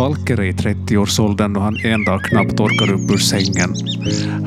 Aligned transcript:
Antti 0.00 0.18
Valker 0.18 0.40
är 0.40 0.44
i 0.44 0.52
30-årsåldern 0.52 1.56
och 1.56 1.62
han 1.62 1.76
en 1.84 2.04
dag 2.04 2.22
knappt 2.22 2.60
orkar 2.60 2.92
upp 2.92 3.10
ur 3.10 3.18
sängen. 3.18 3.74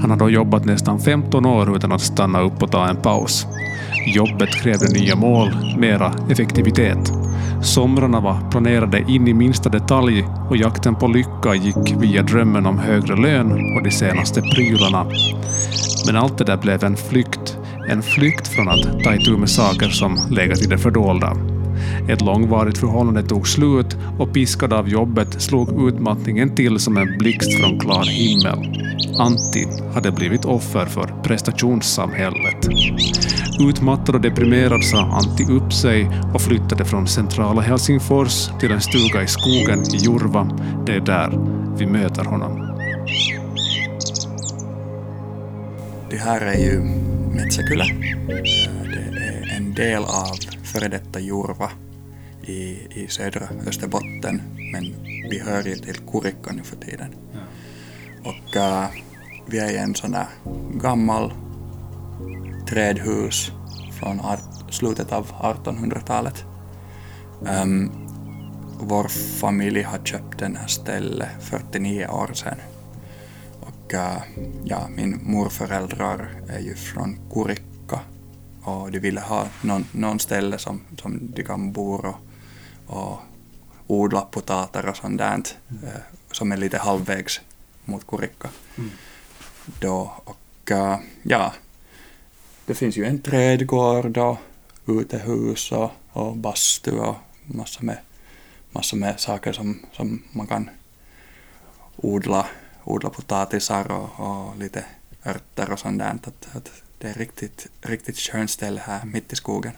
Han 0.01 0.09
har 0.09 0.17
då 0.17 0.29
jobbat 0.29 0.65
nästan 0.65 0.99
15 0.99 1.45
år 1.45 1.75
utan 1.75 1.91
att 1.91 2.01
stanna 2.01 2.41
upp 2.41 2.63
och 2.63 2.71
ta 2.71 2.87
en 2.87 3.01
paus. 3.01 3.47
Jobbet 4.15 4.49
krävde 4.49 4.93
nya 4.93 5.15
mål, 5.15 5.49
mera 5.77 6.13
effektivitet. 6.29 7.11
Somrarna 7.63 8.19
var 8.19 8.51
planerade 8.51 9.05
in 9.07 9.27
i 9.27 9.33
minsta 9.33 9.69
detalj 9.69 10.25
och 10.49 10.57
jakten 10.57 10.95
på 10.95 11.07
lycka 11.07 11.55
gick 11.55 12.01
via 12.01 12.21
drömmen 12.21 12.65
om 12.65 12.79
högre 12.79 13.15
lön 13.15 13.51
och 13.51 13.83
de 13.83 13.91
senaste 13.91 14.41
prylarna. 14.41 15.05
Men 16.05 16.15
allt 16.15 16.37
det 16.37 16.43
där 16.43 16.57
blev 16.57 16.83
en 16.83 16.95
flykt. 16.95 17.57
En 17.89 18.01
flykt 18.01 18.47
från 18.47 18.69
att 18.69 19.03
ta 19.03 19.15
itu 19.15 19.37
med 19.37 19.49
saker 19.49 19.89
som 19.89 20.17
legat 20.29 20.61
i 20.61 20.65
det 20.65 20.77
fördolda. 20.77 21.52
Ett 22.09 22.21
långvarigt 22.21 22.77
förhållande 22.77 23.23
tog 23.23 23.47
slut 23.47 23.97
och 24.19 24.33
piskad 24.33 24.73
av 24.73 24.89
jobbet 24.89 25.41
slog 25.41 25.87
utmattningen 25.89 26.55
till 26.55 26.79
som 26.79 26.97
en 26.97 27.17
blixt 27.17 27.59
från 27.59 27.79
klar 27.79 28.03
himmel. 28.03 28.83
Antti 29.19 29.67
hade 29.93 30.11
blivit 30.11 30.45
offer 30.45 30.85
för 30.85 31.13
prestationssamhället. 31.23 32.67
Utmattad 33.69 34.15
och 34.15 34.21
deprimerad 34.21 34.83
sa 34.83 35.01
Antti 35.01 35.43
upp 35.43 35.73
sig 35.73 36.09
och 36.33 36.41
flyttade 36.41 36.85
från 36.85 37.07
centrala 37.07 37.61
Helsingfors 37.61 38.49
till 38.59 38.71
en 38.71 38.81
stuga 38.81 39.23
i 39.23 39.27
skogen 39.27 39.79
i 39.93 39.97
Jurva. 39.97 40.59
Det 40.85 40.93
är 40.93 41.01
där 41.01 41.39
vi 41.77 41.85
möter 41.85 42.25
honom. 42.25 42.69
Det 46.09 46.17
här 46.17 46.41
är 46.41 46.57
ju 46.57 46.81
Metsäkylä. 47.35 47.85
Det 48.83 49.19
är 49.23 49.57
en 49.57 49.73
del 49.73 50.03
av 50.03 50.35
före 50.63 50.87
detta 50.87 51.19
Jurva 51.19 51.69
i, 52.47 52.87
i 52.89 53.07
södra 53.07 53.47
Österbotten, 53.67 54.41
men 54.71 54.95
vi 55.29 55.39
hör 55.39 55.63
ju 55.63 55.75
till 55.75 55.97
Kurikka 55.97 56.51
nu 56.53 56.63
för 56.63 56.75
tiden. 56.75 57.15
Ja. 57.33 57.39
Och 58.29 58.55
uh, 58.55 58.85
vi 59.45 59.59
är 59.59 59.71
i 59.71 59.77
en 59.77 59.95
sån 59.95 60.11
där 60.11 60.27
gammal 60.81 61.33
trädhus 62.69 63.51
från 63.99 64.19
art, 64.19 64.73
slutet 64.73 65.11
av 65.11 65.27
1800-talet. 65.27 66.45
Um, 67.41 67.47
ehm, 67.47 67.91
vår 68.79 69.07
familj 69.39 69.81
har 69.81 69.99
köpt 69.99 70.39
den 70.39 70.55
här 70.55 70.67
stället 70.67 71.29
49 71.39 72.07
år 72.07 72.33
sedan. 72.33 72.57
Och 73.61 73.93
uh, 73.93 74.17
ja, 74.63 74.87
min 74.95 75.19
morföräldrar 75.23 76.29
är 76.49 76.59
ju 76.59 76.75
från 76.75 77.17
Kurikka 77.33 77.99
och 78.63 78.91
de 78.91 78.99
ville 78.99 79.21
ha 79.21 79.47
någon, 79.61 79.85
någon 79.91 80.19
ställe 80.19 80.57
som, 80.57 80.81
som 81.01 81.31
de 81.35 81.43
kan 81.43 81.71
bo 81.71 81.93
och, 81.93 82.15
och 82.87 83.19
odla 83.87 84.21
potater 84.21 84.85
och 84.85 84.97
sånt 84.97 85.17
där, 85.17 85.33
mm. 85.33 85.83
uh, 85.83 85.89
som 86.31 86.51
är 86.51 86.57
lite 86.57 86.77
halvvägs 86.77 87.41
mot 87.85 88.07
Kurikka. 88.07 88.49
Mm. 88.77 88.91
Då, 89.79 90.13
och 90.25 90.71
uh, 90.71 90.97
ja, 91.23 91.53
det 92.65 92.75
finns 92.75 92.97
ju 92.97 93.05
en 93.05 93.21
trädgård 93.21 94.17
och 94.17 94.37
utehus 94.87 95.71
och, 95.71 95.91
och 96.11 96.37
bastu 96.37 96.99
och 96.99 97.15
massa 97.45 97.83
med, 97.83 97.97
massa 98.71 98.95
med 98.95 99.19
saker 99.19 99.53
som, 99.53 99.79
som 99.91 100.23
man 100.31 100.47
kan 100.47 100.69
odla, 101.95 102.47
odla 102.83 103.09
potatisar 103.09 103.91
och, 103.91 104.09
och 104.19 104.57
lite 104.57 104.85
örter 105.25 105.71
och 105.71 105.79
sånt 105.79 105.99
där. 105.99 106.19
Att, 106.23 106.55
att 106.55 106.71
det 106.97 107.07
är 107.07 107.13
riktigt, 107.13 107.67
riktigt 107.81 108.17
skönt 108.17 108.51
ställe 108.51 108.81
här 108.85 109.05
mitt 109.05 109.33
i 109.33 109.35
skogen. 109.35 109.71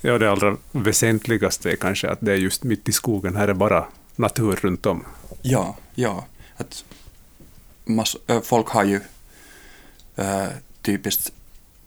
Ja, 0.00 0.18
det 0.18 0.30
allra 0.30 0.56
väsentligaste 0.72 1.70
är 1.70 1.76
kanske 1.76 2.10
att 2.10 2.18
det 2.20 2.32
är 2.32 2.36
just 2.36 2.64
mitt 2.64 2.88
i 2.88 2.92
skogen. 2.92 3.36
Här 3.36 3.48
är 3.48 3.54
bara 3.54 3.86
natur 4.16 4.56
runt 4.62 4.86
om. 4.86 5.04
Ja, 5.42 5.76
ja. 5.94 6.26
Att 6.56 6.84
mass, 7.84 8.16
folk 8.42 8.68
har 8.68 8.84
ju 8.84 9.00
äh, 10.16 10.46
typiskt 10.82 11.32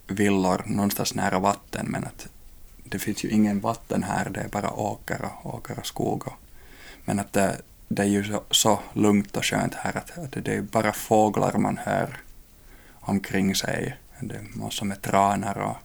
villor 0.07 0.61
någonstans 0.65 1.15
nära 1.15 1.39
vatten 1.39 1.85
men 1.89 2.03
att 2.03 2.27
det 2.83 2.99
finns 2.99 3.23
ju 3.23 3.29
ingen 3.29 3.59
vatten 3.59 4.03
här, 4.03 4.29
det 4.29 4.39
är 4.39 4.47
bara 4.47 4.71
åker 4.71 5.21
och, 5.25 5.55
åker 5.55 5.79
och 5.79 5.85
skog. 5.85 6.27
Och, 6.27 6.33
men 7.05 7.19
att 7.19 7.33
det, 7.33 7.61
det 7.87 8.01
är 8.01 8.07
ju 8.07 8.23
så, 8.23 8.43
så, 8.51 8.79
lugnt 8.93 9.37
och 9.37 9.45
skönt 9.45 9.73
här 9.73 9.97
att, 9.97 10.17
att 10.17 10.45
det 10.45 10.53
är 10.53 10.61
bara 10.61 10.93
fåglar 10.93 11.57
man 11.57 11.77
hör 11.77 12.17
omkring 12.99 13.55
sig. 13.55 13.97
Det 14.19 14.35
är 14.35 14.45
massor 14.53 14.85
med 14.85 15.01
tranar 15.01 15.57
och, 15.57 15.77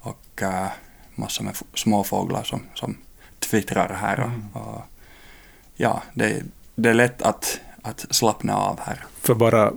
och 0.00 0.42
äh, 0.42 0.68
massor 1.14 1.44
med 1.44 1.56
småfåglar 1.74 2.42
som, 2.42 2.62
som 2.74 2.96
twittrar 3.38 3.88
här. 3.88 4.20
Och, 4.20 4.26
mm. 4.26 4.48
och 4.52 4.82
ja, 5.74 6.02
det, 6.14 6.42
det 6.74 6.90
är 6.90 6.94
lätt 6.94 7.22
att, 7.22 7.60
att 7.82 8.06
slappna 8.10 8.56
av 8.56 8.80
här. 8.80 9.04
För 9.20 9.34
bara 9.34 9.72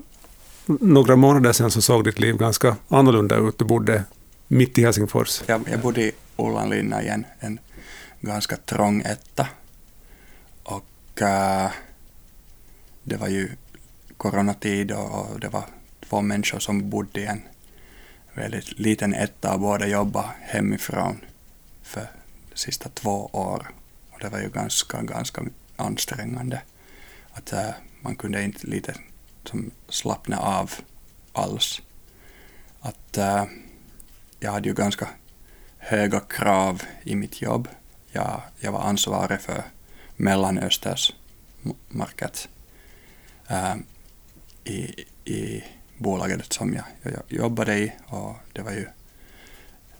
några 0.65 1.15
månader 1.15 1.53
sedan 1.53 1.71
så 1.71 1.81
såg 1.81 2.03
ditt 2.03 2.19
liv 2.19 2.37
ganska 2.37 2.75
annorlunda 2.87 3.35
ut. 3.35 3.59
Du 3.59 3.65
bodde 3.65 4.03
mitt 4.47 4.77
i 4.77 4.83
Helsingfors. 4.83 5.41
Jag, 5.45 5.61
jag 5.71 5.79
bodde 5.79 6.01
i 6.01 6.11
Ullanlinna 6.37 7.03
i 7.03 7.07
en, 7.07 7.25
en 7.39 7.59
ganska 8.21 8.55
trång 8.55 9.01
etta. 9.01 9.47
Och 10.63 11.21
äh, 11.21 11.71
det 13.03 13.15
var 13.15 13.27
ju 13.27 13.49
coronatid 14.17 14.91
och 14.91 15.39
det 15.39 15.47
var 15.47 15.63
två 16.09 16.21
människor 16.21 16.59
som 16.59 16.89
bodde 16.89 17.19
i 17.21 17.25
en 17.25 17.41
väldigt 18.35 18.79
liten 18.79 19.13
etta 19.13 19.53
och 19.53 19.59
båda 19.59 19.87
jobbade 19.87 20.29
hemifrån 20.41 21.21
för 21.83 22.07
de 22.49 22.57
sista 22.57 22.89
två 22.89 23.29
år. 23.33 23.71
Och 24.11 24.19
det 24.19 24.29
var 24.29 24.39
ju 24.39 24.49
ganska, 24.49 25.01
ganska 25.01 25.43
ansträngande. 25.75 26.61
Att 27.31 27.53
äh, 27.53 27.69
man 28.01 28.15
kunde 28.15 28.43
inte 28.43 28.67
lite 28.67 28.95
som 29.43 29.71
slappna 29.89 30.37
av 30.37 30.71
alls. 31.33 31.81
Att 32.79 33.17
äh, 33.17 33.45
jag 34.39 34.51
hade 34.51 34.69
ju 34.69 34.75
ganska 34.75 35.07
höga 35.77 36.19
krav 36.19 36.81
i 37.03 37.15
mitt 37.15 37.41
jobb. 37.41 37.67
Jag, 38.11 38.41
jag 38.59 38.71
var 38.71 38.81
ansvarig 38.81 39.41
för 39.41 39.63
Mellanösterns 40.15 41.13
market 41.87 42.49
äh, 43.47 43.75
i, 44.63 45.05
i 45.25 45.63
bolaget 45.97 46.53
som 46.53 46.73
jag, 46.73 46.85
jag 47.01 47.23
jobbade 47.27 47.77
i 47.77 47.91
och 48.07 48.35
det 48.53 48.61
var 48.61 48.71
ju 48.71 48.87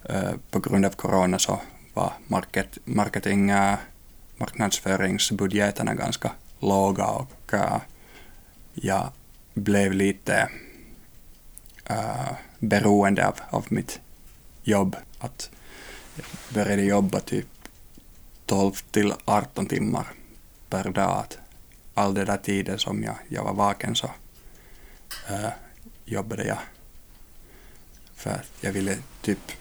eh, 0.04 0.32
på 0.50 0.58
grund 0.58 0.86
av 0.86 0.90
corona 0.90 1.38
så 1.38 1.60
var 1.94 2.12
market, 2.26 2.78
marketing, 2.84 3.50
eh, 3.50 3.78
marknadsföringsbudgeterna 4.36 5.94
ganska 5.94 6.32
låga 6.60 7.06
och 7.06 7.54
eh, 7.54 7.80
jag 8.74 9.08
blev 9.54 9.92
lite 9.92 10.48
eh, 11.84 12.32
beroende 12.58 13.26
av, 13.26 13.40
av 13.50 13.66
mitt 13.68 14.00
jobb. 14.62 14.96
Att 15.18 15.50
jag 16.14 16.26
började 16.54 16.82
jobba 16.82 17.20
typ 17.20 17.46
12 18.46 18.72
till 18.90 19.12
18 19.24 19.66
timmar 19.66 20.06
per 20.70 20.90
dag. 20.90 21.24
All 21.94 22.14
den 22.14 22.26
där 22.26 22.36
tiden 22.36 22.78
som 22.78 23.02
jag, 23.02 23.16
jag 23.28 23.44
var 23.44 23.54
vaken 23.54 23.94
så 23.94 24.10
äh, 25.28 25.48
jobbade 26.06 26.44
jag. 26.44 26.58
För 28.14 28.30
att 28.30 28.52
jag 28.60 28.72
ville 28.72 28.98
typ 29.22 29.52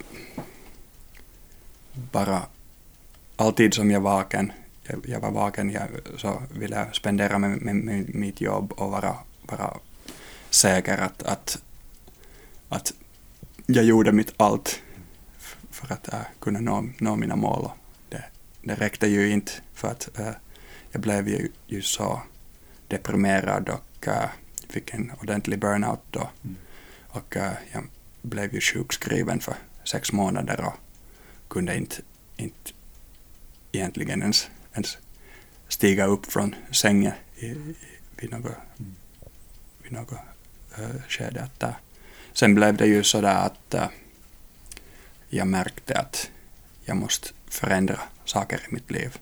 bara 1.93 2.41
alltid 3.35 3.73
som 3.73 3.91
jag 3.91 4.01
vaken, 4.01 4.51
jag, 4.83 5.05
jag 5.07 5.19
var 5.19 5.31
vaken, 5.31 5.71
jag, 5.71 5.87
så 6.17 6.43
ville 6.51 6.75
jag 6.75 6.95
spendera 6.95 7.39
med, 7.39 7.61
med, 7.61 7.75
med 7.75 8.15
mitt 8.15 8.41
jobb 8.41 8.71
och 8.71 8.91
vara 8.91 9.15
vara 9.47 9.77
säker 10.49 10.97
att, 10.97 11.23
att, 11.23 11.63
att 12.69 12.93
jag 13.65 13.85
gjorde 13.85 14.11
mitt 14.11 14.33
allt 14.37 14.81
för 15.71 15.93
att 15.93 16.13
äh, 16.13 16.19
kunna 16.39 16.59
nå, 16.59 16.89
nå 16.97 17.15
mina 17.15 17.35
mål. 17.35 17.69
Det, 18.09 18.23
det 18.61 18.75
räckte 18.75 19.07
ju 19.07 19.29
inte 19.29 19.51
för 19.73 19.87
att 19.87 20.19
äh, 20.19 20.31
jag 20.91 21.01
blev 21.01 21.29
ju, 21.29 21.49
ju 21.67 21.81
så 21.81 22.21
deprimerad 22.87 23.69
och 23.69 24.07
äh, 24.07 24.29
fick 24.75 24.93
en 24.93 25.11
ordentlig 25.21 25.59
burnout 25.59 26.01
då. 26.11 26.29
Mm. 26.43 26.55
Och 27.07 27.37
äh, 27.37 27.53
jag 27.71 27.83
blev 28.21 28.53
ju 28.53 28.61
sjukskriven 28.61 29.39
för 29.39 29.55
sex 29.83 30.11
månader 30.11 30.65
och 30.65 30.73
kunde 31.47 31.77
inte, 31.77 31.95
inte 32.37 32.71
egentligen 33.71 34.21
ens, 34.21 34.49
ens 34.73 34.97
stiga 35.67 36.05
upp 36.05 36.25
från 36.25 36.55
sängen 36.71 37.13
i, 37.35 37.45
i, 37.45 37.55
vid 38.15 38.31
något 38.31 38.55
mm 38.79 38.95
vid 39.85 39.93
något 39.93 40.19
äh, 40.77 41.01
skede. 41.07 41.43
Att, 41.43 41.63
äh, 41.63 41.75
sen 42.33 42.55
blev 42.55 42.77
det 42.77 42.87
ju 42.87 43.03
sådär 43.03 43.35
att 43.35 43.73
äh, 43.73 43.87
jag 45.29 45.47
märkte 45.47 45.99
att 45.99 46.29
jag 46.85 46.97
måste 46.97 47.29
förändra 47.47 47.99
saker 48.25 48.61
i 48.69 48.73
mitt 48.73 48.91
liv. 48.91 49.17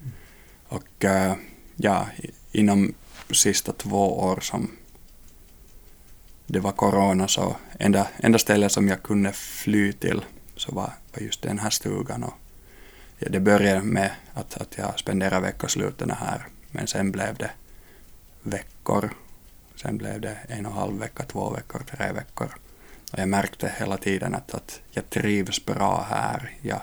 Mm. 0.00 0.12
Och 0.68 1.04
ja, 1.76 2.08
inom 2.52 2.94
sista 3.30 3.72
två 3.72 4.20
år 4.20 4.40
som 4.40 4.70
det 6.50 6.60
var 6.60 6.72
corona 6.72 7.28
så 7.28 7.56
enda, 7.78 8.08
enda 8.18 8.38
stället 8.38 8.72
som 8.72 8.88
jag 8.88 9.02
kunde 9.02 9.32
fly 9.32 9.92
till 9.92 10.24
så 10.56 10.72
var, 10.72 10.92
var 11.12 11.22
just 11.22 11.42
den 11.42 11.58
här 11.58 11.70
stugan. 11.70 12.24
Och 12.24 12.34
ja, 13.18 13.28
det 13.30 13.40
började 13.40 13.82
med 13.82 14.10
att, 14.34 14.56
att 14.56 14.78
jag 14.78 14.98
spenderade 14.98 15.40
veckosluten 15.40 16.10
här 16.10 16.46
Men 16.70 16.86
sen 16.86 17.12
blev 17.12 17.36
det 17.36 17.50
veckor. 18.42 19.10
Sen 19.76 19.98
blev 19.98 20.20
det 20.20 20.38
en 20.48 20.66
och 20.66 20.72
en 20.72 20.78
halv 20.78 20.98
vecka, 20.98 21.24
två 21.24 21.50
veckor, 21.50 21.82
tre 21.90 22.12
veckor. 22.12 22.54
Och 23.12 23.18
jag 23.18 23.28
märkte 23.28 23.72
hela 23.78 23.96
tiden 23.96 24.34
att, 24.34 24.54
att 24.54 24.80
jag 24.90 25.10
trivs 25.10 25.64
bra 25.64 26.06
här. 26.10 26.52
Jag, 26.62 26.80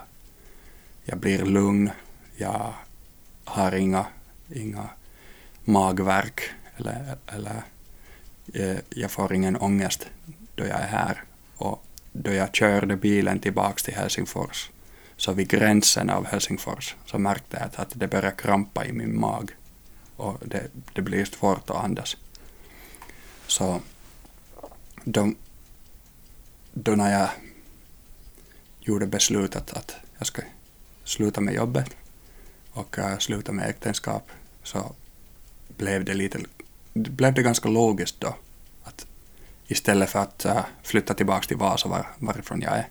jag 1.04 1.18
blir 1.18 1.46
lugn. 1.46 1.92
Jag 2.38 2.74
har 3.44 3.76
inga, 3.76 4.06
inga 4.54 4.90
magverk 5.64 6.42
eller, 6.78 7.18
eller 7.28 7.64
Eh, 8.54 8.78
jag 8.90 9.12
får 9.12 9.34
ingen 9.34 9.58
ångest 9.58 10.08
då 10.56 10.66
jag 10.66 10.80
är 10.80 10.88
här. 10.88 11.24
Och 11.58 11.86
då 12.12 12.34
jag 12.34 12.56
körde 12.56 12.96
bilen 12.96 13.40
tillbaks 13.40 13.84
till 13.84 13.94
Helsingfors, 13.94 14.70
så 15.18 15.32
vid 15.34 15.48
gränsen 15.48 16.10
av 16.10 16.26
Helsingfors, 16.26 16.96
så 17.06 17.20
märkte 17.20 17.58
jag 17.58 17.82
att 17.82 17.92
det 17.94 18.08
började 18.08 18.36
krampa 18.36 18.86
i 18.86 18.92
min 18.92 19.20
mag. 19.20 19.56
Och 20.16 20.38
det, 20.46 20.68
det 20.94 21.02
blir 21.02 21.26
svårt 21.26 21.70
att 21.70 21.84
andas. 21.84 22.18
Så 23.48 23.82
då, 25.04 25.34
då 26.74 26.92
när 26.92 27.20
jag 27.20 27.30
gjorde 28.80 29.06
beslutet 29.06 29.74
att 29.74 29.96
jag 30.18 30.28
ska 30.28 30.42
sluta 31.04 31.42
med 31.42 31.54
jobbet 31.54 31.90
och 32.72 32.98
uh, 32.98 33.18
sluta 33.18 33.52
med 33.52 33.70
äktenskap 33.70 34.32
så 34.64 34.96
blev 35.78 36.06
det 36.06 36.14
lite, 36.14 36.40
blev 36.96 37.34
det 37.34 37.42
ganska 37.42 37.70
logiskt 37.70 38.20
då 38.20 38.36
att 38.84 39.06
istället 39.68 40.10
för 40.10 40.20
att 40.20 40.46
uh, 40.46 40.66
flytta 40.84 41.14
tillbaka 41.14 41.48
till 41.48 41.58
Vasa 41.58 41.90
var, 41.90 42.08
varifrån 42.18 42.62
jag 42.62 42.78
är 42.78 42.88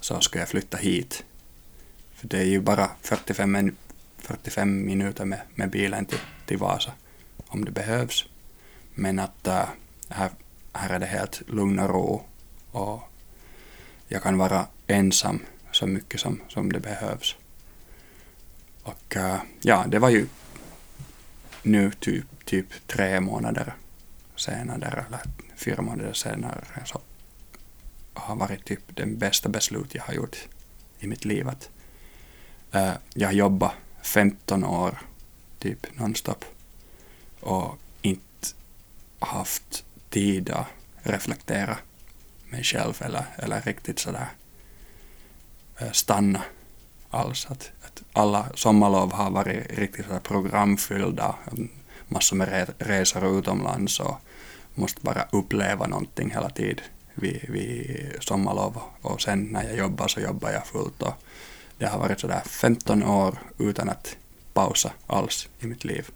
så 0.00 0.20
ska 0.20 0.38
jag 0.38 0.48
flytta 0.48 0.76
hit. 0.76 1.24
För 2.14 2.28
det 2.28 2.38
är 2.38 2.44
ju 2.44 2.60
bara 2.60 2.90
45, 3.02 3.52
min 3.52 3.76
45 4.18 4.86
minuter 4.86 5.24
med, 5.24 5.40
med 5.54 5.70
bilen 5.70 6.06
till, 6.06 6.18
till 6.46 6.58
Vasa 6.58 6.92
om 7.46 7.64
det 7.64 7.70
behövs. 7.70 8.24
Men 8.94 9.18
att 9.18 9.46
uh, 9.46 9.64
här, 10.08 10.30
här 10.72 10.90
är 10.90 10.98
det 10.98 11.06
helt 11.06 11.42
lugn 11.46 11.78
och 11.78 11.90
ro 11.90 12.22
och 12.70 13.02
jag 14.08 14.22
kan 14.22 14.38
vara 14.38 14.66
ensam 14.86 15.40
så 15.72 15.86
mycket 15.86 16.20
som, 16.20 16.40
som 16.48 16.72
det 16.72 16.80
behövs. 16.80 17.36
Och 18.82 19.16
uh, 19.16 19.36
ja, 19.60 19.84
det 19.88 19.98
var 19.98 20.08
ju 20.08 20.26
nu 21.62 21.90
typ, 21.90 22.26
typ 22.48 22.66
tre 22.86 23.20
månader 23.20 23.74
senare, 24.36 25.04
eller 25.08 25.20
fyra 25.56 25.82
månader 25.82 26.12
senare, 26.12 26.64
så 26.84 27.00
har 28.14 28.36
varit 28.36 28.64
typ 28.64 28.96
den 28.96 29.18
bästa 29.18 29.48
beslut 29.48 29.94
jag 29.94 30.02
har 30.02 30.14
gjort 30.14 30.36
i 30.98 31.06
mitt 31.06 31.24
liv. 31.24 31.48
Att, 31.48 31.70
uh, 32.74 32.92
jag 33.14 33.28
har 33.28 33.32
jobbat 33.32 33.72
15 34.02 34.64
år, 34.64 34.98
typ 35.58 35.86
nonstop, 35.98 36.44
och 37.40 37.78
inte 38.02 38.46
haft 39.18 39.84
tid 40.10 40.50
att 40.50 40.66
reflektera 41.02 41.76
mig 42.50 42.64
själv 42.64 42.98
eller, 43.00 43.24
eller 43.36 43.60
riktigt 43.60 43.98
sådär 43.98 44.28
eh, 45.78 45.90
stanna 45.90 46.42
alls. 47.10 47.46
Att, 47.46 47.70
att 47.82 48.02
alla 48.12 48.48
sommarlov 48.54 49.12
har 49.12 49.30
varit 49.30 49.78
riktigt 49.78 50.06
sådär 50.06 50.20
programfyllda, 50.20 51.34
massor 52.08 52.36
med 52.36 52.74
resor 52.78 53.38
utomlands 53.38 54.00
och 54.00 54.16
måste 54.74 55.00
bara 55.00 55.28
uppleva 55.32 55.86
någonting 55.86 56.30
hela 56.30 56.50
tiden 56.50 56.84
vid, 57.14 57.44
vid 57.48 58.16
sommarlov 58.20 58.80
och 59.02 59.22
sen 59.22 59.42
när 59.42 59.64
jag 59.64 59.76
jobbar 59.76 60.08
så 60.08 60.20
jobbar 60.20 60.50
jag 60.50 60.66
fullt 60.66 61.02
och 61.02 61.14
det 61.78 61.86
har 61.86 61.98
varit 61.98 62.20
sådär 62.20 62.42
15 62.46 63.02
år 63.02 63.38
utan 63.58 63.88
att 63.88 64.16
pausa 64.52 64.92
alls 65.06 65.48
i 65.60 65.66
mitt 65.66 65.84
liv. 65.84 66.08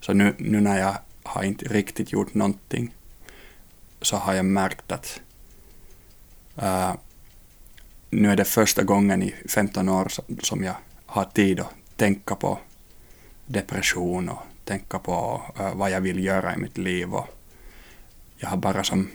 Så 0.00 0.12
nu, 0.12 0.34
nu 0.38 0.60
när 0.60 0.78
jag 0.78 0.96
har 1.22 1.42
inte 1.42 1.64
riktigt 1.64 2.12
gjort 2.12 2.34
någonting 2.34 2.94
så 4.02 4.16
har 4.16 4.34
jag 4.34 4.44
märkt 4.44 4.92
att 4.92 5.20
uh, 6.62 6.94
nu 8.10 8.30
är 8.30 8.36
det 8.36 8.44
första 8.44 8.82
gången 8.82 9.22
i 9.22 9.34
15 9.48 9.88
år 9.88 10.12
som 10.42 10.64
jag 10.64 10.74
har 11.06 11.24
tid 11.24 11.60
att 11.60 11.74
tänka 11.96 12.34
på 12.34 12.58
depression 13.46 14.28
och 14.28 14.42
tänka 14.68 14.98
på 14.98 15.42
uh, 15.60 15.74
vad 15.74 15.90
jag 15.90 16.00
vill 16.00 16.24
göra 16.24 16.54
i 16.54 16.56
mitt 16.56 16.78
liv. 16.78 17.14
Och 17.14 17.26
jag 18.36 18.48
har 18.48 18.56
bara 18.56 18.84
som 18.84 19.10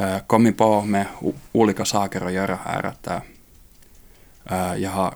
uh, 0.00 0.18
kommit 0.26 0.58
på 0.58 0.82
med 0.82 1.06
olika 1.52 1.84
saker 1.84 2.20
att 2.20 2.32
göra 2.32 2.58
här. 2.64 2.82
Att, 2.82 3.08
uh, 4.50 4.76
jag 4.82 4.90
har 4.90 5.14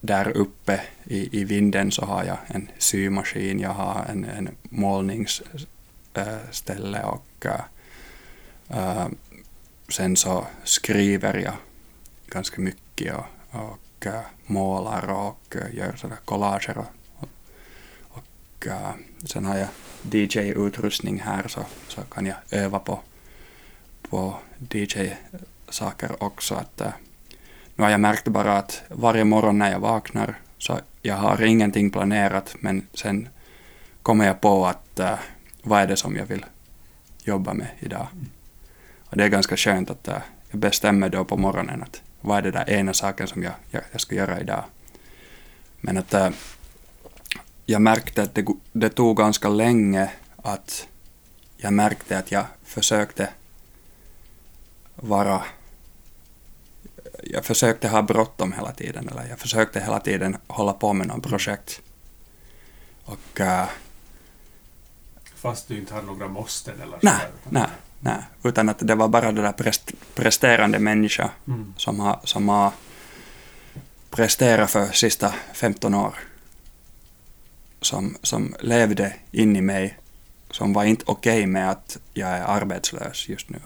där 0.00 0.28
uppe 0.28 0.80
i, 1.04 1.40
i 1.40 1.44
vinden 1.44 1.90
så 1.90 2.04
har 2.04 2.24
jag 2.24 2.38
en 2.46 2.68
symaskin, 2.78 3.60
jag 3.60 3.70
har 3.70 4.04
en, 4.08 4.24
en 4.24 4.48
målningsställe 4.62 7.02
och 7.04 7.46
sen 9.88 10.16
så 10.16 10.46
skriver 10.64 11.38
jag 11.38 11.54
ganska 12.26 12.60
mycket 12.60 13.14
och, 13.14 13.26
och 13.50 14.06
målar 14.46 15.10
och 15.10 15.56
gör 15.72 15.96
sådana 15.96 16.16
collager 16.24 16.78
och 16.78 16.86
uh, 18.66 18.90
sen 19.24 19.44
har 19.44 19.56
jag 19.56 19.68
DJ-utrustning 20.02 21.20
här 21.20 21.48
så, 21.48 21.60
så 21.88 22.00
kan 22.00 22.26
jag 22.26 22.36
öva 22.50 22.78
på, 22.78 23.00
på 24.10 24.34
DJ-saker 24.70 26.22
också. 26.22 26.54
Att, 26.54 26.80
uh, 26.80 26.92
nu 27.76 27.84
har 27.84 27.90
jag 27.90 28.00
märkt 28.00 28.28
bara 28.28 28.58
att 28.58 28.82
varje 28.88 29.24
morgon 29.24 29.58
när 29.58 29.70
jag 29.70 29.80
vaknar 29.80 30.38
så 30.58 30.78
jag 31.02 31.16
har 31.16 31.42
ingenting 31.42 31.90
planerat 31.90 32.56
men 32.60 32.86
sen 32.94 33.28
kommer 34.02 34.26
jag 34.26 34.40
på 34.40 34.66
att 34.66 35.00
uh, 35.00 35.14
vad 35.62 35.80
är 35.80 35.86
det 35.86 35.96
som 35.96 36.16
jag 36.16 36.26
vill 36.26 36.44
jobba 37.24 37.54
med 37.54 37.68
idag. 37.78 38.06
Och 39.04 39.16
det 39.16 39.24
är 39.24 39.28
ganska 39.28 39.56
skönt 39.56 39.90
att 39.90 40.08
uh, 40.08 40.14
jag 40.50 40.60
bestämmer 40.60 41.08
då 41.08 41.24
på 41.24 41.36
morgonen 41.36 41.82
att 41.82 42.02
vad 42.20 42.38
är 42.38 42.42
det 42.42 42.50
där 42.50 42.70
ena 42.70 42.92
saken 42.92 43.26
som 43.26 43.42
jag, 43.42 43.52
jag, 43.70 43.82
jag 43.92 44.00
ska 44.00 44.14
göra 44.14 44.40
idag. 44.40 44.64
Men 45.80 45.96
att 45.96 46.14
jag 47.72 47.82
märkte 47.82 48.22
att 48.22 48.34
det, 48.34 48.46
det 48.72 48.88
tog 48.88 49.16
ganska 49.16 49.48
länge 49.48 50.10
att 50.36 50.88
jag 51.56 51.72
märkte 51.72 52.18
att 52.18 52.32
jag 52.32 52.44
försökte 52.64 53.28
vara 54.94 55.42
jag 57.22 57.44
försökte 57.44 57.88
ha 57.88 58.02
bråttom 58.02 58.52
hela 58.52 58.72
tiden, 58.72 59.08
eller 59.08 59.26
jag 59.28 59.38
försökte 59.38 59.80
hela 59.80 60.00
tiden 60.00 60.36
hålla 60.46 60.72
på 60.72 60.92
med 60.92 61.06
något 61.06 61.22
projekt. 61.22 61.80
Och... 63.04 63.40
Äh, 63.40 63.68
Fast 65.34 65.68
du 65.68 65.78
inte 65.78 65.94
hade 65.94 66.06
några 66.06 66.28
måsten 66.28 66.80
eller? 66.82 66.98
Nej, 67.02 67.20
nej. 67.48 67.66
Nej, 68.00 68.22
utan 68.42 68.68
att 68.68 68.78
det 68.78 68.94
var 68.94 69.08
bara 69.08 69.32
det 69.32 69.42
där 69.42 69.52
prest, 69.52 69.92
presterande 70.14 70.78
människa 70.78 71.30
mm. 71.46 71.74
som, 71.76 72.00
har, 72.00 72.20
som 72.24 72.48
har 72.48 72.72
presterat 74.10 74.70
för 74.70 74.86
sista 74.86 75.34
15 75.52 75.94
år. 75.94 76.14
Som, 77.82 78.16
som 78.22 78.54
levde 78.60 79.14
in 79.30 79.56
i 79.56 79.60
mig, 79.60 79.98
som 80.50 80.72
var 80.72 80.84
inte 80.84 81.04
okej 81.06 81.38
okay 81.38 81.46
med 81.46 81.70
att 81.70 81.98
jag 82.14 82.28
är 82.28 82.42
arbetslös 82.42 83.28
just 83.28 83.50
nu. 83.50 83.58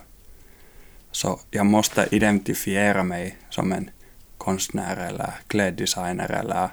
Så 1.10 1.40
jag 1.50 1.66
måste 1.66 2.08
identifiera 2.10 3.02
mig 3.02 3.36
som 3.50 3.72
en 3.72 3.90
konstnär 4.38 4.96
eller 4.96 5.32
kläddesigner 5.46 6.30
eller, 6.30 6.68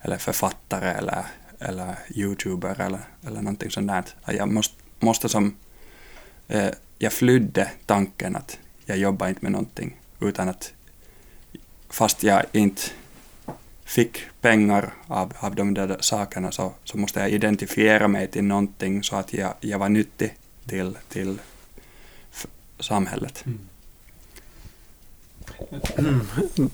eller 0.00 0.18
författare 0.18 0.90
eller, 0.90 1.24
eller 1.58 1.94
youtuber 2.14 2.80
eller, 2.80 3.00
eller 3.26 3.42
någonting 3.42 3.70
sånt 3.70 3.88
där. 3.88 4.04
Jag 4.34 4.48
måste, 4.48 4.74
måste 5.00 5.28
som 5.28 5.56
eh, 6.48 6.70
jag 6.98 7.12
flydde 7.12 7.70
tanken 7.86 8.36
att 8.36 8.58
jag 8.84 8.98
jobbar 8.98 9.28
inte 9.28 9.40
med 9.42 9.52
någonting, 9.52 9.96
utan 10.20 10.48
att 10.48 10.72
fast 11.90 12.22
jag 12.22 12.42
inte 12.52 12.82
fick 13.88 14.20
pengar 14.40 14.94
av, 15.06 15.32
av 15.40 15.54
de 15.54 15.74
där 15.74 15.96
sakerna 16.00 16.52
så, 16.52 16.72
så 16.84 16.98
måste 16.98 17.20
jag 17.20 17.30
identifiera 17.30 18.08
mig 18.08 18.26
till 18.26 18.44
någonting 18.44 19.02
så 19.02 19.16
att 19.16 19.32
jag, 19.32 19.52
jag 19.60 19.78
var 19.78 19.88
nyttig 19.88 20.34
till, 20.66 20.98
till 21.08 21.38
samhället. 22.80 23.44
Mm. 23.46 23.58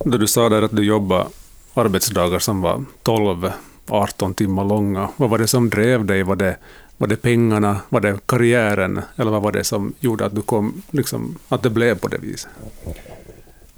Då 0.05 0.19
du 0.19 0.27
sa 0.27 0.49
där 0.49 0.63
att 0.63 0.77
du 0.77 0.85
jobbar 0.85 1.29
arbetsdagar 1.75 2.39
som 2.39 2.61
var 2.61 2.85
12-18 3.03 4.35
timmar 4.35 4.65
långa, 4.65 5.09
vad 5.17 5.31
var 5.31 5.39
det 5.39 5.47
som 5.47 5.71
drev 5.71 6.05
dig? 6.05 6.23
Var 6.23 6.37
det 6.37 6.57
var 6.97 7.09
det 7.09 7.17
pengarna, 7.17 7.81
var 7.89 8.01
det 8.01 8.27
karriären 8.27 9.03
eller 9.17 9.31
vad 9.31 9.43
var 9.43 9.53
det 9.53 9.65
som 9.65 9.95
gjorde 10.01 10.27
att 10.27 10.35
du 10.35 10.43
kom, 10.43 10.83
liksom, 10.91 11.39
att 11.49 11.63
det 11.63 11.71
blev 11.71 11.99
på 11.99 12.09
det 12.09 12.19
viset? 12.19 12.51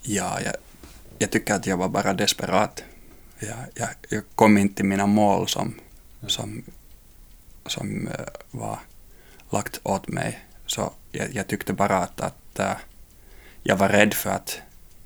Ja, 0.02 0.40
jag, 0.45 0.55
jag 1.19 1.31
tycker 1.31 1.55
att 1.55 1.66
jag 1.66 1.76
var 1.76 1.88
bara 1.88 2.12
desperat. 2.12 2.83
Jag, 3.38 3.57
jag, 3.75 3.88
jag 4.09 4.23
kom 4.35 4.59
inte 4.59 4.75
till 4.75 4.85
mina 4.85 5.07
mål 5.07 5.49
som, 5.49 5.75
som, 6.26 6.62
som 7.66 8.07
uh, 8.07 8.14
var 8.50 8.78
lagt 9.50 9.81
åt 9.83 10.09
mig. 10.09 10.40
Så 10.66 10.93
jag, 11.12 11.35
jag 11.35 11.47
tyckte 11.47 11.73
bara 11.73 11.99
att, 11.99 12.21
att 12.21 12.61
uh, 12.61 12.76
jag 13.62 13.76
var 13.76 13.88
rädd 13.88 14.14
för 14.14 14.31
att 14.31 14.61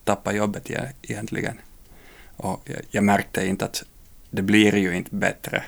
tappa 0.04 0.32
jobbet 0.32 0.70
e-, 0.70 0.92
egentligen. 1.02 1.60
Och 2.36 2.60
jag, 2.64 2.80
jag 2.90 3.04
märkte 3.04 3.46
inte 3.46 3.64
att 3.64 3.84
det 4.30 4.42
blir 4.42 4.76
ju 4.76 4.96
inte 4.96 5.16
bättre 5.16 5.64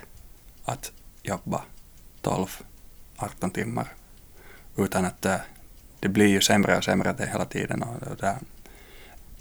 att 0.64 0.92
jobba 1.22 1.64
12-18 2.22 3.50
timmar 3.54 3.92
utan 4.76 5.04
att 5.04 5.24
äh, 5.24 5.36
det 6.00 6.08
blir 6.08 6.26
ju 6.26 6.40
sämre 6.40 6.76
och 6.76 6.84
sämre 6.84 7.12
det 7.12 7.26
hela 7.26 7.44
tiden 7.44 7.82
och 7.82 8.16
det 8.16 8.38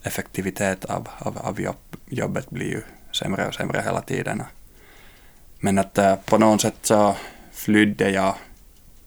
effektivitet 0.03 0.85
av, 0.85 1.09
av, 1.19 1.37
av 1.37 1.61
jobb, 1.61 1.95
jobbet 2.09 2.49
blir 2.49 2.69
ju 2.69 2.81
sämre 3.11 3.47
och 3.47 3.53
sämre 3.53 3.81
hela 3.81 4.01
tiden. 4.01 4.43
Men 5.59 5.77
att 5.77 5.97
äh, 5.97 6.15
på 6.15 6.37
något 6.37 6.61
sätt 6.61 6.75
så 6.81 7.15
flydde 7.51 8.09
jag 8.09 8.35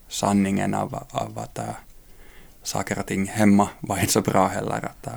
sanningen 0.09 0.75
av, 0.75 1.07
av 1.11 1.39
att 1.39 1.59
äh, 1.59 1.65
saker 2.63 2.99
och 2.99 3.07
ting 3.07 3.27
hemma 3.27 3.69
var 3.81 3.99
inte 3.99 4.13
så 4.13 4.21
bra 4.21 4.47
heller. 4.47 4.85
Att, 4.85 5.07
äh, 5.07 5.13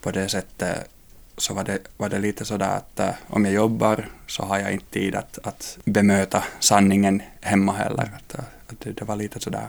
på 0.00 0.10
det 0.10 0.28
sättet 0.28 0.90
så 1.36 1.54
var 1.54 1.64
det, 1.64 1.78
var 1.96 2.08
det 2.08 2.18
lite 2.18 2.44
sådär 2.44 2.76
att 2.76 3.00
äh, 3.00 3.10
om 3.26 3.44
jag 3.44 3.54
jobbar 3.54 4.08
så 4.26 4.42
har 4.42 4.58
jag 4.58 4.72
inte 4.72 4.90
tid 4.90 5.14
att, 5.14 5.38
att 5.42 5.78
bemöta 5.84 6.44
sanningen 6.60 7.22
hemma 7.40 7.72
heller. 7.72 8.10
Att, 8.16 8.34
att 8.34 8.80
det, 8.80 8.92
det 8.92 9.04
var 9.04 9.16
lite 9.16 9.40
sådär 9.40 9.68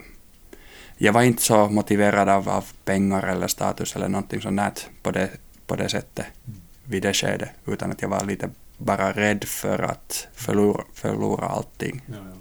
jag 0.97 1.13
var 1.13 1.21
inte 1.21 1.41
så 1.41 1.69
motiverad 1.69 2.29
av, 2.29 2.49
av 2.49 2.65
pengar 2.83 3.23
eller 3.23 3.47
status 3.47 3.95
eller 3.95 4.07
någonting 4.07 4.41
sånt 4.41 4.89
på 5.03 5.11
det, 5.11 5.29
på 5.67 5.75
det 5.75 5.89
sättet 5.89 6.25
vid 6.85 7.03
det 7.03 7.13
skedet, 7.13 7.49
utan 7.65 7.91
att 7.91 8.01
jag 8.01 8.09
var 8.09 8.25
lite 8.25 8.49
bara 8.77 9.11
rädd 9.11 9.43
för 9.43 9.79
att 9.79 10.27
förlora, 10.35 10.83
förlora 10.93 11.45
allting. 11.45 12.01
Ja, 12.05 12.15
ja. 12.15 12.35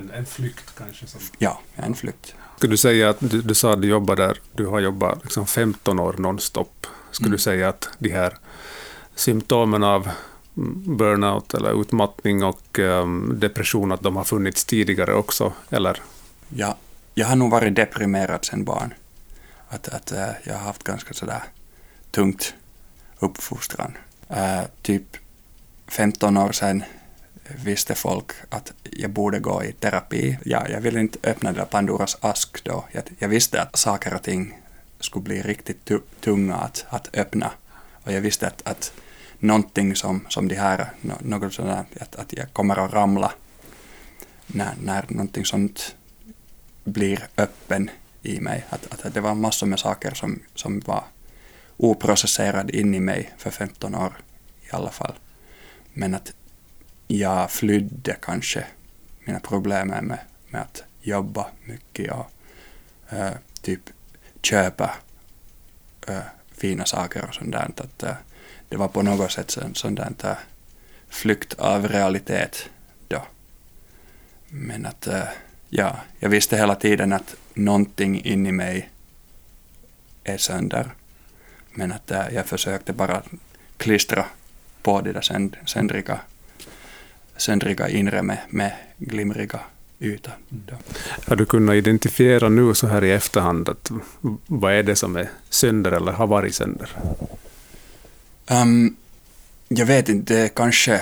En, 0.00 0.10
en 0.10 0.26
flykt 0.26 0.74
kanske? 0.78 1.06
Som... 1.06 1.20
Ja, 1.38 1.60
en 1.76 1.94
flykt. 1.94 2.34
Skulle 2.56 2.72
du 2.72 2.76
säga 2.76 3.10
att 3.10 3.16
du, 3.20 3.42
du 3.42 3.54
sa 3.54 3.72
att 3.72 3.82
du 3.82 3.88
jobbar 3.88 4.16
där, 4.16 4.38
du 4.52 4.66
har 4.66 4.80
jobbat 4.80 5.22
liksom 5.22 5.46
15 5.46 5.98
år 5.98 6.12
nonstop. 6.18 6.86
Skulle 7.10 7.26
mm. 7.26 7.36
du 7.36 7.38
säga 7.38 7.68
att 7.68 7.88
de 7.98 8.10
här 8.10 8.36
symptomen 9.14 9.84
av 9.84 10.08
burnout 10.86 11.54
eller 11.54 11.80
utmattning 11.80 12.44
och 12.44 12.78
um, 12.78 13.40
depression, 13.40 13.92
att 13.92 14.00
de 14.00 14.16
har 14.16 14.24
funnits 14.24 14.64
tidigare 14.64 15.14
också, 15.14 15.52
eller? 15.70 16.00
Ja, 16.48 16.76
jag 17.14 17.26
har 17.26 17.36
nog 17.36 17.50
varit 17.50 17.76
deprimerad 17.76 18.44
sedan 18.44 18.64
barn. 18.64 18.94
Att, 19.68 19.88
att 19.88 20.12
uh, 20.12 20.18
jag 20.44 20.54
har 20.54 20.60
haft 20.60 20.84
ganska 20.84 21.14
sådär 21.14 21.42
tungt 22.10 22.54
uppfostran. 23.24 23.96
Uh, 24.30 24.62
typ 24.82 25.16
15 25.88 26.36
år 26.36 26.52
sedan 26.52 26.84
visste 27.64 27.94
folk 27.94 28.32
att 28.48 28.72
jag 28.82 29.10
borde 29.10 29.38
gå 29.38 29.64
i 29.64 29.72
terapi. 29.72 30.38
Ja, 30.44 30.68
jag 30.68 30.80
ville 30.80 31.00
inte 31.00 31.18
öppna 31.30 31.52
det 31.52 31.64
Pandoras 31.64 32.16
ask 32.20 32.64
då. 32.64 32.84
Jag, 32.92 33.02
jag, 33.18 33.28
visste 33.28 33.62
att 33.62 33.76
saker 33.76 34.14
och 34.14 34.22
ting 34.22 34.58
skulle 35.00 35.22
bli 35.22 35.42
riktigt 35.42 35.90
tunga 36.20 36.54
att, 36.54 36.84
att 36.88 37.16
öppna. 37.16 37.50
Och 38.04 38.12
jag 38.12 38.20
visste 38.20 38.46
att, 38.46 38.62
att 38.64 38.92
någonting 39.38 39.96
som, 39.96 40.26
som 40.28 40.48
de 40.48 40.54
här, 40.54 40.90
något 41.20 41.54
sådant, 41.54 41.88
att, 42.00 42.16
att 42.16 42.32
jag 42.32 42.52
kommer 42.52 42.84
att 42.84 42.92
ramla 42.92 43.32
när, 44.46 44.74
när 44.82 45.04
någonting 45.08 45.44
sånt 45.44 45.94
blir 46.84 47.28
öppen 47.36 47.90
i 48.22 48.40
mig. 48.40 48.64
Att, 48.68 49.04
att 49.04 49.14
det 49.14 49.20
var 49.20 49.34
massor 49.34 49.66
med 49.66 49.78
saker 49.78 50.14
som, 50.14 50.40
som 50.54 50.80
var 50.80 51.04
oprocesserad 51.76 52.70
in 52.70 52.94
i 52.94 53.00
mig 53.00 53.32
för 53.38 53.50
15 53.50 53.94
år 53.94 54.12
i 54.62 54.68
alla 54.70 54.90
fall. 54.90 55.14
Men 55.92 56.14
att 56.14 56.32
jag 57.06 57.50
flydde 57.50 58.16
kanske 58.22 58.66
mina 59.24 59.40
problem 59.40 59.88
med, 59.88 60.18
med 60.48 60.62
att 60.62 60.84
jobba 61.00 61.46
mycket 61.64 62.12
och 62.12 62.30
äh, 63.08 63.32
typ 63.62 63.80
köpa 64.42 64.94
äh, 66.08 66.18
fina 66.52 66.84
saker 66.84 67.24
och 67.28 67.34
sånt 67.34 67.52
där. 67.52 67.70
Att, 67.76 68.02
äh, 68.02 68.14
det 68.68 68.76
var 68.76 68.88
på 68.88 69.02
något 69.02 69.32
sätt 69.32 69.56
en 69.56 69.74
sån 69.74 69.94
där 69.94 70.38
flykt 71.08 71.54
av 71.54 71.88
realitet 71.88 72.68
då. 73.08 73.22
Men 74.48 74.86
att 74.86 75.08
ja, 75.68 75.96
jag 76.18 76.28
visste 76.28 76.56
hela 76.56 76.74
tiden 76.74 77.12
att 77.12 77.34
någonting 77.54 78.24
in 78.24 78.46
i 78.46 78.52
mig 78.52 78.90
är 80.24 80.36
sönder. 80.36 80.90
Men 81.74 81.92
att 81.92 82.10
äh, 82.10 82.34
jag 82.34 82.46
försökte 82.46 82.92
bara 82.92 83.22
klistra 83.76 84.24
på 84.82 85.00
det 85.00 85.12
där 85.12 85.50
söndriga, 85.66 86.20
söndriga 87.36 87.88
inre 87.88 88.22
med, 88.22 88.38
med 88.48 88.72
glimriga 88.98 89.60
yta. 90.00 90.30
Mm. 90.50 90.76
Har 91.26 91.36
du 91.36 91.46
kunnat 91.46 91.74
identifiera 91.74 92.48
nu 92.48 92.74
så 92.74 92.86
här 92.86 93.04
i 93.04 93.12
efterhand 93.12 93.68
att 93.68 93.90
vad 94.46 94.72
är 94.72 94.82
det 94.82 94.96
som 94.96 95.16
är 95.16 95.30
sönder 95.50 95.92
eller 95.92 96.12
har 96.12 96.26
varit 96.26 96.54
sönder? 96.54 96.90
Um, 98.50 98.96
jag 99.68 99.86
vet 99.86 100.08
inte, 100.08 100.34
det 100.34 100.40
är 100.40 100.48
kanske 100.48 101.00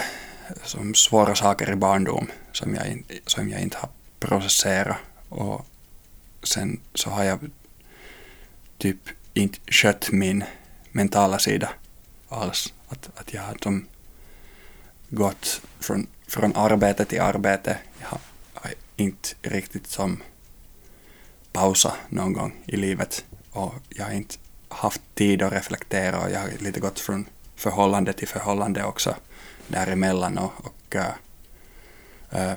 som 0.64 0.94
svåra 0.94 1.34
saker 1.34 1.72
i 1.72 1.76
barndom 1.76 2.26
som 2.52 2.74
jag, 2.74 3.02
som 3.26 3.48
jag 3.48 3.60
inte 3.60 3.76
har 3.76 3.88
processera 4.20 4.96
och 5.28 5.66
sen 6.42 6.80
så 6.94 7.10
har 7.10 7.24
jag 7.24 7.38
typ 8.78 8.98
inte 9.34 9.58
skött 9.66 10.12
min 10.12 10.44
mentala 10.92 11.38
sida 11.38 11.68
alls. 12.28 12.72
Att, 12.88 13.10
att 13.14 13.34
jag 13.34 13.42
har 13.42 13.56
som 13.62 13.86
gått 15.08 15.60
från, 15.80 16.06
från 16.26 16.56
arbete 16.56 17.04
till 17.04 17.20
arbete. 17.20 17.78
Jag 18.00 18.08
har, 18.08 18.20
inte 18.96 19.28
riktigt 19.42 19.86
som 19.86 20.22
pausa 21.52 21.96
någon 22.08 22.32
gång 22.32 22.62
i 22.66 22.76
livet 22.76 23.24
och 23.50 23.74
jag 23.88 24.04
har 24.04 24.12
inte 24.12 24.34
haft 24.68 25.00
tid 25.14 25.42
att 25.42 25.52
reflektera 25.52 26.20
och 26.20 26.30
jag 26.30 26.40
har 26.40 26.48
lite 26.58 26.80
gått 26.80 27.00
från 27.00 27.26
förhållande 27.56 28.12
till 28.12 28.28
förhållande 28.28 28.84
också 28.84 29.16
däremellan 29.68 30.38
och, 30.38 30.52
och 30.56 30.96
äh, 32.30 32.52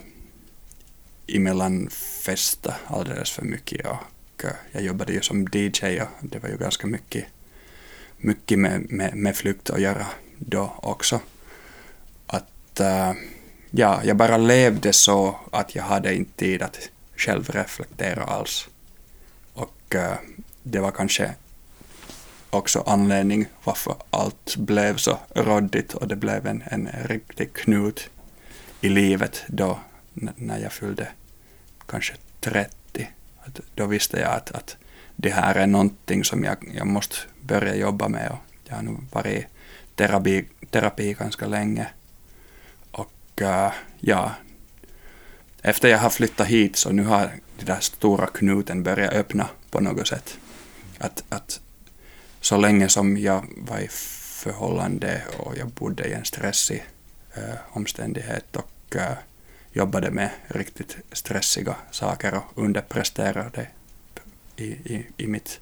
emellan 1.28 1.90
festa 2.22 2.76
alldeles 2.88 3.32
för 3.32 3.42
mycket 3.42 3.86
och 3.88 4.46
eh, 4.46 4.52
jag 4.72 4.84
jobbade 4.84 5.14
ju 5.14 5.22
som 5.22 5.48
DJ 5.52 6.02
och 6.02 6.10
det 6.22 6.40
var 6.40 6.50
ju 6.50 6.58
ganska 6.58 6.88
mycket, 6.88 7.26
mycket 8.26 8.60
med, 8.60 8.92
med, 8.92 9.16
med 9.16 9.36
flykt 9.36 9.70
att 9.70 9.82
göra 9.82 10.06
då 10.38 10.74
också. 10.82 11.20
Att 12.28 12.80
äh, 12.80 13.12
ja, 13.72 14.02
jag 14.04 14.18
bara 14.18 14.38
levde 14.38 14.94
så 14.94 15.40
att 15.52 15.76
jag 15.76 15.84
hade 15.84 16.16
inte 16.16 16.32
tid 16.36 16.62
att 16.62 16.90
själv 17.16 17.50
reflektera 17.50 18.24
alls. 18.24 18.68
Och 19.54 19.96
äh, 19.96 20.18
det 20.64 20.80
var 20.80 20.92
kanske 20.92 21.34
också 22.50 22.84
anledning 22.88 23.46
varför 23.64 23.96
allt 24.10 24.56
blev 24.56 24.98
så 24.98 25.20
råddigt 25.36 25.94
och 25.94 26.08
det 26.08 26.16
blev 26.16 26.48
en, 26.48 26.64
en 26.66 26.90
riktig 27.04 27.54
knut 27.54 28.10
i 28.82 28.90
livet 28.90 29.44
då 29.48 29.80
när 30.14 30.60
jag 30.60 30.74
fyllde 30.74 31.08
kanske 31.86 32.14
30. 32.40 33.10
Att 33.40 33.60
då 33.76 33.86
visste 33.86 34.20
jag 34.20 34.32
att, 34.32 34.52
att 34.52 34.78
det 35.16 35.30
här 35.30 35.56
är 35.56 35.68
någonting 35.68 36.24
som 36.24 36.44
jag, 36.44 36.58
jag 36.76 36.88
måste 36.88 37.16
börja 37.46 37.76
jobba 37.76 38.08
med. 38.08 38.30
Och 38.32 38.38
jag 38.64 38.76
har 38.76 38.84
nu 38.84 38.98
varit 39.12 39.44
i 39.44 39.48
terapi, 39.96 40.46
terapi 40.72 41.14
ganska 41.14 41.48
länge. 41.48 41.88
Och 42.92 43.42
uh, 43.42 43.72
ja, 44.00 44.32
efter 45.62 45.88
jag 45.88 45.98
har 45.98 46.10
flyttat 46.10 46.48
hit 46.48 46.76
så 46.76 46.92
nu 46.92 47.04
har 47.04 47.32
den 47.58 47.66
där 47.66 47.80
stora 47.80 48.28
knuten 48.28 48.84
börjat 48.84 49.14
öppna 49.14 49.48
på 49.72 49.80
något 49.80 50.08
sätt. 50.08 50.38
Att, 50.98 51.24
att 51.30 51.62
så 52.42 52.58
länge 52.58 52.90
som 52.90 53.18
jag 53.18 53.46
var 53.58 53.80
i 53.80 53.88
förhållande 54.44 55.22
och 55.38 55.58
jag 55.58 55.68
bodde 55.68 56.08
i 56.08 56.14
en 56.14 56.26
stressig 56.26 56.84
uh, 57.38 57.44
omständighet 57.70 58.56
och 58.56 58.96
uh, 58.96 59.12
jobbade 59.74 60.12
med 60.12 60.30
riktigt 60.48 60.98
stressiga 61.12 61.76
saker 61.92 62.34
och 62.34 62.64
underpresterade 62.64 63.68
i, 64.56 64.66
i, 64.66 65.06
i 65.18 65.28
mitt 65.28 65.60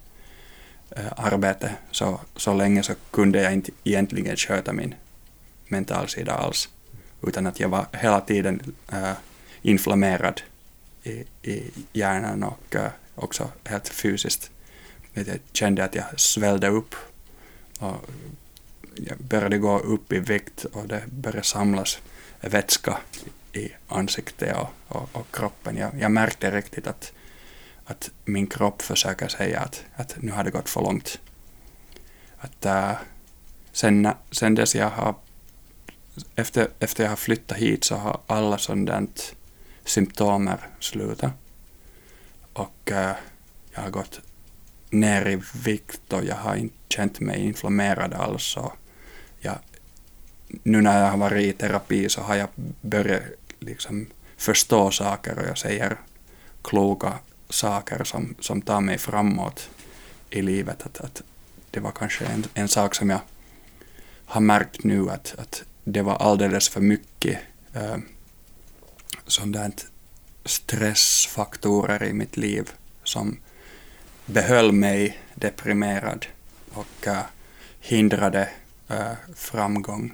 Eh, 0.96 1.14
arbete 1.16 1.76
så, 1.92 2.20
så 2.36 2.54
länge 2.54 2.84
så 2.84 2.94
kunde 3.12 3.42
jag 3.42 3.54
inte 3.54 3.72
egentligen 3.84 4.38
sköta 4.38 4.74
min 4.74 4.96
mentalsida 5.68 6.34
alls. 6.34 6.70
Utan 7.22 7.48
att 7.48 7.60
jag 7.60 7.70
var 7.70 7.86
hela 7.92 8.22
tiden 8.22 8.76
äh, 8.92 9.12
inflammerad 9.62 10.42
i, 11.04 11.24
i 11.42 11.72
hjärnan 11.94 12.44
och 12.44 12.76
äh, 12.76 12.92
också 13.16 13.50
helt 13.64 13.88
fysiskt. 13.88 14.52
Jag 15.14 15.40
kände 15.52 15.84
att 15.84 15.96
jag 15.96 16.20
svällde 16.20 16.68
upp 16.68 16.96
och 17.80 18.10
jag 18.96 19.18
började 19.18 19.58
gå 19.58 19.80
upp 19.80 20.14
i 20.14 20.20
vikt 20.20 20.66
och 20.66 20.88
det 20.88 21.04
började 21.08 21.44
samlas 21.44 22.00
vätska 22.42 22.98
i 23.54 23.72
ansiktet 23.88 24.58
och, 24.58 24.70
och, 24.88 25.10
och 25.12 25.36
kroppen. 25.36 25.78
Jag, 25.78 25.92
jag, 26.00 26.12
märkte 26.12 26.52
riktigt 26.52 26.88
att, 26.88 27.14
att 27.86 28.12
min 28.26 28.48
kropp 28.48 28.82
försöker 28.82 29.28
säga 29.28 29.60
att, 29.60 29.84
att 29.96 30.16
nu 30.20 30.32
har 30.32 30.44
det 30.44 30.52
gått 30.52 30.70
för 30.70 30.82
långt. 30.82 31.20
Att, 32.38 32.66
äh, 32.66 32.92
sen, 33.72 34.10
sen 34.32 34.56
dess 34.56 34.76
jag 34.76 34.90
har, 34.90 35.16
efter, 36.36 36.68
efter 36.80 37.04
jag 37.04 37.12
har 37.12 37.16
flyttat 37.16 37.58
hit 37.58 37.84
så 37.84 37.96
har 37.96 38.20
alla 38.28 38.58
sådana 38.58 39.08
symptomer 39.86 40.58
slutat. 40.80 41.32
Och 42.54 42.92
äh, 42.92 43.16
jag 43.72 43.82
har 43.82 43.90
gått 43.90 44.22
ner 44.90 45.28
i 45.28 45.42
vikt 45.64 46.14
och 46.14 46.26
jag 46.26 46.36
har 46.36 46.56
inte 46.56 46.76
känt 46.90 47.20
mig 47.20 47.40
inflammerad 47.40 48.14
alls. 48.14 48.58
Och 48.58 48.74
jag, 49.40 49.56
nu 50.48 50.82
när 50.82 51.02
jag 51.02 51.12
har 51.12 51.18
varit 51.18 51.56
i 51.56 51.58
terapi 51.58 52.10
så 52.10 52.22
har 52.22 52.36
jag 52.36 52.48
börjat 52.82 53.24
liksom 53.60 54.08
förstå 54.38 54.92
saker 54.92 55.40
och 55.40 55.46
jag 55.48 55.58
säger 55.58 55.98
kloka 56.62 57.14
saker 57.54 58.04
som, 58.04 58.36
som 58.40 58.62
tar 58.62 58.82
mig 58.82 58.98
framåt 58.98 59.70
i 60.30 60.42
livet. 60.42 60.86
Att, 60.86 61.02
att 61.02 61.22
det 61.72 61.80
var 61.80 61.92
kanske 61.92 62.26
en, 62.26 62.46
en 62.54 62.68
sak 62.68 62.96
som 62.96 63.10
jag 63.10 63.20
har 64.26 64.42
märkt 64.42 64.84
nu 64.84 65.10
att, 65.10 65.36
att 65.38 65.64
det 65.84 66.02
var 66.02 66.16
alldeles 66.16 66.70
för 66.70 66.82
mycket 66.82 67.40
eh, 67.74 67.98
där 69.46 69.72
stressfaktorer 70.46 72.04
i 72.04 72.14
mitt 72.14 72.38
liv 72.38 72.72
som 73.04 73.38
behöll 74.26 74.72
mig 74.72 75.20
deprimerad 75.36 76.26
och 76.74 77.08
äh, 77.08 77.18
hindrade 77.80 78.50
äh, 78.88 79.12
framgång 79.36 80.14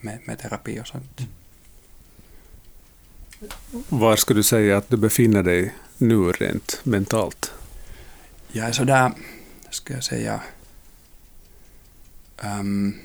med, 0.00 0.18
med 0.24 0.38
terapi 0.38 0.80
och 0.80 0.86
sånt. 0.86 1.20
Var 3.88 4.16
skulle 4.16 4.38
du 4.38 4.42
säga 4.44 4.76
att 4.76 4.88
du 4.88 4.96
befinner 4.96 5.42
dig 5.42 5.74
nu 6.00 6.32
rent 6.32 6.80
mentalt? 6.82 7.52
Jag 8.52 8.68
är 8.68 8.72
sådär, 8.72 9.12
ska 9.70 9.94
jag 9.94 10.04
säga, 10.04 10.40
um, 12.44 13.00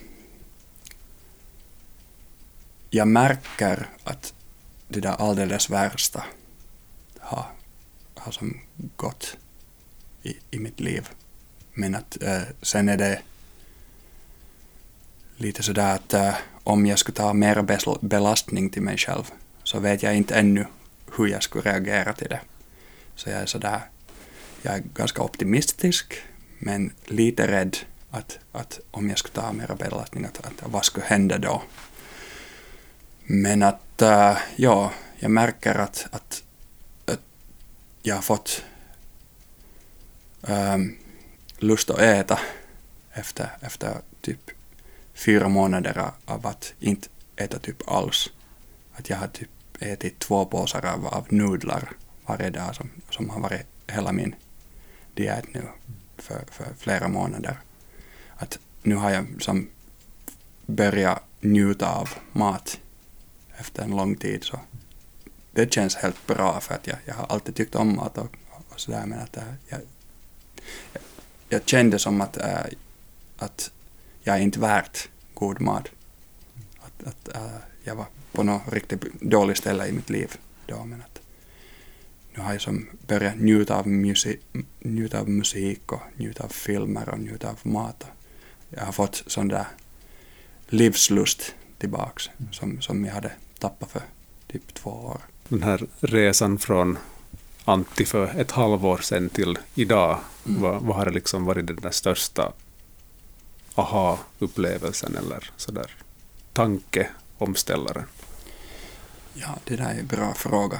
jag 2.90 3.08
märker 3.08 3.90
att 4.04 4.34
det 4.88 5.00
där 5.00 5.16
alldeles 5.22 5.70
värsta 5.70 6.24
har, 7.20 7.46
har 8.16 8.32
som 8.32 8.60
gått 8.96 9.38
i, 10.24 10.38
i 10.52 10.60
mitt 10.60 10.80
liv. 10.80 11.10
Men 11.74 11.96
att 11.96 12.24
äh, 12.24 12.42
sen 12.62 12.90
är 12.90 12.98
det 12.98 13.22
lite 15.38 15.64
sådär 15.64 15.96
att 15.96 16.14
äh, 16.14 16.36
om 16.64 16.86
jag 16.86 17.00
skulle 17.00 17.16
ta 17.16 17.34
mer 17.34 17.98
belastning 18.02 18.70
till 18.70 18.82
mig 18.82 18.98
själv 18.98 19.32
så 19.64 19.80
vet 19.80 20.04
jag 20.04 20.16
inte 20.16 20.36
ännu 20.36 20.66
hur 21.18 21.28
jag 21.28 21.44
skulle 21.44 21.72
reagera 21.72 22.14
till 22.14 22.30
det. 22.30 22.40
Så 23.16 23.30
jag 23.30 23.42
är 23.42 23.46
sådär, 23.46 23.82
jag 24.62 24.76
är 24.76 24.84
ganska 24.94 25.22
optimistisk 25.22 26.22
men 26.60 26.92
lite 27.06 27.48
rädd 27.48 27.78
att, 28.12 28.40
att 28.52 28.80
om 28.92 29.10
jag 29.10 29.18
skulle 29.18 29.34
ta 29.34 29.54
mera 29.54 29.76
belastning, 29.76 30.26
att, 30.26 30.46
att 30.46 30.72
vad 30.72 30.86
skulle 30.86 31.06
hända 31.06 31.38
då? 31.38 31.62
Men 33.24 33.64
att, 33.64 34.02
äh, 34.02 34.38
ja, 34.56 34.92
jag 35.20 35.32
märker 35.32 35.76
att, 35.76 36.08
att, 36.12 36.44
att 37.06 37.22
jag 38.02 38.16
har 38.16 38.22
fått 38.22 38.64
ähm, 40.48 40.98
lust 41.58 41.90
att 41.90 42.00
äta 42.00 42.40
efter, 43.14 43.50
efter 43.62 43.98
typ 44.22 44.52
fyra 45.14 45.48
månader 45.48 46.12
av 46.26 46.48
att 46.48 46.74
inte 46.80 47.08
äta 47.36 47.60
typ 47.60 47.92
alls. 47.92 48.30
Att 48.96 49.10
jag 49.10 49.18
har 49.18 49.28
typ 49.28 49.50
ätit 49.80 50.20
två 50.20 50.46
påsar 50.46 50.86
av, 50.86 51.08
av 51.08 51.26
nudlar 51.30 51.92
varje 52.26 52.50
dag 52.50 52.76
som, 52.76 52.90
som 53.10 53.30
har 53.30 53.40
varit 53.40 53.66
hela 53.88 54.12
min 54.12 54.36
diet 55.14 55.46
nu 55.54 55.62
för, 56.18 56.44
för 56.52 56.66
flera 56.78 57.08
månader. 57.08 57.58
Att 58.38 58.60
nu 58.84 58.96
har 58.96 59.12
jag 59.12 59.26
som 59.40 59.70
börjat 60.66 61.24
njuta 61.40 61.90
av 61.90 62.10
mat 62.32 62.80
efter 63.58 63.84
en 63.84 63.96
lång 63.96 64.16
tid 64.16 64.44
så 64.44 64.60
det 65.52 65.74
känns 65.74 65.96
helt 65.96 66.28
bra 66.28 66.60
för 66.60 66.76
att 66.76 66.88
jag, 66.88 66.98
jag 67.06 67.16
har 67.16 67.26
alltid 67.26 67.56
tyckt 67.56 67.76
om 67.76 67.96
mat 67.96 68.18
och, 68.18 68.36
och 68.70 68.80
sådär 68.80 69.06
men 69.06 69.20
att 69.20 69.38
äh, 69.38 69.44
jag, 69.68 69.80
jag, 70.94 71.02
jag 71.50 71.66
kände 71.66 72.00
som 72.00 72.22
att, 72.22 72.38
äh, 72.38 72.66
att 73.38 73.72
jag 74.24 74.36
är 74.36 74.40
inte 74.40 74.60
värt 74.60 75.10
god 75.34 75.62
mat. 75.62 75.88
Att, 76.80 77.08
att 77.08 77.36
äh, 77.36 77.58
jag 77.84 77.96
var 77.96 78.06
på 78.32 78.44
något 78.44 78.74
riktigt 78.74 79.22
dåligt 79.22 79.58
ställe 79.58 79.88
i 79.88 79.92
mitt 79.92 80.10
liv 80.10 80.36
då 80.66 80.84
men 80.84 81.02
att 81.02 81.15
nu 82.36 82.44
har 82.44 82.52
jag 82.52 82.62
som 82.62 82.88
börjat 83.08 83.36
njuta 83.36 83.76
av, 83.76 83.88
musik, 83.88 84.42
njuta 84.80 85.20
av 85.20 85.30
musik 85.30 85.92
och 85.92 86.02
njuta 86.16 86.44
av 86.44 86.50
filmer 86.50 87.10
och 87.10 87.20
njuta 87.20 87.50
av 87.50 87.60
mat. 87.64 88.06
Jag 88.70 88.86
har 88.86 88.92
fått 88.92 89.24
sån 89.28 89.48
där 89.48 89.66
livslust 90.68 91.56
tillbaks 91.78 92.30
som, 92.52 92.82
som 92.82 93.06
jag 93.06 93.14
hade 93.14 93.32
tappat 93.60 93.92
för 93.92 94.02
typ 94.48 94.74
två 94.74 94.90
år. 94.90 95.22
Den 95.50 95.64
här 95.64 95.88
resan 96.00 96.58
från 96.58 96.98
Antti 97.66 98.06
för 98.06 98.40
ett 98.40 98.52
halvår 98.52 98.98
sedan 98.98 99.30
till 99.30 99.58
idag, 99.76 100.20
mm. 100.46 100.62
vad, 100.62 100.82
vad 100.82 100.96
har 100.96 101.12
liksom 101.12 101.46
varit 101.46 101.68
den 101.68 101.76
där 101.76 101.92
största 101.92 102.54
aha-upplevelsen 103.76 105.16
eller 105.16 105.52
sådär 105.58 105.92
tankeomställaren? 106.54 108.06
Ja, 109.34 109.58
det 109.64 109.76
där 109.76 109.86
är 109.86 110.00
en 110.00 110.08
bra 110.08 110.34
fråga. 110.34 110.80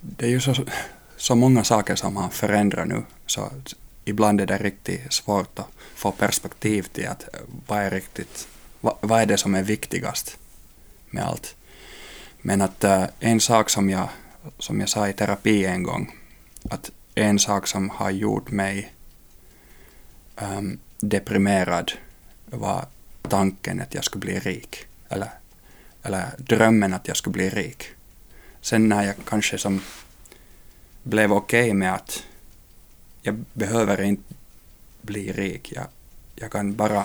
Det 0.00 0.26
är 0.26 0.30
ju 0.30 0.40
så, 0.40 0.54
så 1.16 1.34
många 1.34 1.64
saker 1.64 1.96
som 1.96 2.16
har 2.16 2.28
förändrat 2.28 2.88
nu, 2.88 3.02
så 3.26 3.50
ibland 4.04 4.40
är 4.40 4.46
det 4.46 4.58
riktigt 4.58 5.12
svårt 5.12 5.58
att 5.58 5.68
få 5.94 6.12
perspektiv 6.12 6.82
till 6.82 7.08
att 7.08 7.22
eh, 7.34 7.40
vad 7.66 7.78
är 7.78 7.90
riktigt, 7.90 8.48
vad, 8.80 8.96
vad 9.00 9.20
är 9.20 9.26
det 9.26 9.36
som 9.36 9.54
är 9.54 9.62
viktigast 9.62 10.38
med 11.10 11.24
allt. 11.24 11.54
Men 12.42 12.62
att 12.62 12.84
äh, 12.84 13.04
en 13.20 13.40
sak 13.40 13.70
som 13.70 13.90
jag, 13.90 14.08
som 14.58 14.80
jag 14.80 14.88
sa 14.88 15.08
i 15.08 15.12
terapi 15.12 15.64
en 15.64 15.82
gång, 15.82 16.14
att 16.70 16.90
en 17.14 17.38
sak 17.38 17.66
som 17.66 17.90
har 17.90 18.10
gjort 18.10 18.50
mig 18.50 18.92
um, 20.36 20.78
deprimerad 21.00 21.92
var 22.46 22.86
tanken 23.28 23.80
att 23.80 23.94
jag 23.94 24.04
skulle 24.04 24.20
bli 24.20 24.38
rik. 24.38 24.86
Eller, 25.08 25.30
eller 26.02 26.26
drömmen 26.38 26.94
att 26.94 27.08
jag 27.08 27.16
skulle 27.16 27.32
bli 27.32 27.50
rik. 27.50 27.84
Sen 28.60 28.88
när 28.88 29.02
jag 29.02 29.14
kanske 29.24 29.58
som 29.58 29.80
blev 31.06 31.32
okej 31.32 31.62
okay 31.62 31.74
med 31.74 31.94
att 31.94 32.24
jag 33.22 33.44
behöver 33.52 34.02
inte 34.02 34.34
bli 35.02 35.32
rik. 35.32 35.72
Jag, 35.72 35.86
jag 36.34 36.52
kan 36.52 36.74
bara 36.74 37.04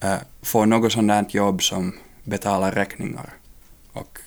äh, 0.00 0.18
få 0.42 0.64
något 0.64 0.92
sådant 0.92 1.34
jobb 1.34 1.62
som 1.62 1.98
betalar 2.24 2.72
räkningar 2.72 3.32
och 3.92 4.18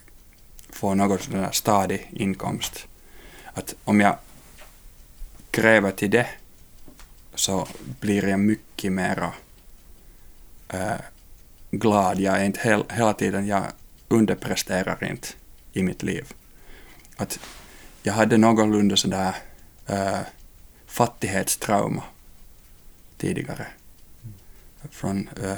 få 0.69 0.93
något 0.93 1.21
sån 1.21 1.33
där 1.33 1.51
stadig 1.51 2.09
inkomst. 2.11 2.87
Att 3.53 3.75
om 3.83 3.99
jag 4.01 4.17
kräver 5.51 5.91
till 5.91 6.11
det 6.11 6.27
så 7.35 7.67
blir 7.99 8.27
jag 8.27 8.39
mycket 8.39 8.91
mera 8.91 9.33
äh, 10.69 11.01
glad. 11.71 12.19
Jag 12.19 12.39
är 12.39 12.43
inte 12.43 12.59
hel, 12.59 12.83
hela 12.89 13.13
tiden, 13.13 13.47
jag 13.47 13.63
underpresterar 14.07 15.03
inte 15.03 15.27
i 15.73 15.83
mitt 15.83 16.03
liv. 16.03 16.33
Att 17.17 17.39
jag 18.03 18.13
hade 18.13 18.37
någorlunda 18.37 18.95
sådär 18.95 19.35
äh, 19.87 20.19
fattighetstrauma 20.85 22.03
tidigare. 23.17 23.67
Från, 24.91 25.29
äh, 25.43 25.55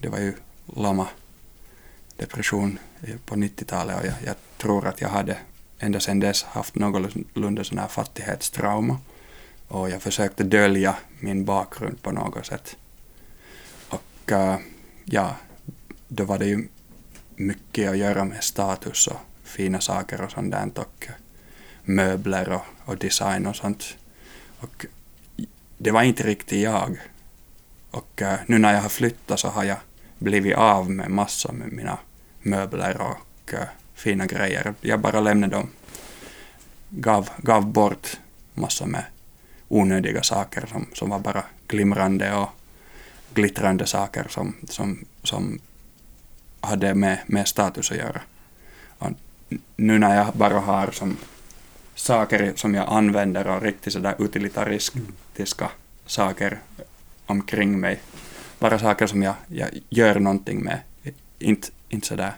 det 0.00 0.08
var 0.08 0.18
ju 0.18 0.34
lama 0.76 1.08
depression 2.16 2.78
på 3.26 3.34
90-talet 3.34 4.00
och 4.00 4.06
jag, 4.06 4.14
jag, 4.24 4.36
tror 4.58 4.86
att 4.86 5.00
jag 5.00 5.08
hade 5.08 5.36
ända 5.78 6.00
sedan 6.00 6.20
dess 6.20 6.42
haft 6.42 6.74
någorlunda 6.74 7.64
sån 7.64 7.78
här 7.78 7.88
fattighetstrauma 7.88 8.98
och 9.68 9.90
jag 9.90 10.02
försökte 10.02 10.44
dölja 10.44 10.96
min 11.20 11.44
bakgrund 11.44 12.02
på 12.02 12.12
något 12.12 12.46
sätt. 12.46 12.76
Och 13.88 14.32
äh, 14.32 14.58
ja, 15.04 15.36
då 16.08 16.24
var 16.24 16.38
det 16.38 16.46
ju 16.46 16.68
mycket 17.36 17.90
att 17.90 17.96
göra 17.96 18.24
med 18.24 18.44
status 18.44 19.06
och 19.06 19.20
fina 19.44 19.80
saker 19.80 20.20
och 20.20 20.30
sånt 20.30 20.50
där 20.50 20.70
och 20.74 21.08
möbler 21.84 22.52
och, 22.52 22.64
och 22.84 22.98
design 22.98 23.46
och 23.46 23.56
sånt. 23.56 23.96
Och 24.60 24.86
det 25.78 25.90
var 25.90 26.02
inte 26.02 26.22
riktigt 26.22 26.62
jag. 26.62 27.00
Och 27.90 28.22
uh, 28.22 28.34
nu 28.46 28.58
när 28.58 28.74
jag 28.74 28.80
har 28.80 28.88
flyttat 28.88 29.40
så 29.40 29.48
har 29.48 29.64
jag 29.64 29.78
blivit 30.18 30.56
av 30.56 30.90
med 30.90 31.10
massor 31.10 31.52
med 31.52 31.72
mina 31.72 31.98
möbler 32.42 33.00
och 33.00 33.52
uh, 33.52 33.60
fina 33.94 34.26
grejer. 34.26 34.74
Jag 34.80 35.00
bara 35.00 35.20
lämnade 35.20 35.56
dem. 35.56 35.70
Gav, 36.88 37.30
gav 37.38 37.66
bort 37.66 38.16
massor 38.54 38.86
med 38.86 39.04
onödiga 39.68 40.22
saker 40.22 40.66
som, 40.66 40.86
som 40.92 41.10
var 41.10 41.18
bara 41.18 41.44
glimrande 41.68 42.34
och 42.34 42.48
glittrande 43.34 43.86
saker 43.86 44.26
som, 44.28 44.54
som, 44.68 45.04
som 45.22 45.58
hade 46.60 46.94
med, 46.94 47.18
med 47.26 47.48
status 47.48 47.90
att 47.90 47.96
göra. 47.96 48.20
Och 48.98 49.10
nu 49.76 49.98
när 49.98 50.16
jag 50.16 50.34
bara 50.34 50.60
har 50.60 50.90
som 50.90 51.16
saker 51.94 52.52
som 52.56 52.74
jag 52.74 52.88
använder 52.88 53.46
och 53.46 53.62
riktigt 53.62 53.92
sådär 53.92 54.14
utilitaristiska 54.18 55.70
saker 56.06 56.58
omkring 57.26 57.80
mig. 57.80 58.00
Bara 58.58 58.78
saker 58.78 59.06
som 59.06 59.22
jag, 59.22 59.34
jag 59.48 59.68
gör 59.88 60.20
någonting 60.20 60.64
med. 60.64 60.80
Inte, 61.38 61.68
inte 61.88 62.06
sådär 62.06 62.32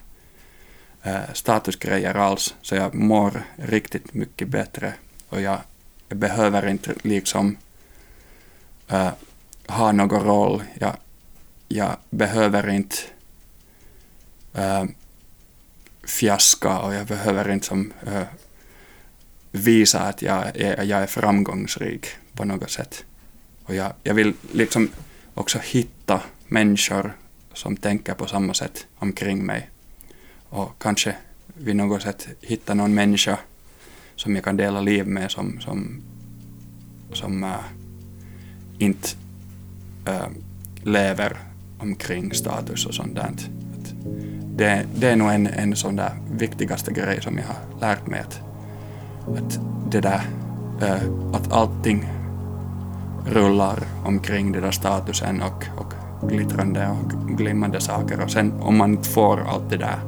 äh, 1.02 1.32
statusgrejer 1.32 2.14
alls. 2.14 2.54
Så 2.62 2.74
jag 2.74 2.94
mår 2.94 3.42
riktigt 3.56 4.14
mycket 4.14 4.48
bättre 4.48 4.94
och 5.28 5.40
jag, 5.40 5.58
jag 6.08 6.18
behöver 6.18 6.66
inte 6.66 6.94
liksom 7.02 7.56
äh, 8.88 9.10
ha 9.66 9.92
någon 9.92 10.24
roll. 10.24 10.62
Jag, 10.78 10.96
jag 11.68 11.96
behöver 12.10 12.70
inte 12.70 12.96
eh, 14.54 14.80
äh, 14.80 14.84
fiaska 16.02 16.78
och 16.78 16.94
jag 16.94 17.06
behöver 17.06 17.50
inte 17.50 17.66
som 17.66 17.92
äh, 18.06 18.22
visa 19.54 20.00
att 20.00 20.22
jag 20.22 20.56
är, 20.56 20.82
jag 20.84 21.02
är 21.02 21.06
framgångsrik 21.06 22.06
på 22.32 22.44
något 22.44 22.70
sätt. 22.70 23.04
Och 23.64 23.74
jag, 23.74 23.92
jag 24.02 24.14
vill 24.14 24.34
liksom 24.52 24.90
också 25.34 25.58
hitta 25.58 26.20
människor 26.48 27.12
som 27.52 27.76
tänker 27.76 28.14
på 28.14 28.26
samma 28.26 28.54
sätt 28.54 28.86
omkring 28.98 29.46
mig. 29.46 29.70
Och 30.48 30.78
kanske 30.78 31.16
vid 31.46 31.76
något 31.76 32.02
sätt 32.02 32.28
hitta 32.40 32.74
någon 32.74 32.94
människa 32.94 33.38
som 34.16 34.34
jag 34.34 34.44
kan 34.44 34.56
dela 34.56 34.80
liv 34.80 35.06
med 35.06 35.30
som, 35.30 35.60
som, 35.60 36.02
som 37.12 37.44
äh, 37.44 37.50
inte 38.78 39.08
äh, 40.06 40.28
lever 40.82 41.36
omkring 41.78 42.34
status 42.34 42.86
och 42.86 42.94
sånt 42.94 43.14
där. 43.14 43.30
Det, 44.56 44.86
det 44.94 45.08
är 45.08 45.16
nog 45.16 45.30
en, 45.30 45.46
en 45.46 45.76
sån 45.76 45.96
där 45.96 46.12
viktigaste 46.30 46.92
grej 46.92 47.22
som 47.22 47.38
jag 47.38 47.46
har 47.46 47.80
lärt 47.80 48.06
mig 48.06 48.20
att, 48.20 48.43
att 49.26 49.60
det 49.90 50.00
där 50.00 50.20
eh, 50.82 51.02
att 51.32 51.52
allting 51.52 52.04
rullar 53.26 53.78
omkring 54.04 54.52
den 54.52 54.62
där 54.62 54.70
statusen 54.70 55.42
och, 55.42 55.64
och 55.76 55.94
glittrande 56.30 56.88
och 56.88 57.36
glimmande 57.36 57.80
saker 57.80 58.20
och 58.20 58.30
sen 58.30 58.52
om 58.60 58.76
man 58.76 58.90
inte 58.90 59.08
får 59.08 59.40
allt 59.48 59.70
det 59.70 59.76
där, 59.76 59.98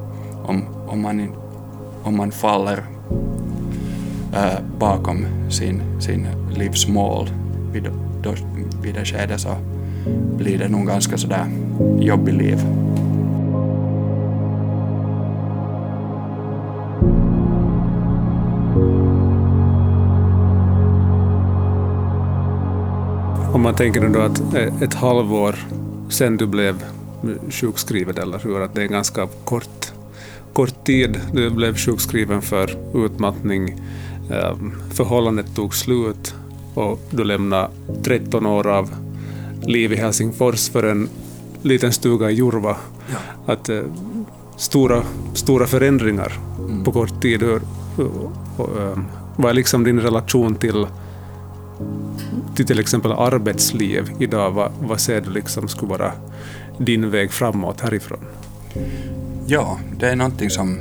om, 0.44 0.64
om, 0.86 1.02
man, 1.02 1.28
om 2.02 2.16
man 2.16 2.32
faller 2.32 2.84
äh, 4.34 4.60
bakom 4.78 5.26
sin, 5.50 6.00
sin 6.00 6.26
livsmål 6.56 7.30
vid, 7.72 7.90
då, 8.22 8.34
vid 8.82 8.94
det 8.94 9.04
skedet 9.04 9.40
så 9.40 9.56
blir 10.36 10.58
det 10.58 10.68
nog 10.68 10.86
ganska 10.86 11.18
sådär 11.18 11.46
jobbigt 11.98 12.34
liv. 12.34 12.66
Man 23.66 23.74
tänker 23.74 24.00
nu 24.00 24.08
då 24.08 24.20
att 24.20 24.54
ett 24.82 24.94
halvår 24.94 25.56
sen 26.08 26.36
du 26.36 26.46
blev 26.46 26.84
sjukskriven, 27.50 28.18
eller 28.18 28.38
hur? 28.38 28.60
Att 28.60 28.74
det 28.74 28.82
är 28.82 28.86
ganska 28.86 29.28
kort, 29.44 29.92
kort 30.52 30.84
tid. 30.84 31.20
Du 31.32 31.50
blev 31.50 31.76
sjukskriven 31.76 32.42
för 32.42 32.76
utmattning. 32.94 33.82
Ehm, 34.30 34.72
förhållandet 34.92 35.54
tog 35.54 35.74
slut 35.74 36.34
och 36.74 37.00
du 37.10 37.24
lämnade 37.24 37.68
13 38.04 38.46
år 38.46 38.66
av 38.66 38.94
liv 39.62 39.92
i 39.92 39.96
Helsingfors 39.96 40.68
för 40.68 40.82
en 40.82 41.08
liten 41.62 41.92
stuga 41.92 42.30
i 42.30 42.34
Jurva. 42.34 42.76
Ja. 43.10 43.52
Att, 43.52 43.68
eh, 43.68 43.82
stora, 44.56 45.02
stora 45.34 45.66
förändringar 45.66 46.32
mm. 46.58 46.84
på 46.84 46.92
kort 46.92 47.22
tid. 47.22 47.42
Hur, 47.42 47.62
ehm, 47.98 49.04
vad 49.36 49.50
är 49.50 49.54
liksom 49.54 49.84
din 49.84 50.00
relation 50.00 50.54
till 50.54 50.86
till 52.56 52.66
till 52.66 52.80
exempel 52.80 53.12
arbetsliv 53.12 54.10
idag, 54.18 54.50
vad, 54.50 54.72
vad 54.80 55.00
ser 55.00 55.20
du 55.20 55.30
liksom 55.30 55.68
skulle 55.68 55.90
vara 55.90 56.12
din 56.78 57.10
väg 57.10 57.32
framåt 57.32 57.80
härifrån? 57.80 58.24
Ja, 59.46 59.78
det 59.98 60.08
är 60.08 60.16
någonting 60.16 60.50
som, 60.50 60.78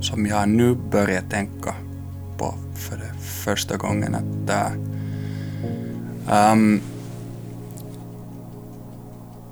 som 0.00 0.26
jag 0.26 0.48
nu 0.48 0.74
börjar 0.74 1.22
tänka 1.30 1.74
på 2.38 2.54
för 2.76 2.96
det 2.96 3.14
första 3.44 3.76
gången. 3.76 4.14
Att, 4.14 4.52
um, 6.52 6.80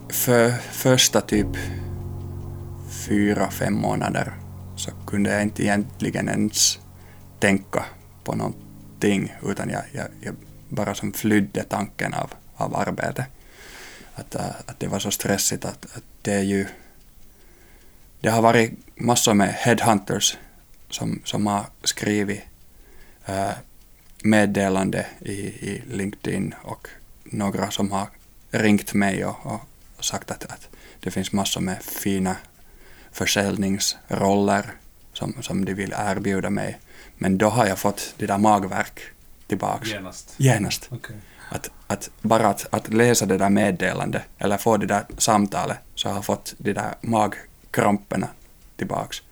för 0.08 0.50
första 0.72 1.20
typ 1.20 1.56
fyra, 3.08 3.50
fem 3.50 3.74
månader 3.74 4.32
så 4.76 4.90
kunde 5.06 5.32
jag 5.32 5.42
inte 5.42 5.62
egentligen 5.62 6.28
ens 6.28 6.78
tänka 7.40 7.84
på 8.24 8.34
någonting 8.34 9.32
utan 9.42 9.70
jag, 9.70 9.82
jag, 9.92 10.06
jag 10.20 10.34
bara 10.72 10.94
som 10.94 11.12
flydde 11.12 11.62
tanken 11.62 12.14
av, 12.14 12.32
av 12.56 12.76
arbete. 12.76 13.26
Att, 14.14 14.34
äh, 14.34 14.46
att 14.66 14.80
det 14.80 14.86
var 14.86 14.98
så 14.98 15.10
stressigt 15.10 15.64
att, 15.64 15.96
att 15.96 16.04
det 16.22 16.32
är 16.32 16.42
ju... 16.42 16.66
Det 18.20 18.28
har 18.28 18.42
varit 18.42 18.72
massor 18.94 19.34
med 19.34 19.48
headhunters 19.48 20.36
som, 20.90 21.20
som 21.24 21.46
har 21.46 21.64
skrivit 21.84 22.40
äh, 23.26 23.50
meddelande 24.22 25.06
i, 25.20 25.32
i 25.70 25.82
LinkedIn 25.86 26.54
och 26.62 26.88
några 27.24 27.70
som 27.70 27.92
har 27.92 28.08
ringt 28.50 28.94
mig 28.94 29.24
och, 29.24 29.46
och 29.96 30.04
sagt 30.04 30.30
att, 30.30 30.44
att 30.44 30.68
det 31.00 31.10
finns 31.10 31.32
massor 31.32 31.60
med 31.60 31.82
fina 31.82 32.36
försäljningsroller 33.12 34.74
som, 35.12 35.34
som 35.40 35.64
de 35.64 35.74
vill 35.74 35.94
erbjuda 35.98 36.50
mig. 36.50 36.78
Men 37.18 37.38
då 37.38 37.48
har 37.48 37.66
jag 37.66 37.78
fått 37.78 38.14
det 38.18 38.26
där 38.26 38.38
magverk 38.38 39.00
tillbaks. 39.52 39.88
Genast? 39.88 40.34
Genast. 40.36 40.92
Okay. 40.92 41.16
Att, 41.50 41.70
att 41.86 42.10
bara 42.22 42.48
att, 42.48 42.66
att 42.70 42.92
läsa 42.92 43.26
det 43.26 43.38
där 43.38 43.50
meddelandet 43.50 44.22
eller 44.38 44.58
få 44.58 44.76
det 44.76 44.86
där 44.86 45.04
samtalet 45.18 45.78
så 45.94 46.08
har 46.08 46.14
jag 46.14 46.24
fått 46.24 46.54
de 46.58 46.72
där 46.72 46.94
magkramperna 47.00 48.28
tillbaks. 48.76 49.22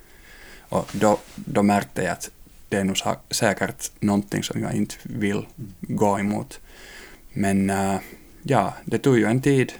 Och 0.68 0.90
då, 0.92 1.18
då 1.34 1.62
märkte 1.62 2.02
jag 2.02 2.12
att 2.12 2.30
det 2.68 2.76
är 2.76 2.84
nog 2.84 2.96
säkert 3.30 3.90
någonting 4.00 4.42
som 4.42 4.60
jag 4.60 4.74
inte 4.74 4.94
vill 5.02 5.46
gå 5.80 6.18
emot. 6.18 6.60
Men 7.32 7.70
uh, 7.70 8.00
ja, 8.42 8.74
det 8.84 8.98
tog 8.98 9.18
ju 9.18 9.24
en 9.24 9.42
tid 9.42 9.72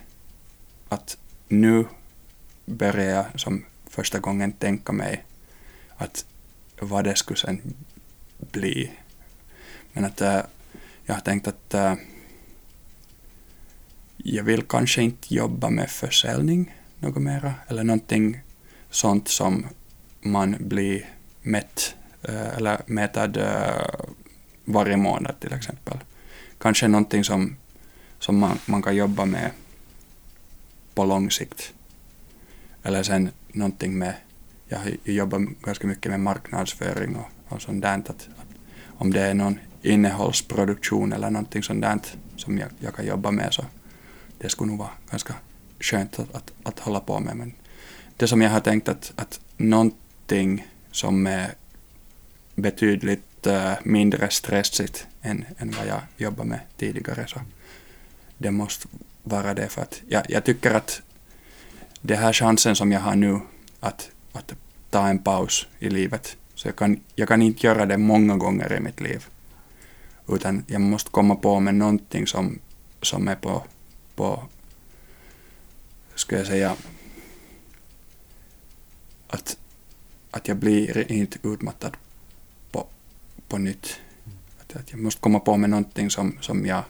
att 0.89 1.17
nu 1.49 1.85
börjar 2.67 3.11
jag 3.17 3.41
som 3.41 3.65
första 3.91 4.19
gången 4.19 4.53
tänka 4.53 4.93
mig 4.93 5.25
att 5.97 6.25
vad 6.81 7.05
det 7.05 7.17
skulle 7.17 7.39
sen 7.39 7.75
bli 8.39 8.91
men 9.93 10.05
att 10.05 10.21
äh, 10.21 10.41
jag 11.05 11.15
har 11.15 11.21
tänkt 11.21 11.49
att 11.49 11.75
äh, 11.75 11.95
jag 14.17 14.45
vill 14.45 14.63
kanske 14.63 15.03
inte 15.03 15.35
jobba 15.35 15.71
med 15.71 15.91
försäljning 15.91 16.75
något 16.99 17.23
mera, 17.23 17.55
eller 17.69 17.85
någonting 17.85 18.41
sånt 18.91 19.29
som 19.29 19.67
man 20.21 20.57
blir 20.59 21.09
mätt 21.43 21.95
äh, 22.23 22.57
eller 22.57 22.81
mätad 22.87 23.39
varje 24.65 24.97
månad 24.97 25.41
till 25.41 25.53
exempel. 25.53 25.99
Kanske 26.59 26.89
någonting 26.89 27.25
som, 27.25 27.57
som 28.19 28.39
man, 28.39 28.59
man 28.67 28.83
kan 28.83 28.97
jobba 28.97 29.25
med 29.25 29.51
på 30.95 31.05
lång 31.05 31.31
sikt. 31.31 31.73
Eller 32.83 33.03
sen 33.03 33.31
någonting 33.49 33.99
med, 33.99 34.15
jag 34.69 34.81
jobbar 35.05 35.47
ganska 35.63 35.87
mycket 35.87 36.11
med 36.11 36.21
marknadsföring 36.21 37.17
och, 37.17 37.55
och 37.55 37.63
sånt 37.63 37.83
där, 37.83 37.99
att, 37.99 38.11
att 38.11 38.29
om 38.87 39.13
det 39.13 39.21
är 39.21 39.35
någon 39.35 39.59
innehållsproduktion 39.83 41.13
eller 41.13 41.31
någonting 41.31 41.63
sånt 41.63 41.83
där 41.83 41.99
som 42.37 42.59
jag, 42.59 42.69
jag 42.79 42.95
kan 42.95 43.07
jobba 43.07 43.31
med 43.31 43.55
så 43.55 43.65
det 44.39 44.49
skulle 44.49 44.71
nog 44.71 44.79
vara 44.79 44.91
ganska 45.11 45.35
skönt 45.81 46.19
att, 46.19 46.35
att, 46.35 46.53
att 46.63 46.79
hålla 46.79 47.01
på 47.01 47.21
med. 47.21 47.37
Men 47.37 47.53
det 48.17 48.29
som 48.29 48.43
jag 48.43 48.51
har 48.51 48.61
tänkt 48.61 48.89
att, 48.89 49.13
att 49.17 49.41
någonting 49.57 50.67
som 50.91 51.27
är 51.27 51.55
betydligt 52.55 53.47
uh, 53.47 53.73
mindre 53.83 54.31
stressigt 54.31 55.07
än, 55.23 55.45
än 55.59 55.71
vad 55.71 55.87
jag 55.87 56.01
jobbade 56.17 56.49
med 56.49 56.61
tidigare 56.77 57.27
så 57.27 57.41
det 58.39 58.51
måste 58.51 58.89
vara 59.23 59.55
det 59.55 59.69
för 59.69 59.83
att 59.83 60.03
jag, 60.09 60.23
jag 60.29 60.45
tycker 60.45 60.75
att 60.75 61.03
det 62.01 62.17
här 62.17 62.33
chansen 62.33 62.77
som 62.77 62.93
jag 62.93 63.01
har 63.01 63.15
nu 63.15 63.41
att, 63.81 64.11
att 64.33 64.55
ta 64.91 65.09
en 65.09 65.19
paus 65.19 65.67
i 65.79 65.91
livet 65.91 66.37
så 66.55 66.69
jag 66.69 66.77
kan, 66.77 67.01
jag 67.15 67.29
kan 67.29 67.43
inte 67.43 67.67
göra 67.67 67.87
det 67.87 67.99
många 67.99 68.37
gånger 68.37 68.73
i 68.73 68.81
mitt 68.81 69.01
liv 69.01 69.27
utan 70.31 70.65
jag 70.67 70.81
måste 70.81 71.11
komma 71.11 71.37
på 71.37 71.61
med 71.61 71.75
någonting 71.75 72.27
som, 72.27 72.59
som 73.03 73.29
är 73.29 73.37
på, 73.37 73.65
på, 74.15 74.45
ska 76.15 76.37
jag 76.37 76.47
säga, 76.47 76.77
att, 79.29 79.57
att 80.31 80.49
jag 80.49 80.57
blir 80.57 81.13
inte 81.13 81.39
utmattad 81.43 81.97
på, 82.71 82.87
på 83.49 83.59
nytt. 83.59 84.01
Att, 84.61 84.77
att 84.77 84.91
jag 84.91 85.01
måste 85.01 85.21
komma 85.21 85.41
på 85.41 85.57
med 85.57 85.71
någonting 85.71 86.11
som, 86.11 86.39
som 86.41 86.67
jag 86.67 86.83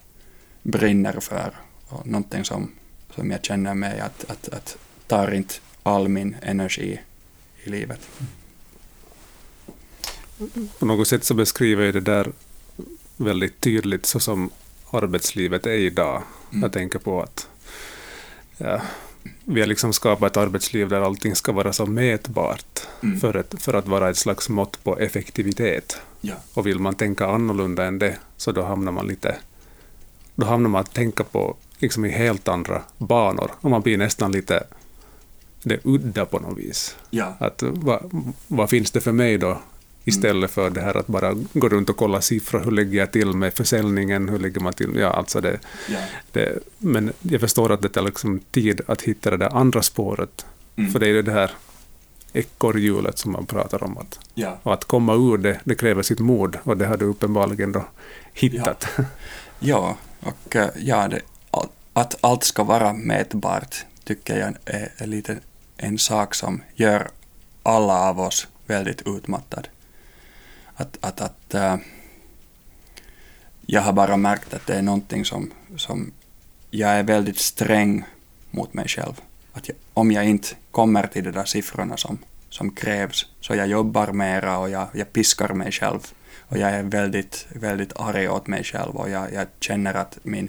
brinner 0.62 1.20
för 1.20 1.55
och 1.87 2.07
någonting 2.07 2.44
som, 2.44 2.70
som 3.14 3.31
jag 3.31 3.44
känner 3.44 3.74
mig 3.74 4.00
att, 4.00 4.31
att, 4.31 4.48
att 4.48 4.79
tar 5.07 5.35
inte 5.35 5.55
all 5.83 6.09
min 6.09 6.37
energi 6.42 7.00
i 7.64 7.70
livet. 7.70 8.09
På 10.79 10.87
något 10.87 11.09
sätt 11.09 11.24
så 11.24 11.35
beskriver 11.35 11.85
ju 11.85 11.92
det 11.92 12.00
där 12.00 12.33
väldigt 13.20 13.61
tydligt 13.61 14.06
så 14.06 14.20
som 14.20 14.50
arbetslivet 14.90 15.66
är 15.66 15.70
idag. 15.70 16.22
Mm. 16.50 16.62
Jag 16.62 16.72
tänker 16.72 16.98
på 16.98 17.22
att 17.22 17.48
ja, 18.59 18.80
vi 19.44 19.61
har 19.61 19.66
liksom 19.66 19.92
skapat 19.92 20.30
ett 20.30 20.37
arbetsliv 20.37 20.88
där 20.88 21.00
allting 21.00 21.37
ska 21.37 21.52
vara 21.52 21.72
så 21.72 21.87
mätbart 21.87 22.80
mm. 23.02 23.20
för, 23.20 23.37
ett, 23.37 23.62
för 23.62 23.74
att 23.74 23.88
vara 23.88 24.11
ett 24.11 24.16
slags 24.16 24.48
mått 24.48 24.85
på 24.85 24.98
effektivitet. 24.98 26.00
Ja. 26.20 26.35
Och 26.54 26.66
vill 26.66 26.78
man 26.78 26.94
tänka 26.94 27.26
annorlunda 27.26 27.85
än 27.85 27.98
det 27.98 28.16
så 28.37 28.52
då 28.52 28.62
hamnar 28.62 28.92
man 28.92 29.06
lite 29.06 29.37
då 30.35 30.46
hamnar 30.46 30.70
man 30.70 30.80
att 30.80 30.94
tänka 30.94 31.24
på 31.24 31.56
liksom 31.78 32.04
i 32.04 32.09
helt 32.09 32.48
andra 32.48 32.83
banor 32.98 33.50
och 33.61 33.70
man 33.70 33.83
blir 33.83 33.98
nästan 33.98 34.33
lite 34.33 34.64
det 35.62 35.80
udda 35.85 36.26
på 36.26 36.38
något 36.38 36.59
vis. 36.59 36.96
Ja. 37.11 37.37
Att, 37.38 37.62
vad, 37.62 38.24
vad 38.46 38.70
finns 38.70 38.90
det 38.90 39.00
för 39.00 39.12
mig 39.12 39.38
då? 39.38 39.61
Istället 40.04 40.50
för 40.50 40.70
det 40.70 40.80
här 40.80 40.96
att 40.96 41.06
bara 41.06 41.34
gå 41.52 41.68
runt 41.68 41.90
och 41.90 41.96
kolla 41.96 42.20
siffror. 42.20 42.60
Hur 42.64 42.70
ligger 42.70 42.98
jag 42.98 43.12
till 43.12 43.32
med 43.32 43.54
försäljningen? 43.54 44.28
Hur 44.28 44.38
ligger 44.38 44.60
man 44.60 44.72
till? 44.72 44.96
Ja, 44.96 45.08
alltså 45.10 45.40
det, 45.40 45.58
Ja. 45.88 45.98
det, 46.32 46.58
men 46.78 47.12
jag 47.22 47.40
förstår 47.40 47.72
att 47.72 47.82
det 47.82 47.88
tar 47.88 48.02
liksom 48.02 48.40
tid 48.50 48.80
att 48.86 49.02
hitta 49.02 49.30
det 49.30 49.36
där 49.36 49.56
andra 49.56 49.82
spåret. 49.82 50.46
Mm. 50.76 50.90
För 50.92 50.98
det 50.98 51.06
är 51.06 51.10
ju 51.10 51.22
det 51.22 51.32
här 51.32 51.50
ekorrhjulet 52.32 53.18
som 53.18 53.32
man 53.32 53.46
pratar 53.46 53.84
om. 53.84 53.98
Att, 53.98 54.18
Ja. 54.34 54.58
och 54.62 54.74
att 54.74 54.84
komma 54.84 55.14
ur 55.14 55.38
det, 55.38 55.60
det 55.64 55.74
kräver 55.74 56.02
sitt 56.02 56.18
mod. 56.20 56.58
Och 56.62 56.76
det 56.76 56.86
har 56.86 56.96
du 56.96 57.04
uppenbarligen 57.04 57.72
då 57.72 57.84
hittat. 58.32 58.86
Ja, 59.58 59.96
och 60.20 60.56
eh, 60.56 60.68
ja, 60.78 61.08
det, 61.08 61.20
att 61.92 62.16
allt 62.20 62.44
ska 62.44 62.64
vara 62.64 62.92
mätbart 62.92 63.84
tycker 64.04 64.38
jag 64.38 64.54
är, 64.64 64.92
är 64.96 65.06
lite 65.06 65.36
en 65.76 65.98
sak 65.98 66.34
som 66.34 66.62
gör 66.74 67.08
alla 67.62 68.00
av 68.08 68.20
oss 68.20 68.46
väldigt 68.66 69.02
utmattad. 69.06 69.68
Att, 70.80 70.98
att, 71.00 71.20
att 71.20 71.54
äh, 71.54 71.76
jag 73.66 73.80
har 73.80 73.92
bara 73.92 74.16
märkt 74.16 74.54
att 74.54 74.66
det 74.66 74.74
är 74.74 74.82
någonting 74.82 75.24
som, 75.24 75.50
som 75.76 76.12
jag 76.70 76.90
är 76.90 77.02
väldigt 77.02 77.38
sträng 77.38 78.04
mot 78.50 78.74
mig 78.74 78.88
själv. 78.88 79.20
Att 79.52 79.68
jag, 79.68 79.76
om 79.94 80.12
jag 80.12 80.24
inte 80.24 80.48
kommer 80.70 81.06
till 81.06 81.24
de 81.24 81.30
där 81.30 81.44
siffrorna 81.44 81.96
som, 81.96 82.18
som 82.48 82.70
krävs 82.70 83.26
så 83.40 83.54
jag 83.54 83.66
jobbar 83.66 84.12
mera 84.12 84.58
och 84.58 84.70
jag, 84.70 84.88
jag 84.92 85.12
piskar 85.12 85.48
mig 85.48 85.72
själv 85.72 86.12
och 86.48 86.58
jag 86.58 86.70
är 86.70 86.82
väldigt, 86.82 87.46
väldigt 87.48 87.92
arg 87.96 88.28
åt 88.28 88.46
mig 88.46 88.64
själv 88.64 88.96
och 88.96 89.10
jag, 89.10 89.32
jag 89.32 89.46
känner 89.60 89.94
att 89.94 90.18
min... 90.22 90.48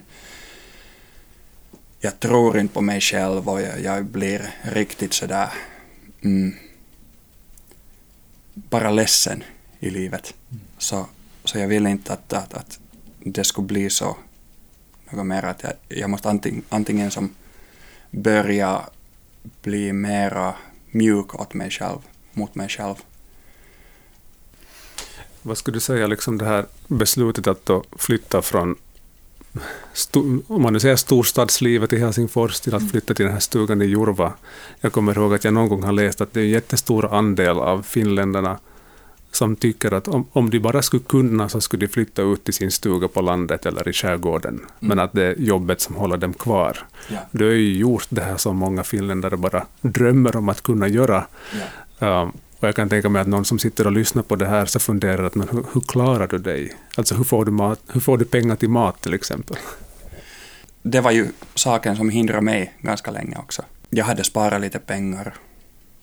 Jag 1.99 2.19
tror 2.19 2.59
inte 2.59 2.73
på 2.73 2.81
mig 2.81 3.01
själv 3.01 3.49
och 3.49 3.61
jag, 3.61 3.81
jag 3.81 4.05
blir 4.05 4.53
riktigt 4.61 5.13
sådär... 5.13 5.49
Mm, 6.23 6.55
bara 8.53 8.91
ledsen 8.91 9.43
i 9.81 9.89
livet. 9.89 10.33
Så, 10.77 11.05
så 11.43 11.57
jag 11.57 11.67
vill 11.67 11.87
inte 11.87 12.13
att, 12.13 12.33
att, 12.33 12.53
att 12.53 12.79
det 13.19 13.43
skulle 13.43 13.67
bli 13.67 13.89
så 13.89 14.17
något 15.09 15.25
mer 15.25 15.43
att 15.43 15.63
jag, 15.63 15.73
jag 15.99 16.09
måste 16.09 16.29
antingen, 16.29 16.63
antingen 16.69 17.11
som 17.11 17.35
börja 18.11 18.81
bli 19.61 19.93
mera 19.93 20.55
mjuk 20.91 21.35
åt 21.35 21.53
mig 21.53 21.69
själv, 21.69 21.99
mot 22.33 22.55
mig 22.55 22.69
själv. 22.69 22.95
Vad 25.41 25.57
skulle 25.57 25.75
du 25.75 25.81
säga, 25.81 26.07
liksom 26.07 26.37
det 26.37 26.45
här 26.45 26.65
beslutet 26.87 27.47
att 27.47 27.65
då 27.65 27.83
flytta 27.91 28.41
från, 28.41 28.75
om 30.47 30.61
man 30.61 30.73
nu 30.73 30.79
säger 30.79 30.95
storstadslivet 30.95 31.93
i 31.93 31.99
Helsingfors, 31.99 32.59
till 32.59 32.75
att 32.75 32.91
flytta 32.91 33.13
till 33.13 33.25
den 33.25 33.33
här 33.33 33.39
stugan 33.39 33.81
i 33.81 33.85
Jurva. 33.85 34.33
Jag 34.81 34.91
kommer 34.91 35.17
ihåg 35.17 35.33
att 35.33 35.43
jag 35.43 35.53
någon 35.53 35.69
gång 35.69 35.83
har 35.83 35.91
läst 35.91 36.21
att 36.21 36.33
det 36.33 36.39
är 36.39 36.43
en 36.43 36.49
jättestor 36.49 37.13
andel 37.13 37.57
av 37.57 37.81
finländarna 37.83 38.59
som 39.31 39.55
tycker 39.55 39.93
att 39.93 40.07
om, 40.07 40.27
om 40.31 40.49
de 40.49 40.59
bara 40.59 40.81
skulle 40.81 41.03
kunna 41.03 41.49
så 41.49 41.61
skulle 41.61 41.85
de 41.85 41.93
flytta 41.93 42.21
ut 42.21 42.43
till 42.43 42.53
sin 42.53 42.71
stuga 42.71 43.07
på 43.07 43.21
landet 43.21 43.65
eller 43.65 43.87
i 43.87 43.93
skärgården. 43.93 44.61
Men 44.79 44.99
att 44.99 45.13
det 45.13 45.25
är 45.25 45.35
jobbet 45.39 45.81
som 45.81 45.95
håller 45.95 46.17
dem 46.17 46.33
kvar. 46.33 46.77
Ja. 47.09 47.19
Du 47.31 47.45
har 47.45 47.53
ju 47.53 47.77
gjort 47.77 48.07
det 48.09 48.21
här 48.21 48.37
som 48.37 48.57
många 48.57 48.83
finländare 48.83 49.37
bara 49.37 49.65
drömmer 49.81 50.35
om 50.35 50.49
att 50.49 50.61
kunna 50.61 50.87
göra. 50.87 51.25
Ja. 51.99 52.21
Um, 52.21 52.31
och 52.59 52.67
jag 52.67 52.75
kan 52.75 52.89
tänka 52.89 53.09
mig 53.09 53.21
att 53.21 53.27
någon 53.27 53.45
som 53.45 53.59
sitter 53.59 53.85
och 53.85 53.91
lyssnar 53.91 54.23
på 54.23 54.35
det 54.35 54.45
här 54.45 54.65
så 54.65 54.79
funderar 54.79 55.23
att 55.23 55.35
men 55.35 55.49
hur, 55.49 55.65
hur 55.73 55.81
klarar 55.81 56.27
du 56.27 56.37
dig? 56.37 56.73
Alltså 56.95 57.15
hur 57.15 57.23
får 57.23 57.45
du, 57.45 57.51
mat, 57.51 57.79
hur 57.93 58.01
får 58.01 58.17
du 58.17 58.25
pengar 58.25 58.55
till 58.55 58.69
mat 58.69 59.01
till 59.01 59.13
exempel? 59.13 59.57
Det 60.81 61.01
var 61.01 61.11
ju 61.11 61.27
saken 61.55 61.95
som 61.95 62.09
hindrade 62.09 62.41
mig 62.41 62.73
ganska 62.81 63.11
länge 63.11 63.37
också. 63.37 63.61
Jag 63.89 64.05
hade 64.05 64.23
sparat 64.23 64.61
lite 64.61 64.79
pengar 64.79 65.33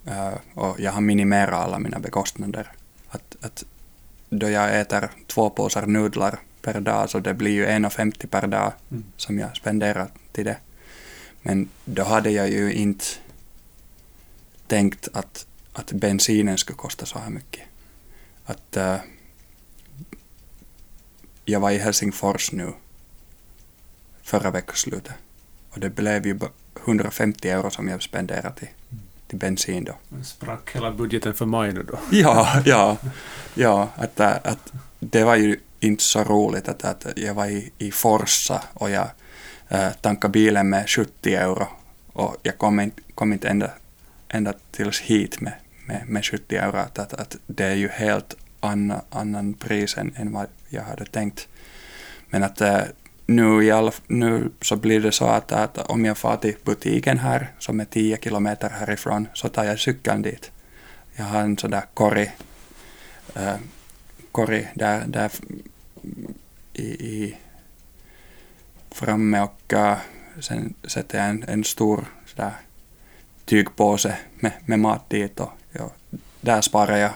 eh, 0.07 0.35
och 0.55 0.81
jag 0.81 0.93
har 0.93 1.01
minimerat 1.01 1.55
alla 1.55 1.79
mina 1.79 1.99
bekostnader. 1.99 2.73
Att, 3.09 3.37
att 3.41 3.65
då 4.31 4.51
jag 4.51 4.81
äter 4.81 5.11
två 5.27 5.51
påsar 5.51 5.87
nudlar 5.87 6.39
per 6.63 6.81
dag 6.81 7.11
så 7.11 7.19
det 7.21 7.35
blir 7.35 7.53
ju 7.53 7.67
1,50 7.67 8.27
per 8.27 8.47
dag 8.47 8.73
Mm. 8.91 9.05
som 9.17 9.39
jag 9.39 9.57
spenderar 9.57 10.09
till 10.33 10.45
det. 10.45 10.57
Men 11.43 11.69
då 11.85 12.03
hade 12.05 12.31
jag 12.31 12.51
ju 12.51 12.73
inte 12.73 13.05
tänkt 14.67 15.09
att, 15.13 15.47
att 15.73 15.93
bensinen 15.93 16.59
skulle 16.59 16.77
kosta 16.77 17.07
så 17.07 17.19
här 17.19 17.31
mycket. 17.31 17.63
Att 18.45 18.77
eh, 18.77 18.97
jag 21.45 21.61
var 21.61 21.71
i 21.71 21.79
Helsingfors 21.79 22.53
nu 22.53 22.73
förra 24.23 24.51
veckoslutet 24.51 25.15
och 25.71 25.81
det 25.81 25.91
blev 25.91 26.27
ju 26.27 26.35
bara 26.35 26.51
150 26.85 27.49
euro 27.49 27.71
som 27.71 27.89
jag 27.89 28.03
spenderade 28.03 28.55
till, 28.55 28.69
till 29.29 29.39
bensin 29.39 29.85
då. 29.85 30.23
Sprack 30.25 30.71
hela 30.75 30.91
budgeten 30.91 31.35
för 31.35 31.47
maj 31.47 31.73
nu 31.73 31.83
då? 31.83 31.99
Ja, 32.11 32.63
ja, 32.65 32.97
ja, 33.55 33.89
att, 33.97 34.21
äh, 34.21 34.33
att 34.45 34.73
det 34.99 35.25
var 35.25 35.37
ju 35.37 35.61
inte 35.81 36.03
så 36.03 36.25
roligt 36.25 36.69
att, 36.69 36.85
att 36.85 37.07
jag 37.17 37.35
var 37.35 37.47
i, 37.47 37.73
i 37.79 37.91
Forsa 37.91 38.63
och 38.75 38.91
jag 38.91 39.11
äh, 39.69 39.93
tankade 40.01 40.33
bilen 40.33 40.69
med 40.69 40.91
70 40.91 41.35
euro 41.35 41.67
och 42.13 42.37
jag 42.43 42.59
kom 42.59 42.81
inte, 42.81 43.03
kom 43.15 43.33
inte 43.33 43.49
ända, 43.49 43.71
ända 44.29 44.53
tills 44.71 45.01
hit 45.01 45.41
med, 45.41 45.53
med, 45.87 46.09
med 46.09 46.25
70 46.25 46.57
euro. 46.57 46.77
Att, 46.77 46.99
att, 46.99 47.15
att 47.15 47.37
det 47.47 47.65
är 47.65 47.75
ju 47.75 47.89
helt 47.89 48.37
anna, 48.61 49.03
annan 49.11 49.55
pris 49.55 49.97
än, 49.97 50.15
än 50.17 50.33
vad 50.33 50.47
jag 50.69 50.83
hade 50.83 51.05
tänkt. 51.05 51.49
Men 52.31 52.43
att 52.43 52.61
äh, 52.61 52.81
nu, 53.29 53.65
i 53.65 53.71
all, 53.71 53.91
nu 54.07 54.51
så 54.61 54.77
blir 54.77 55.01
det 55.01 55.13
så 55.13 55.25
att, 55.25 55.53
att 55.53 55.79
om 55.79 56.05
jag 56.05 56.19
far 56.19 56.37
till 56.37 56.57
butiken 56.65 57.19
här 57.19 57.53
som 57.59 57.81
är 57.81 57.85
10 57.85 58.19
kilometer 58.23 58.71
härifrån 58.71 59.29
så 59.35 59.49
tar 59.49 59.65
jag 59.65 59.79
cykeln 59.79 60.23
dit. 60.23 60.51
Jag 61.17 61.25
har 61.25 61.41
en 61.41 61.59
sån 61.59 61.71
där 61.71 61.85
korg, 61.95 62.33
äh, 63.35 63.55
korg 64.33 64.69
där, 64.75 65.05
där 65.07 65.31
i, 66.73 66.83
i 66.83 67.37
framme 68.91 69.41
och 69.41 69.73
äh, 69.73 69.97
sen 70.41 70.75
sätter 70.85 71.19
jag 71.19 71.29
en, 71.29 71.45
en 71.49 71.65
stor 71.65 72.05
sådär 72.27 72.53
tygpåse 73.45 74.19
med, 74.35 74.53
med 74.67 74.81
mat 74.81 75.11
dit 75.11 75.41
och 75.41 75.53
ja, 75.73 75.91
där 76.41 76.61
sparar 76.61 76.97
jag 76.97 77.13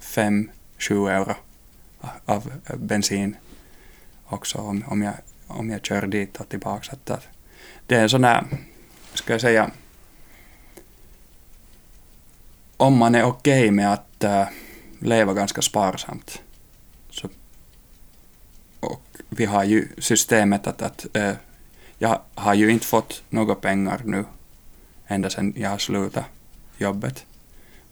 5-7 0.00 0.48
euro 1.10 1.34
av 2.24 2.52
av 2.66 2.78
bensin 2.78 3.36
också 4.32 4.58
om, 4.58 4.84
om, 4.86 5.02
jag, 5.02 5.14
om 5.52 5.70
jag 5.70 5.86
kör 5.86 6.06
dit 6.06 6.40
och 6.40 6.48
tillbaka. 6.48 6.92
Att, 6.92 7.10
att 7.10 7.26
det 7.86 7.96
är 7.96 8.02
en 8.02 8.08
sån 8.08 8.24
här, 8.24 8.44
ska 9.14 9.32
jag 9.32 9.40
säga, 9.40 9.70
om 12.76 12.96
man 12.96 13.14
är 13.14 13.24
okej 13.24 13.70
med 13.70 13.92
att 13.92 14.24
äh, 14.24 14.44
leva 14.98 15.34
ganska 15.34 15.62
sparsamt. 15.62 16.42
Så, 17.10 17.28
och 18.80 19.02
vi 19.28 19.44
har 19.44 19.64
ju 19.64 19.88
systemet 19.98 20.66
att, 20.66 20.82
att 20.82 21.16
äh, 21.16 21.32
jag 21.98 22.20
har 22.34 22.54
ju 22.54 22.70
inte 22.70 22.86
fått 22.86 23.22
några 23.28 23.54
pengar 23.54 24.00
nu 24.04 24.24
ända 25.06 25.30
sedan 25.30 25.54
jag 25.56 25.70
har 25.70 25.78
slutat 25.78 26.24
jobbet. 26.78 27.26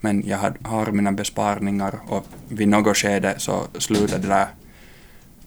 Men 0.00 0.22
jag 0.26 0.38
har, 0.38 0.56
har 0.62 0.86
mina 0.86 1.12
besparingar 1.12 2.00
och 2.08 2.26
vid 2.48 2.68
något 2.68 2.96
skede 2.96 3.34
så 3.38 3.66
slutade 3.78 4.22
det 4.22 4.28
där 4.28 4.48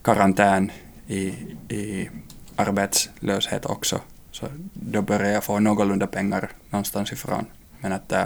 karantän 0.01 0.71
i, 1.07 1.33
i 1.69 2.09
arbetslöshet 2.55 3.65
också. 3.65 4.01
Så 4.31 4.47
då 4.73 5.01
började 5.01 5.33
jag 5.33 5.43
få 5.43 5.59
någorlunda 5.59 6.07
pengar 6.07 6.51
någonstans 6.69 7.11
ifrån. 7.11 7.45
Men 7.79 7.93
att 7.93 8.11
äh, 8.11 8.23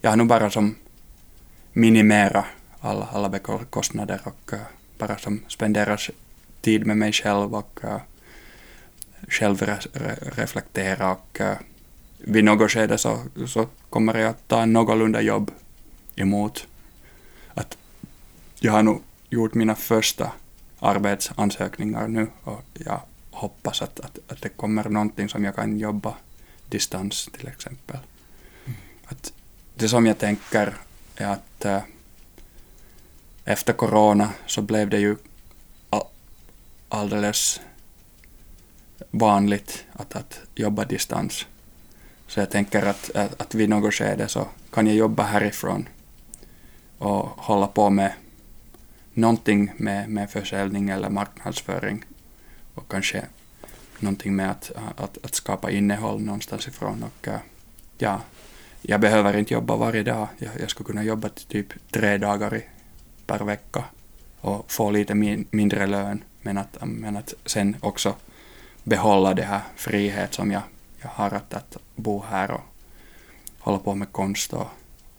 jag 0.00 0.10
har 0.10 0.16
nog 0.16 0.26
bara 0.26 0.50
som 0.50 0.74
minimera 1.72 2.44
alla, 2.80 3.08
alla 3.12 3.38
kostnader 3.70 4.20
och 4.24 4.52
äh, 4.52 4.58
bara 4.98 5.18
som 5.18 5.42
spenderar 5.48 6.00
tid 6.60 6.86
med 6.86 6.96
mig 6.96 7.12
själv 7.12 7.54
och 7.54 7.80
äh, 7.84 8.00
självreflektera 9.28 11.12
och 11.12 11.40
äh, 11.40 11.56
vid 12.18 12.44
något 12.44 12.70
skede 12.70 12.98
så, 12.98 13.18
så 13.46 13.66
kommer 13.90 14.14
jag 14.14 14.30
att 14.30 14.48
ta 14.48 14.66
någorlunda 14.66 15.20
jobb 15.20 15.50
emot. 16.16 16.66
Att 17.54 17.76
jag 18.60 18.72
har 18.72 18.82
nog 18.82 19.02
gjort 19.30 19.54
mina 19.54 19.74
första 19.74 20.32
arbetsansökningar 20.80 22.08
nu 22.08 22.28
och 22.44 22.64
jag 22.72 23.00
hoppas 23.30 23.82
att, 23.82 24.00
att, 24.00 24.18
att 24.28 24.42
det 24.42 24.48
kommer 24.48 24.88
någonting 24.88 25.28
som 25.28 25.44
jag 25.44 25.54
kan 25.54 25.78
jobba 25.78 26.14
distans 26.68 27.28
till 27.32 27.48
exempel. 27.48 27.98
Att 29.04 29.32
det 29.74 29.88
som 29.88 30.06
jag 30.06 30.18
tänker 30.18 30.74
är 31.16 31.26
att 31.26 31.64
äh, 31.64 31.82
efter 33.44 33.72
corona 33.72 34.32
så 34.46 34.62
blev 34.62 34.90
det 34.90 34.98
ju 34.98 35.16
all, 35.90 36.06
alldeles 36.88 37.60
vanligt 39.10 39.84
att, 39.92 40.16
att 40.16 40.40
jobba 40.54 40.84
distans. 40.84 41.46
Så 42.26 42.40
jag 42.40 42.50
tänker 42.50 42.86
att, 42.86 43.10
att, 43.16 43.40
att 43.40 43.54
vid 43.54 43.68
något 43.68 43.94
skede 43.94 44.28
så 44.28 44.48
kan 44.70 44.86
jag 44.86 44.96
jobba 44.96 45.22
härifrån 45.22 45.88
och 46.98 47.26
hålla 47.26 47.66
på 47.66 47.90
med 47.90 48.12
någonting 49.16 49.72
med, 49.76 50.08
med 50.08 50.30
försäljning 50.30 50.88
eller 50.88 51.10
marknadsföring 51.10 52.04
och 52.74 52.88
kanske 52.88 53.26
någonting 54.00 54.36
med 54.36 54.50
att, 54.50 54.72
att, 54.96 55.18
att 55.24 55.34
skapa 55.34 55.70
innehåll 55.70 56.20
någonstans 56.20 56.68
ifrån. 56.68 57.02
Och, 57.02 57.28
eh, 57.28 57.38
ja, 57.98 58.20
jag 58.82 59.00
behöver 59.00 59.36
inte 59.36 59.54
jobba 59.54 59.76
varje 59.76 60.02
dag. 60.02 60.28
Jag, 60.38 60.50
jag 60.60 60.70
skulle 60.70 60.86
kunna 60.86 61.02
jobba 61.02 61.28
typ 61.28 61.66
tre 61.90 62.18
dagar 62.18 62.56
i, 62.56 62.64
per 63.26 63.44
vecka 63.44 63.84
och 64.40 64.72
få 64.72 64.90
lite 64.90 65.14
min, 65.14 65.46
mindre 65.50 65.86
lön, 65.86 66.24
men 66.42 66.58
att, 66.58 66.76
men 66.80 67.16
att 67.16 67.34
sen 67.44 67.76
också 67.80 68.14
behålla 68.84 69.34
det 69.34 69.42
här 69.42 69.60
frihet 69.76 70.34
som 70.34 70.50
jag, 70.50 70.62
jag 71.02 71.08
har 71.08 71.30
att, 71.30 71.54
att 71.54 71.76
bo 71.94 72.24
här 72.28 72.50
och 72.50 72.64
hålla 73.58 73.78
på 73.78 73.94
med 73.94 74.12
konst 74.12 74.52
och, 74.52 74.68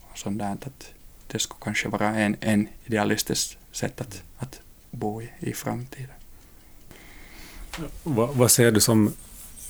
och 0.00 0.18
sånt 0.18 0.38
där. 0.38 0.52
Att 0.52 0.92
det 1.26 1.38
skulle 1.38 1.60
kanske 1.60 1.88
vara 1.88 2.08
en, 2.08 2.36
en 2.40 2.68
idealistisk 2.84 3.57
sätt 3.78 4.00
att, 4.00 4.22
att 4.38 4.60
bo 4.90 5.22
i, 5.22 5.30
i 5.38 5.52
framtiden. 5.52 6.16
Vad, 8.02 8.34
vad 8.34 8.50
ser 8.50 8.72
du 8.72 8.80
som 8.80 9.12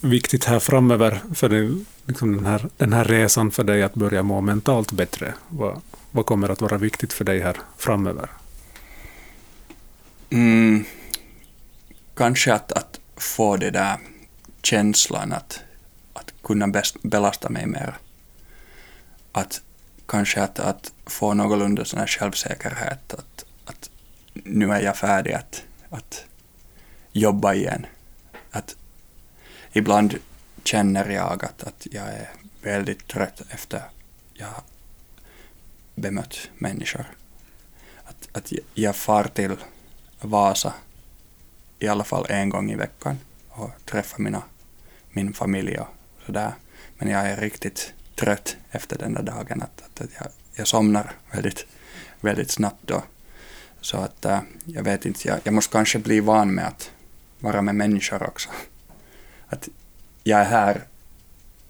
viktigt 0.00 0.44
här 0.44 0.58
framöver 0.58 1.20
för 1.34 1.48
den, 1.48 1.86
liksom 2.06 2.36
den, 2.36 2.46
här, 2.46 2.68
den 2.76 2.92
här 2.92 3.04
resan 3.04 3.50
för 3.50 3.64
dig 3.64 3.82
att 3.82 3.94
börja 3.94 4.22
må 4.22 4.40
mentalt 4.40 4.92
bättre? 4.92 5.34
Vad, 5.48 5.80
vad 6.10 6.26
kommer 6.26 6.48
att 6.48 6.60
vara 6.60 6.78
viktigt 6.78 7.12
för 7.12 7.24
dig 7.24 7.40
här 7.40 7.56
framöver? 7.76 8.28
Mm, 10.30 10.84
kanske 12.14 12.54
att, 12.54 12.72
att 12.72 13.00
få 13.16 13.56
det 13.56 13.70
där 13.70 13.96
känslan 14.62 15.32
att, 15.32 15.60
att 16.12 16.32
kunna 16.42 16.72
belasta 17.02 17.48
mig 17.48 17.66
mer. 17.66 17.94
Att 19.32 19.62
kanske 20.06 20.42
att, 20.42 20.58
att 20.58 20.92
få 21.06 21.34
någorlunda 21.34 21.84
sån 21.84 22.00
här 22.00 22.06
självsäkerhet 22.06 23.14
att 23.14 23.44
nu 24.48 24.72
är 24.72 24.80
jag 24.80 24.96
färdig 24.96 25.32
att, 25.32 25.64
att 25.90 26.24
jobba 27.12 27.54
igen. 27.54 27.86
Att 28.50 28.76
ibland 29.72 30.14
känner 30.64 31.10
jag 31.10 31.44
att, 31.44 31.62
att 31.62 31.86
jag 31.90 32.06
är 32.06 32.30
väldigt 32.62 33.08
trött 33.08 33.42
efter 33.48 33.82
jag 34.34 34.46
har 34.46 34.62
bemött 35.94 36.50
människor. 36.58 37.04
Att, 38.04 38.28
att 38.32 38.52
jag 38.74 38.96
far 38.96 39.24
till 39.24 39.56
Vasa 40.20 40.74
i 41.78 41.88
alla 41.88 42.04
fall 42.04 42.26
en 42.28 42.48
gång 42.48 42.70
i 42.70 42.76
veckan 42.76 43.18
och 43.48 43.70
träffar 43.84 44.18
mina, 44.18 44.42
min 45.10 45.32
familj 45.32 45.78
och 45.78 45.88
sådär. 46.26 46.52
Men 46.98 47.08
jag 47.08 47.26
är 47.26 47.36
riktigt 47.36 47.92
trött 48.14 48.56
efter 48.70 48.98
den 48.98 49.14
där 49.14 49.22
dagen. 49.22 49.62
Att, 49.62 50.00
att 50.00 50.10
jag, 50.18 50.28
jag 50.54 50.66
somnar 50.66 51.12
väldigt, 51.32 51.66
väldigt 52.20 52.50
snabbt 52.50 52.86
då. 52.86 53.02
Så 53.80 53.96
att 53.96 54.24
äh, 54.24 54.40
jag 54.64 54.82
vet 54.82 55.06
inte, 55.06 55.28
jag, 55.28 55.38
jag 55.44 55.54
måste 55.54 55.72
kanske 55.72 55.98
bli 55.98 56.20
van 56.20 56.54
med 56.54 56.66
att 56.66 56.90
vara 57.40 57.62
med 57.62 57.74
människor 57.74 58.22
också. 58.22 58.48
Att 59.48 59.68
jag 60.24 60.40
är 60.40 60.44
här 60.44 60.82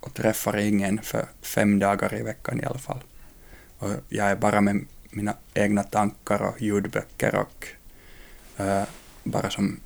och 0.01 0.15
träffar 0.15 0.57
ingen 0.57 1.03
för 1.03 1.27
fem 1.43 1.79
dagar 1.79 2.15
i 2.15 2.23
veckan 2.23 2.61
i 2.61 2.65
alla 2.65 2.79
fall. 2.79 3.03
Och 3.79 3.91
jag 4.09 4.27
är 4.27 4.37
bara 4.37 4.61
med 4.61 4.85
mina 5.11 5.35
egna 5.55 5.83
tankar 5.83 6.43
och 6.43 6.63
ljudböcker 6.63 7.35
och 7.35 7.67
äh, 8.57 8.83
bara 9.25 9.51
som 9.51 9.81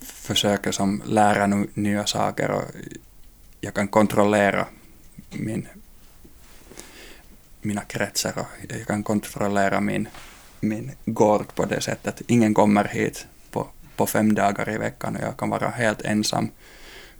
försöker 0.00 0.72
som 0.72 1.02
lära 1.06 1.46
nya 1.74 2.06
saker 2.06 2.50
och 2.50 2.64
jag 3.60 3.74
kan 3.74 3.88
kontrollera 3.88 4.66
min, 5.30 5.68
mina 7.60 7.80
kretsar 7.80 8.38
och 8.38 8.46
jag 8.68 8.86
kan 8.86 9.02
kontrollera 9.02 9.80
min, 9.80 10.08
min 10.62 10.90
gård 11.04 11.54
på 11.54 11.64
det 11.64 11.80
sättet. 11.80 12.22
Ingen 12.26 12.54
kommer 12.54 12.84
hit 12.84 13.26
på, 13.50 13.66
på 13.96 14.06
fem 14.06 14.34
dagar 14.34 14.70
i 14.70 14.78
veckan 14.78 15.16
och 15.16 15.22
jag 15.22 15.36
kan 15.36 15.50
vara 15.50 15.68
helt 15.68 16.02
ensam. 16.02 16.50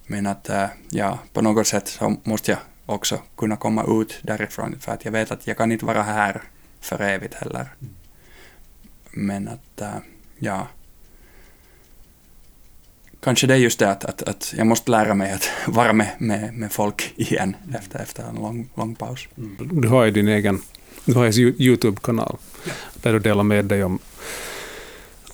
Men 0.07 0.27
att 0.27 0.49
eh, 0.49 0.67
ja, 0.91 1.19
på 1.33 1.43
något 1.43 1.67
sätt 1.67 1.89
så 1.89 2.17
måste 2.25 2.51
jag 2.51 2.61
också 2.87 3.21
kunna 3.37 3.57
komma 3.57 3.85
ut 4.01 4.19
därifrån 4.23 4.79
för 4.81 4.93
att 4.93 5.05
jag 5.05 5.13
vet 5.13 5.31
att 5.31 5.47
jag 5.47 5.57
kan 5.57 5.73
inte 5.73 5.85
vara 5.85 6.03
här 6.03 6.43
för 6.81 7.03
evigt 7.03 7.35
heller. 7.35 7.69
Men 9.11 9.49
att 9.49 9.81
eh, 9.81 9.97
ja, 10.39 10.69
kanske 13.21 13.47
det 13.47 13.55
är 13.55 13.59
just 13.59 13.79
det 13.79 13.91
att, 13.91 14.05
att, 14.05 14.23
att 14.23 14.55
jag 14.57 14.67
måste 14.67 14.91
lära 14.91 15.15
mig 15.15 15.33
att 15.33 15.51
vara 15.67 15.93
med, 15.93 16.11
med, 16.19 16.55
med 16.55 16.73
folk 16.73 17.13
igen 17.17 17.57
efter, 17.75 17.99
efter 17.99 18.23
en 18.23 18.35
lång, 18.35 18.69
lång 18.75 18.95
paus. 18.95 19.29
Mm. 19.39 19.81
Du 19.81 19.89
har 19.89 20.05
ju 20.05 20.11
din 20.11 20.29
egen 20.29 20.63
du 21.05 21.15
har 21.15 21.27
en 21.27 21.33
YouTube-kanal 21.39 22.37
där 22.95 23.13
du 23.13 23.19
delar 23.19 23.43
med 23.43 23.65
dig 23.65 23.85
om, 23.85 23.99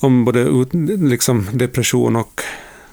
om 0.01 0.25
både 0.25 0.41
ut, 0.41 0.69
liksom 1.01 1.47
depression 1.53 2.17
och 2.17 2.43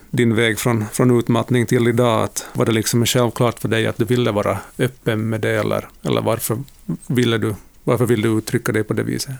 din 0.09 0.35
väg 0.35 0.59
från, 0.59 0.85
från 0.87 1.19
utmattning 1.19 1.65
till 1.65 1.87
idag. 1.87 2.23
Att 2.23 2.45
var 2.53 2.65
det 2.65 2.71
liksom 2.71 3.05
självklart 3.05 3.59
för 3.59 3.67
dig 3.67 3.87
att 3.87 3.97
du 3.97 4.05
ville 4.05 4.31
vara 4.31 4.59
öppen 4.77 5.29
med 5.29 5.41
det 5.41 5.59
eller, 5.59 5.87
eller 6.03 6.21
varför, 6.21 6.57
ville 7.07 7.37
du, 7.37 7.55
varför 7.83 8.05
ville 8.05 8.27
du 8.27 8.37
uttrycka 8.37 8.71
dig 8.71 8.83
på 8.83 8.93
det 8.93 9.03
viset? 9.03 9.35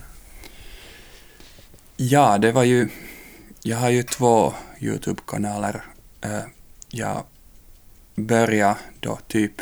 Ja, 1.96 2.38
det 2.38 2.52
var 2.52 2.64
ju... 2.64 2.88
Jag 3.62 3.76
har 3.76 3.90
ju 3.90 4.02
två 4.02 4.54
YouTube-kanaler. 4.80 5.84
Eh, 6.20 6.42
jag 6.88 7.24
började 8.14 8.76
då 9.00 9.18
typ 9.28 9.52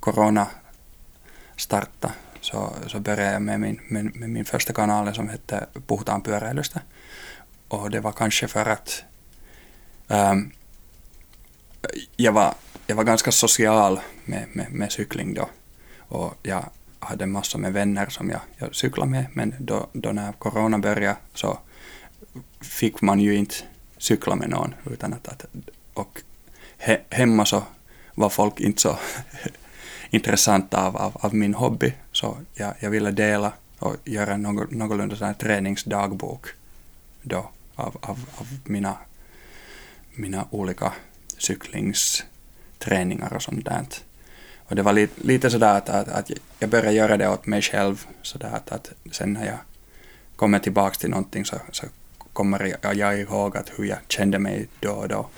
corona 0.00 0.46
starta 1.56 2.12
så, 2.44 2.72
så 2.86 3.00
började 3.00 3.32
jag 3.32 3.42
med 3.42 3.60
min, 3.60 3.80
med, 3.88 4.16
med 4.16 4.30
min 4.30 4.44
första 4.44 4.72
kanal 4.72 5.14
som 5.14 5.28
hette 5.28 5.66
Puhutaan 5.86 6.22
pyöräilystä. 6.22 6.80
Och 7.68 7.90
det 7.90 8.00
var 8.00 8.12
kanske 8.12 8.48
för 8.48 8.66
att 8.70 9.04
um, 10.08 10.52
jag, 12.16 12.32
var, 12.32 12.54
jag 12.86 12.96
var 12.96 13.04
ganska 13.04 13.32
social 13.32 14.00
med, 14.24 14.46
med, 14.52 14.72
med 14.72 14.92
cykling 14.92 15.34
då. 15.34 15.48
Och 15.98 16.34
jag 16.42 16.64
hade 16.98 17.26
massor 17.26 17.58
med 17.58 17.72
vänner 17.72 18.06
som 18.08 18.30
jag, 18.30 18.40
jag 18.56 18.74
cyklade 18.74 19.10
med, 19.10 19.26
men 19.32 19.54
då, 19.58 19.86
då 19.92 20.12
när 20.12 20.32
corona 20.32 20.78
började 20.78 21.16
så 21.34 21.58
fick 22.60 23.00
man 23.00 23.20
ju 23.20 23.34
inte 23.34 23.54
cykla 23.98 24.36
med 24.36 24.50
någon. 24.50 24.74
Utan 24.90 25.12
att, 25.12 25.28
att, 25.28 25.44
och 25.94 26.22
he, 26.78 27.00
hemma 27.10 27.44
så 27.44 27.62
var 28.14 28.28
folk 28.28 28.60
inte 28.60 28.82
så 28.82 28.98
intressanta 30.14 30.86
av, 30.86 30.96
av, 30.96 31.16
av, 31.20 31.34
min 31.34 31.54
hobby. 31.54 31.92
Så 32.12 32.38
jag, 32.54 32.74
jag 32.80 32.90
ville 32.90 33.10
dela 33.10 33.52
och 33.78 33.96
göra 34.04 34.36
någorlunda 34.36 35.16
sån 35.16 35.26
här 35.26 35.34
träningsdagbok 35.34 36.46
då 37.22 37.50
av, 37.74 37.96
av, 38.00 38.18
av 38.36 38.46
mina, 38.64 38.96
mina 40.14 40.46
olika 40.50 40.92
cyklingsträningar 41.38 43.32
och 43.34 43.42
sånt 43.42 43.64
där. 43.64 43.86
Och 44.66 44.76
det 44.76 44.82
var 44.82 44.92
lite, 44.92 45.26
lite 45.26 45.50
sådär 45.50 45.74
att, 45.74 45.88
att, 45.88 46.08
att 46.08 46.30
jag 46.58 46.70
började 46.70 46.92
göra 46.92 47.16
det 47.16 47.28
åt 47.28 47.46
mig 47.46 47.62
själv, 47.62 48.06
sådär 48.22 48.50
att, 48.52 48.72
att 48.72 48.92
sen 49.12 49.32
när 49.32 49.46
jag 49.46 49.58
kommer 50.36 50.58
tillbaka 50.58 50.94
till 50.94 51.10
någonting 51.10 51.44
så, 51.44 51.56
så 51.72 51.86
kommer 52.32 52.76
jag 52.80 53.20
ihåg 53.20 53.56
att 53.56 53.70
hur 53.76 53.84
jag 53.84 53.98
kände 54.08 54.38
mig 54.38 54.68
då 54.80 54.90
och 54.90 55.08
då. 55.08 55.28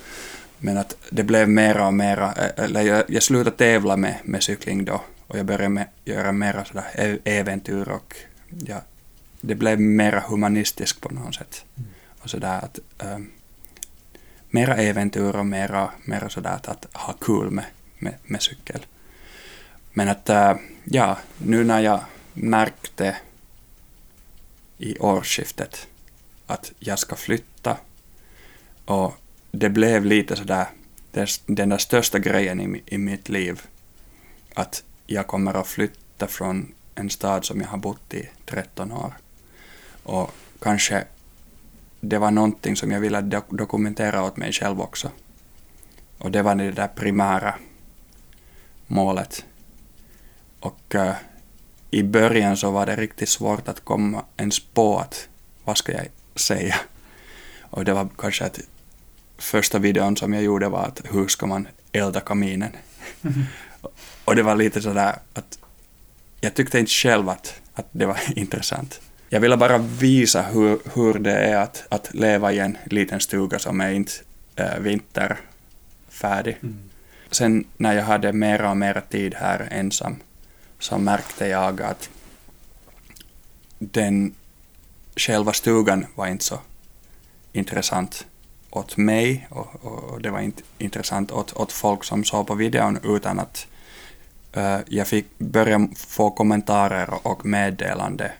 Men 0.59 0.77
att 0.77 0.95
det 1.09 1.23
blev 1.23 1.49
mera 1.49 1.87
och 1.87 1.93
mera, 1.93 2.33
eller 2.33 2.81
jag, 2.81 3.03
jag 3.07 3.23
slutade 3.23 3.57
tävla 3.57 3.97
med, 3.97 4.17
med 4.23 4.43
cykling 4.43 4.85
då 4.85 5.01
och 5.27 5.37
jag 5.37 5.45
började 5.45 5.69
med, 5.69 5.87
göra 6.05 6.31
mera 6.31 6.65
sådär 6.65 7.19
äventyr 7.23 7.89
och 7.89 8.15
ja, 8.65 8.81
det 9.41 9.55
blev 9.55 9.79
mera 9.79 10.19
humanistiskt 10.19 11.01
på 11.01 11.09
något 11.09 11.35
sätt. 11.35 11.65
Mm. 11.75 11.89
Och 12.19 12.29
sådär 12.29 12.59
att 12.63 12.79
ähm, 12.99 13.31
mera 14.49 14.75
äventyr 14.75 15.35
och 15.35 15.45
mera, 15.45 15.91
mera 16.05 16.29
sådär 16.29 16.51
att, 16.51 16.67
att 16.67 16.87
ha 16.93 17.13
kul 17.13 17.51
med, 17.51 17.65
med, 17.99 18.13
med 18.23 18.41
cykel. 18.41 18.85
Men 19.93 20.09
att 20.09 20.29
äh, 20.29 20.55
ja, 20.83 21.17
nu 21.37 21.63
när 21.63 21.79
jag 21.79 21.99
märkte 22.33 23.17
i 24.77 24.99
årsskiftet 24.99 25.87
att 26.47 26.71
jag 26.79 26.99
ska 26.99 27.15
flytta. 27.15 27.77
Och 28.85 29.13
det 29.59 29.69
blev 29.69 30.05
lite 30.05 30.35
sådär 30.35 30.67
den 31.45 31.69
där 31.69 31.77
största 31.77 32.19
grejen 32.19 32.61
i, 32.61 32.83
i 32.85 32.97
mitt 32.97 33.29
liv. 33.29 33.61
Att 34.53 34.83
jag 35.07 35.27
kommer 35.27 35.53
att 35.53 35.67
flytta 35.67 36.27
från 36.27 36.73
en 36.95 37.09
stad 37.09 37.45
som 37.45 37.61
jag 37.61 37.67
har 37.67 37.77
bott 37.77 38.13
i 38.13 38.29
13 38.45 38.91
år. 38.91 39.13
Och 40.03 40.31
kanske 40.59 41.05
det 42.01 42.17
var 42.17 42.31
någonting 42.31 42.75
som 42.75 42.91
jag 42.91 42.99
ville 42.99 43.21
do 43.21 43.41
dokumentera 43.49 44.23
åt 44.23 44.37
mig 44.37 44.53
själv 44.53 44.81
också. 44.81 45.11
Och 46.17 46.31
det 46.31 46.41
var 46.41 46.55
det 46.55 46.71
där 46.71 46.87
primära 46.87 47.55
målet. 48.87 49.45
Och 50.59 50.95
uh, 50.95 51.13
i 51.91 52.03
början 52.03 52.57
så 52.57 52.71
var 52.71 52.85
det 52.85 52.95
riktigt 52.95 53.29
svårt 53.29 53.67
att 53.67 53.83
komma 53.83 54.25
ens 54.37 54.59
på 54.59 54.99
att 54.99 55.27
vad 55.63 55.77
ska 55.77 55.91
jag 55.91 56.07
säga. 56.35 56.75
Och 57.61 57.85
det 57.85 57.93
var 57.93 58.09
kanske 58.17 58.45
att 58.45 58.59
första 59.37 59.79
videon 59.79 60.17
som 60.17 60.33
jag 60.33 60.43
gjorde 60.43 60.69
var 60.69 60.85
att 60.85 61.01
hur 61.11 61.27
ska 61.27 61.45
man 61.45 61.67
elda 61.91 62.19
kaminen. 62.19 62.71
Mm. 63.23 63.43
och 64.25 64.35
det 64.35 64.43
var 64.43 64.55
lite 64.55 64.81
sådär 64.81 65.15
att 65.33 65.59
jag 66.41 66.53
tyckte 66.53 66.79
inte 66.79 66.91
själv 66.91 67.29
att, 67.29 67.61
att 67.73 67.85
det 67.91 68.05
var 68.05 68.19
intressant. 68.35 69.01
Jag 69.29 69.39
ville 69.39 69.57
bara 69.57 69.77
visa 69.77 70.41
hur, 70.41 70.79
hur 70.93 71.13
det 71.13 71.33
är 71.33 71.57
att, 71.57 71.85
att 71.89 72.13
leva 72.13 72.51
i 72.51 72.59
en 72.59 72.77
liten 72.85 73.19
stuga 73.19 73.59
som 73.59 73.81
är 73.81 73.91
inte 73.91 74.11
äh, 74.55 74.79
vinterfärdig. 74.79 76.57
Mm. 76.61 76.89
Sen 77.31 77.65
när 77.77 77.93
jag 77.93 78.03
hade 78.03 78.33
mera 78.33 78.69
och 78.69 78.77
mera 78.77 79.01
tid 79.01 79.35
här 79.35 79.67
ensam 79.71 80.15
så 80.79 80.97
märkte 80.97 81.47
jag 81.47 81.81
att 81.81 82.09
den 83.79 84.35
själva 85.15 85.53
stugan 85.53 86.05
var 86.15 86.27
inte 86.27 86.43
så 86.43 86.59
intressant 87.53 88.25
åt 88.77 88.97
mig 88.97 89.47
och, 89.49 89.85
och, 89.85 90.21
det 90.21 90.29
var 90.29 90.39
inte 90.39 90.63
intressant 90.77 91.31
åt, 91.31 91.53
åt 91.53 91.71
folk 91.71 92.03
som 92.03 92.23
såg 92.23 92.47
på 92.47 92.55
videon 92.55 92.99
utan 93.03 93.39
att 93.39 93.67
uh, 94.57 94.79
jag 94.87 95.07
fick 95.07 95.25
börja 95.37 95.87
få 95.95 96.31
kommentarer 96.31 97.27
och 97.27 97.45
meddelande 97.45 98.31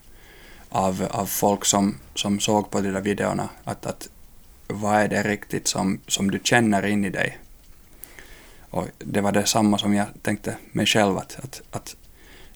av, 0.70 1.08
av 1.12 1.26
folk 1.26 1.66
som, 1.66 1.98
som 2.14 2.40
såg 2.40 2.72
på 2.72 2.82
de 2.82 2.92
där 2.92 3.02
videorna 3.02 3.50
att, 3.64 3.86
att 3.86 4.10
vad 4.68 4.96
är 4.96 5.08
det 5.08 5.24
riktigt 5.24 5.68
som, 5.68 6.00
som 6.08 6.32
du 6.32 6.40
känner 6.44 6.86
in 6.86 7.06
i 7.06 7.10
dig? 7.10 7.38
Och 8.70 8.88
det 8.98 9.22
var 9.22 9.32
detsamma 9.32 9.78
som 9.78 9.94
jag 9.94 10.08
tänkte 10.22 10.58
mig 10.72 10.86
själv 10.86 11.18
att, 11.18 11.40
att, 11.44 11.62
att 11.72 11.96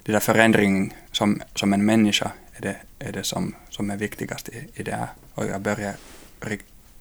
det 0.04 0.12
där 0.12 0.20
förändringen 0.20 0.94
som, 1.12 1.42
som 1.56 1.74
en 1.74 1.86
människa 1.86 2.32
är 2.54 2.62
det, 2.62 2.76
är 3.00 3.12
det 3.12 3.24
som, 3.24 3.56
som 3.70 3.90
är 3.90 3.98
viktigast 3.98 4.50
i, 4.50 4.68
i 4.74 4.84
det 4.84 4.96
här. 4.96 5.08
Och 5.34 5.46
jag 5.46 5.62
började 5.62 5.96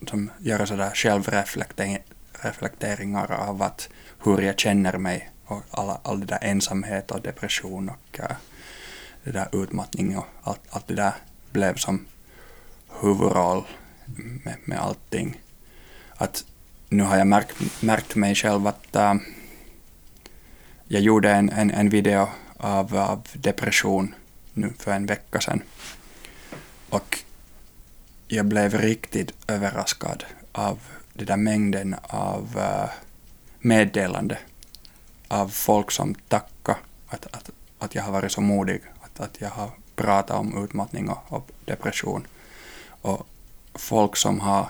som, 0.09 0.30
göra 0.38 0.66
sådär 0.66 0.90
självreflekteringar 0.94 3.32
av 3.32 3.62
att 3.62 3.88
hur 4.24 4.42
jag 4.42 4.59
känner 4.59 4.98
mig 4.98 5.30
och 5.44 5.62
alla, 5.70 6.01
all 6.03 6.20
det 6.20 6.26
där 6.26 6.38
ensamhet 6.42 7.11
och 7.11 7.20
depression 7.20 7.88
och 7.88 8.20
uh, 8.20 8.26
det 9.24 9.30
där 9.30 9.48
utmattning 9.53 10.18
och 10.18 10.26
allt, 10.42 10.61
allt 10.70 10.88
det 10.88 10.94
där 10.94 11.12
blev 11.51 11.74
som 11.74 12.07
huvudroll 13.01 13.64
med, 14.44 14.57
med 14.64 14.78
allting. 14.78 15.40
Att 16.14 16.44
nu 16.88 17.03
har 17.03 17.18
jag 17.18 17.26
märkt, 17.26 17.82
märkt 17.82 18.16
mig 18.16 18.34
själv 18.34 18.66
att 18.66 18.96
uh, 18.96 19.14
jag 20.88 21.03
gjorde 21.03 21.30
en, 21.30 21.51
en, 21.51 21.70
en 21.70 21.88
video 21.88 22.28
av, 22.57 22.96
av 22.96 23.28
depression 23.32 24.14
nu 24.55 24.72
för 24.78 24.92
en 24.92 25.07
vecka 25.07 25.40
sedan. 25.40 25.62
Och 26.88 27.18
jag 28.33 28.47
blev 28.47 28.74
riktigt 28.74 29.33
överraskad 29.49 30.24
av 30.53 30.78
den 31.12 31.26
där 31.26 31.37
mängden 31.37 31.97
av 32.03 32.57
uh, 32.57 32.91
meddelande 33.59 34.39
av 35.28 35.49
folk 35.49 35.91
som 35.91 36.14
tackar 36.14 36.76
att, 37.09 37.26
att, 37.26 37.51
att 37.78 37.95
jag 37.95 38.03
har 38.03 38.12
varit 38.12 38.33
så 38.33 38.41
modig, 38.41 38.81
att, 39.01 39.20
att 39.20 39.41
jag 39.41 39.51
har 39.51 39.70
pratat 39.97 40.37
om 40.37 40.64
utmattning 40.64 41.09
och, 41.09 41.18
och 41.28 41.51
depression. 41.64 42.26
Och 43.03 43.26
folk 43.74 44.16
som 44.16 44.41
har 44.41 44.68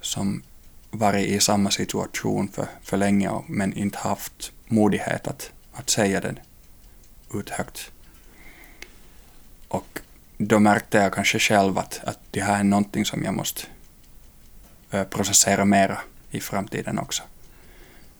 som 0.00 0.42
varit 0.90 1.26
i 1.26 1.40
samma 1.40 1.70
situation 1.70 2.48
för, 2.48 2.66
för 2.82 2.96
länge 2.96 3.30
men 3.46 3.72
inte 3.72 3.98
haft 3.98 4.52
modighet 4.66 5.26
att, 5.26 5.50
att 5.72 5.90
säga 5.90 6.20
den 6.20 6.38
ut 7.34 7.50
högt. 7.50 7.90
Och 9.68 10.00
då 10.38 10.58
märkte 10.58 10.98
jag 10.98 11.12
kanske 11.12 11.38
själv 11.38 11.78
att, 11.78 12.00
att 12.04 12.18
det 12.30 12.40
här 12.40 12.60
är 12.60 12.64
någonting 12.64 13.04
som 13.04 13.24
jag 13.24 13.34
måste 13.34 13.62
eh, 14.90 15.04
processera 15.04 15.64
mera 15.64 15.98
i 16.30 16.40
framtiden 16.40 16.98
också. 16.98 17.22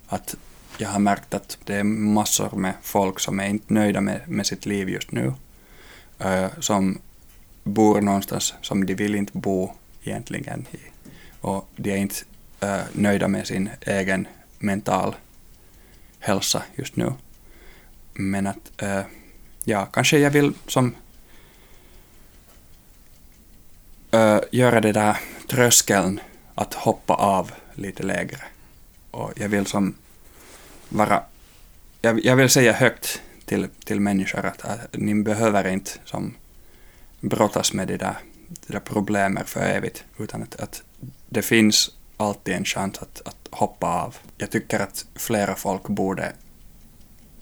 Att 0.09 0.35
jag 0.79 0.89
har 0.89 0.99
märkt 0.99 1.35
att 1.35 1.59
det 1.65 1.75
är 1.75 1.85
massor 1.85 2.57
med 2.57 2.75
folk 2.83 3.21
som 3.21 3.41
är 3.41 3.47
inte 3.47 3.75
nöjda 3.75 4.01
med, 4.01 4.21
med 4.29 4.47
sitt 4.47 4.67
liv 4.67 4.89
just 4.89 5.13
nu. 5.13 5.33
Eh, 6.19 6.49
som 6.61 6.99
bor 7.65 8.01
någonstans 8.01 8.55
som 8.61 8.87
de 8.87 8.95
vill 8.95 9.15
inte 9.15 9.39
bo 9.39 9.73
egentligen 10.03 10.67
i. 10.71 10.79
Och 11.41 11.69
de 11.77 11.93
är 11.93 11.97
inte 11.97 12.17
eh, 12.61 12.81
nöjda 12.93 13.29
med 13.29 13.47
sin 13.47 13.71
egen 13.81 14.29
mental 14.59 15.17
hälsa 16.19 16.63
just 16.75 16.97
nu. 16.97 17.13
Men 18.13 18.47
att, 18.47 18.83
ja, 19.65 19.87
kanske 19.87 20.19
jag 20.19 20.31
vill 20.31 20.53
som 20.67 20.95
uh, 24.17 24.41
göra 24.51 24.81
det 24.81 24.93
där 24.93 25.17
tröskeln 25.49 26.21
att 26.55 26.75
hoppa 26.75 27.15
av 27.15 27.53
lite 27.75 28.03
lägre. 28.03 28.41
Och 29.11 29.33
jag 29.37 29.49
vill 29.49 29.67
som 29.67 29.95
vara, 30.89 31.23
jag, 32.03 32.25
jag 32.25 32.37
vill 32.37 32.51
säga 32.51 32.73
högt 32.73 33.21
till, 33.45 33.69
till 33.85 34.01
människor 34.01 34.47
att, 34.47 34.65
att 34.65 34.89
ni 34.93 35.15
behöver 35.15 35.69
inte 35.69 35.91
som 36.05 36.35
brottas 37.21 37.73
med 37.73 37.89
det 37.89 37.97
där, 37.97 38.17
det 38.49 38.73
där 38.73 38.81
problemet 38.81 39.49
för 39.49 39.61
evigt, 39.61 40.05
utan 40.19 40.43
att, 40.43 40.61
att 40.61 40.83
det 41.29 41.43
finns 41.43 41.91
alltid 42.17 42.55
en 42.55 42.65
chans 42.65 42.99
att, 42.99 43.23
att 43.25 43.49
hoppa 43.51 43.87
av. 43.87 44.17
Jag 44.39 44.51
tycker 44.51 44.81
att 44.81 45.07
flera 45.15 45.55
folk 45.55 45.89
borde 45.89 46.33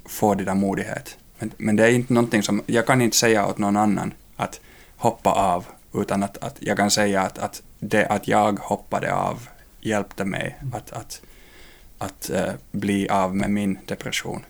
få 0.05 0.35
det 0.35 0.45
där 0.45 0.55
modighet. 0.55 1.18
Men, 1.39 1.51
men 1.57 1.77
det 1.77 1.85
är 1.85 1.91
inte 1.91 2.12
någonting 2.12 2.43
som, 2.43 2.62
jag 2.66 2.87
kan 2.87 3.03
inte 3.03 3.16
säga 3.16 3.47
åt 3.47 3.59
någon 3.59 3.77
annan 3.77 4.14
att 4.37 4.61
hoppa 4.97 5.31
av 5.31 5.66
utan 5.95 6.22
att, 6.22 6.38
att 6.38 6.57
jag 6.61 6.76
kan 6.76 6.90
säga 6.90 7.22
att, 7.22 7.38
att 7.38 7.62
det 7.78 8.07
att 8.07 8.28
jag 8.28 8.59
hoppade 8.59 9.14
av 9.14 9.49
hjälpte 9.80 10.24
mig 10.24 10.59
att, 10.72 10.92
att, 10.92 11.22
att 11.99 12.30
uh, 12.34 12.53
bli 12.72 13.09
av 13.09 13.36
med 13.36 13.51
min 13.51 13.78
depression. 13.86 14.45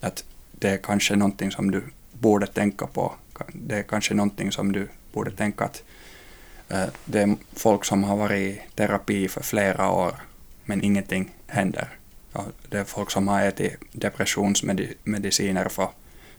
Att 0.00 0.24
det 0.52 0.68
är 0.68 0.76
kanske 0.76 1.16
någonting 1.16 1.50
som 1.50 1.70
du 1.70 1.82
borde 2.12 2.46
tänka 2.46 2.86
på. 2.86 3.14
Det 3.52 3.78
är 3.78 3.82
kanske 3.82 4.14
någonting 4.14 4.52
som 4.52 4.72
du 4.72 4.88
borde 5.12 5.30
tänka 5.30 5.64
att 5.64 5.82
uh, 6.72 6.84
det 7.04 7.20
är 7.20 7.36
folk 7.52 7.84
som 7.84 8.04
har 8.04 8.16
varit 8.16 8.38
i 8.38 8.62
terapi 8.74 9.28
för 9.28 9.42
flera 9.42 9.90
år 9.90 10.14
men 10.64 10.84
ingenting 10.84 11.30
händer. 11.46 11.88
Ja, 12.32 12.44
det 12.68 12.78
är 12.78 12.84
folk 12.84 13.10
som 13.10 13.28
har 13.28 13.42
ätit 13.42 13.76
depressionsmediciner 13.92 15.68
för, 15.68 15.88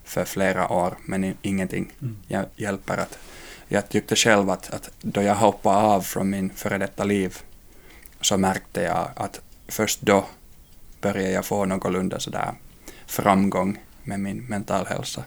för 0.03 0.25
flera 0.25 0.69
år 0.69 0.97
men 1.05 1.37
ingenting 1.41 1.91
mm. 2.01 2.45
hjälper. 2.55 2.97
att 2.97 3.17
jag 3.67 3.89
tyckte 3.89 4.15
själv 4.15 4.49
att, 4.49 4.73
att 4.73 4.89
då 5.01 5.21
jag 5.21 5.35
hoppade 5.35 5.77
av 5.77 6.01
från 6.01 6.29
min 6.29 6.49
före 6.49 6.77
detta 6.77 7.03
liv 7.03 7.37
så 8.21 8.37
märkte 8.37 8.81
jag 8.81 9.09
att 9.15 9.41
först 9.67 10.01
då 10.01 10.25
började 11.01 11.31
jag 11.31 11.45
få 11.45 11.65
någorlunda 11.65 12.19
sådär 12.19 12.53
framgång 13.05 13.79
med 14.03 14.19
min 14.19 14.43
mental 14.43 14.85
hälsa. 14.85 15.23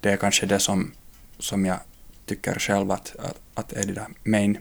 Det 0.00 0.10
är 0.10 0.16
kanske 0.16 0.46
det 0.46 0.58
som, 0.58 0.92
som 1.38 1.66
jag 1.66 1.78
tycker 2.26 2.58
själv 2.58 2.90
att, 2.90 3.16
att, 3.16 3.40
att 3.54 3.72
är 3.72 3.86
det 3.86 3.92
där 3.92 4.06
main 4.24 4.58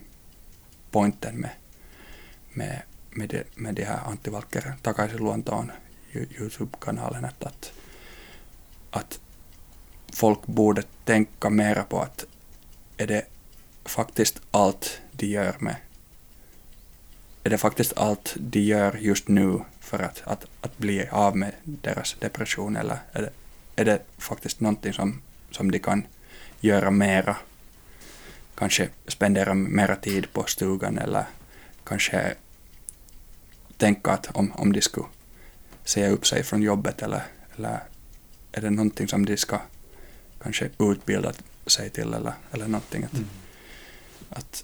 pointen 0.92 1.36
med, 1.36 1.52
med, 2.54 2.82
med, 3.10 3.30
det, 3.30 3.44
med 3.56 3.76
de 3.76 3.84
här 3.84 4.00
antivalker 4.06 4.74
takaisin 4.82 5.18
luontoon 5.18 5.72
Youtube-kanalen, 6.14 7.26
att, 7.26 7.44
att, 7.44 7.72
att 8.92 9.20
folk 10.14 10.46
borde 10.46 10.84
tänka 11.06 11.50
mera 11.50 11.84
på 11.84 12.02
att 12.02 12.26
är 12.98 13.08
det 13.08 13.26
faktiskt 13.86 14.42
allt 14.52 15.02
de 15.12 15.26
gör 15.26 15.56
med 15.60 15.76
är 17.48 17.50
det 17.50 17.58
faktiskt 17.58 17.94
allt 17.98 18.36
de 18.40 18.60
gör 18.60 18.98
just 19.00 19.28
nu 19.28 19.60
för 19.80 20.00
att, 20.00 20.22
att, 20.26 20.46
att 20.62 20.78
bli 20.78 21.08
av 21.12 21.38
med 21.38 21.52
deras 21.64 22.16
depression 22.20 22.76
eller 22.76 23.00
är 23.12 23.22
det, 23.22 23.32
är 23.76 23.86
det 23.86 24.02
faktiskt 24.18 24.60
någonting 24.60 24.94
som, 24.94 25.22
som 25.52 25.72
de 25.72 25.80
kan 25.80 26.04
göra 26.60 26.92
mera? 26.92 27.38
Kanske 28.56 28.90
spendera 29.08 29.54
mera 29.54 29.96
tid 29.96 30.34
på 30.34 30.44
stugan 30.44 30.98
eller 30.98 31.26
kanske 31.84 32.36
tänka 33.78 34.12
att 34.12 34.28
om, 34.34 34.52
om 34.52 34.74
de 34.74 34.82
skulle 34.82 35.08
säga 35.84 36.10
upp 36.10 36.28
sig 36.28 36.44
från 36.44 36.62
jobbet 36.62 37.02
eller, 37.02 37.24
eller 37.56 37.80
är 38.52 38.62
det 38.62 38.70
någonting 38.70 39.08
som 39.08 39.26
de 39.26 39.38
ska 39.38 39.60
kanske 40.44 40.70
utbilda 40.80 41.34
sig 41.66 41.90
till 41.90 42.14
eller, 42.14 42.34
eller 42.52 42.68
någonting. 42.68 43.04
Att, 43.04 43.14
mm. 43.14 43.28
att, 44.30 44.64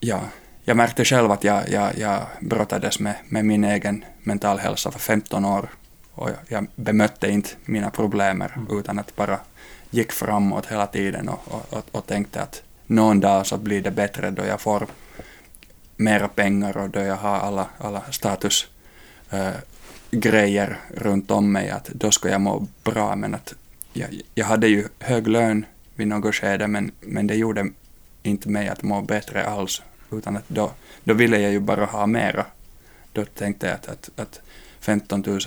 ja, 0.00 0.20
jag 0.64 0.76
märkte 0.76 1.04
själv 1.04 1.30
att 1.30 1.44
jag, 1.44 1.68
jag, 1.68 1.98
jag 1.98 2.26
brottades 2.40 3.00
med, 3.00 3.14
med 3.28 3.44
min 3.44 3.64
egen 3.64 4.04
mental 4.22 4.58
hälsa 4.58 4.90
för 4.90 4.98
15 4.98 5.44
år 5.44 5.68
och 6.12 6.30
jag, 6.30 6.36
jag 6.48 6.66
bemötte 6.76 7.30
inte 7.30 7.50
mina 7.64 7.90
problem 7.90 8.42
mm. 8.42 8.78
utan 8.78 8.98
att 8.98 9.16
bara 9.16 9.38
gick 9.90 10.12
framåt 10.12 10.66
hela 10.66 10.86
tiden 10.86 11.28
och, 11.28 11.40
och, 11.44 11.72
och, 11.72 11.84
och 11.92 12.06
tänkte 12.06 12.42
att 12.42 12.62
någon 12.86 13.20
dag 13.20 13.46
så 13.46 13.56
blir 13.56 13.82
det 13.82 13.90
bättre 13.90 14.30
då 14.30 14.44
jag 14.44 14.60
får 14.60 14.86
mera 15.96 16.28
pengar 16.28 16.76
och 16.76 16.90
då 16.90 17.00
jag 17.00 17.16
har 17.16 17.36
alla, 17.38 17.66
alla 17.78 18.02
status 18.10 18.66
äh, 19.30 19.50
grejer 20.10 20.78
runt 20.94 21.30
om 21.30 21.52
mig, 21.52 21.70
att 21.70 21.86
då 21.86 22.10
ska 22.10 22.28
jag 22.28 22.40
må 22.40 22.66
bra. 22.84 23.16
Men 23.16 23.34
att 23.34 23.54
jag, 23.92 24.20
jag 24.34 24.46
hade 24.46 24.68
ju 24.68 24.88
hög 24.98 25.28
lön 25.28 25.66
vid 25.94 26.08
något 26.08 26.34
skede, 26.34 26.66
men, 26.66 26.90
men 27.00 27.26
det 27.26 27.34
gjorde 27.34 27.70
inte 28.22 28.48
mig 28.48 28.68
att 28.68 28.82
må 28.82 29.02
bättre 29.02 29.46
alls, 29.46 29.82
utan 30.12 30.36
att 30.36 30.48
då, 30.48 30.72
då 31.04 31.14
ville 31.14 31.38
jag 31.38 31.52
ju 31.52 31.60
bara 31.60 31.84
ha 31.84 32.06
mera. 32.06 32.46
Då 33.12 33.24
tänkte 33.24 33.66
jag 33.66 33.74
att, 33.74 33.88
att, 33.88 34.10
att 34.16 34.40
15 34.80 35.22
000 35.26 35.40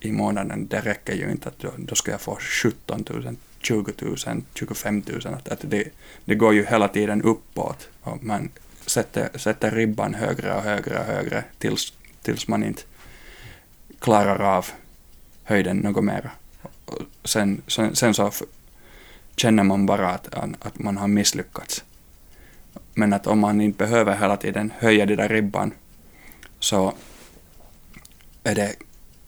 i 0.00 0.12
månaden, 0.12 0.66
det 0.66 0.80
räcker 0.80 1.14
ju 1.14 1.30
inte, 1.30 1.48
att 1.48 1.58
då, 1.58 1.72
då 1.78 1.94
ska 1.94 2.10
jag 2.10 2.20
få 2.20 2.38
17 2.40 3.04
000, 3.10 3.36
20 3.60 3.92
000, 3.98 4.16
25 4.54 5.02
000. 5.06 5.34
Att, 5.34 5.48
att 5.48 5.60
det, 5.62 5.88
det 6.24 6.34
går 6.34 6.54
ju 6.54 6.66
hela 6.66 6.88
tiden 6.88 7.22
uppåt 7.22 7.88
och 8.00 8.24
man 8.24 8.50
sätter, 8.86 9.38
sätter 9.38 9.70
ribban 9.70 10.14
högre 10.14 10.54
och 10.54 10.62
högre 10.62 10.98
och 10.98 11.04
högre 11.04 11.44
tills, 11.58 11.92
tills 12.22 12.48
man 12.48 12.64
inte 12.64 12.82
klarar 13.98 14.56
av 14.56 14.66
höjden 15.44 15.76
något 15.76 16.04
mera 16.04 16.30
sen, 17.24 17.62
sen, 17.66 17.96
sen 17.96 18.14
så 18.14 18.32
känner 19.36 19.64
man 19.64 19.86
bara 19.86 20.10
att, 20.10 20.34
att 20.60 20.78
man 20.78 20.96
har 20.96 21.08
misslyckats. 21.08 21.84
Men 22.94 23.12
att 23.12 23.26
om 23.26 23.38
man 23.38 23.60
inte 23.60 23.78
behöver 23.78 24.16
hela 24.16 24.36
tiden 24.36 24.72
höja 24.78 25.06
den 25.06 25.16
där 25.16 25.28
ribban 25.28 25.72
så 26.58 26.94
är 28.44 28.54
det 28.54 28.76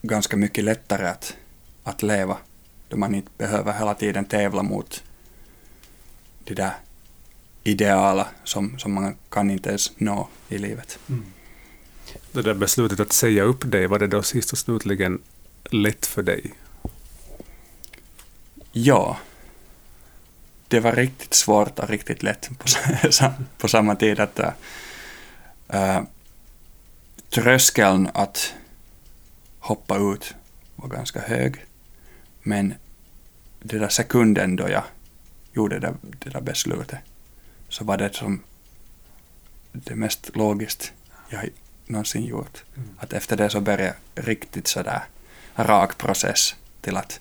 ganska 0.02 0.36
mycket 0.36 0.64
lättare 0.64 1.08
att, 1.08 1.36
att 1.82 2.02
leva 2.02 2.36
då 2.88 2.96
man 2.96 3.14
inte 3.14 3.30
behöver 3.38 3.72
hela 3.72 3.94
tiden 3.94 4.24
tävla 4.24 4.62
mot 4.62 5.02
de 6.44 6.54
där 6.54 6.72
ideala 7.64 8.28
som, 8.44 8.78
som 8.78 8.92
man 8.92 9.16
kan 9.28 9.50
inte 9.50 9.68
ens 9.68 9.92
nå 9.96 10.28
i 10.48 10.58
livet. 10.58 10.98
Mm. 11.08 11.24
Det 12.32 12.42
där 12.42 12.54
beslutet 12.54 13.00
att 13.00 13.12
säga 13.12 13.42
upp 13.42 13.70
dig, 13.70 13.86
var 13.86 13.98
det 13.98 14.06
då 14.06 14.22
sist 14.22 14.52
och 14.52 14.58
slutligen 14.58 15.20
lätt 15.70 16.06
för 16.06 16.22
dig? 16.22 16.52
Ja. 18.72 19.18
Det 20.68 20.80
var 20.80 20.92
riktigt 20.92 21.34
svårt 21.34 21.78
och 21.78 21.88
riktigt 21.88 22.22
lätt 22.22 22.50
på, 22.58 22.68
sa- 23.10 23.32
på 23.58 23.68
samma 23.68 23.96
tid. 23.96 24.20
att 24.20 24.38
äh, 25.68 26.00
Tröskeln 27.30 28.08
att 28.14 28.54
hoppa 29.58 29.96
ut 29.98 30.34
var 30.76 30.88
ganska 30.88 31.20
hög. 31.20 31.64
Men 32.42 32.74
den 33.60 33.80
där 33.80 33.88
sekunden 33.88 34.56
då 34.56 34.68
jag 34.70 34.82
gjorde 35.52 35.78
det, 35.78 35.94
det 36.02 36.30
där 36.30 36.40
beslutet 36.40 36.98
så 37.68 37.84
var 37.84 37.96
det 37.96 38.14
som 38.14 38.42
det 39.72 39.94
mest 39.94 40.36
logiskt 40.36 40.92
jag 41.28 41.48
någonsin 41.86 42.24
gjort. 42.24 42.62
Att 42.98 43.12
efter 43.12 43.36
det 43.36 43.50
så 43.50 43.60
började 43.60 43.94
riktigt 44.14 44.66
sådär 44.66 45.02
rak 45.54 45.98
process 45.98 46.54
till 46.80 46.96
att 46.96 47.20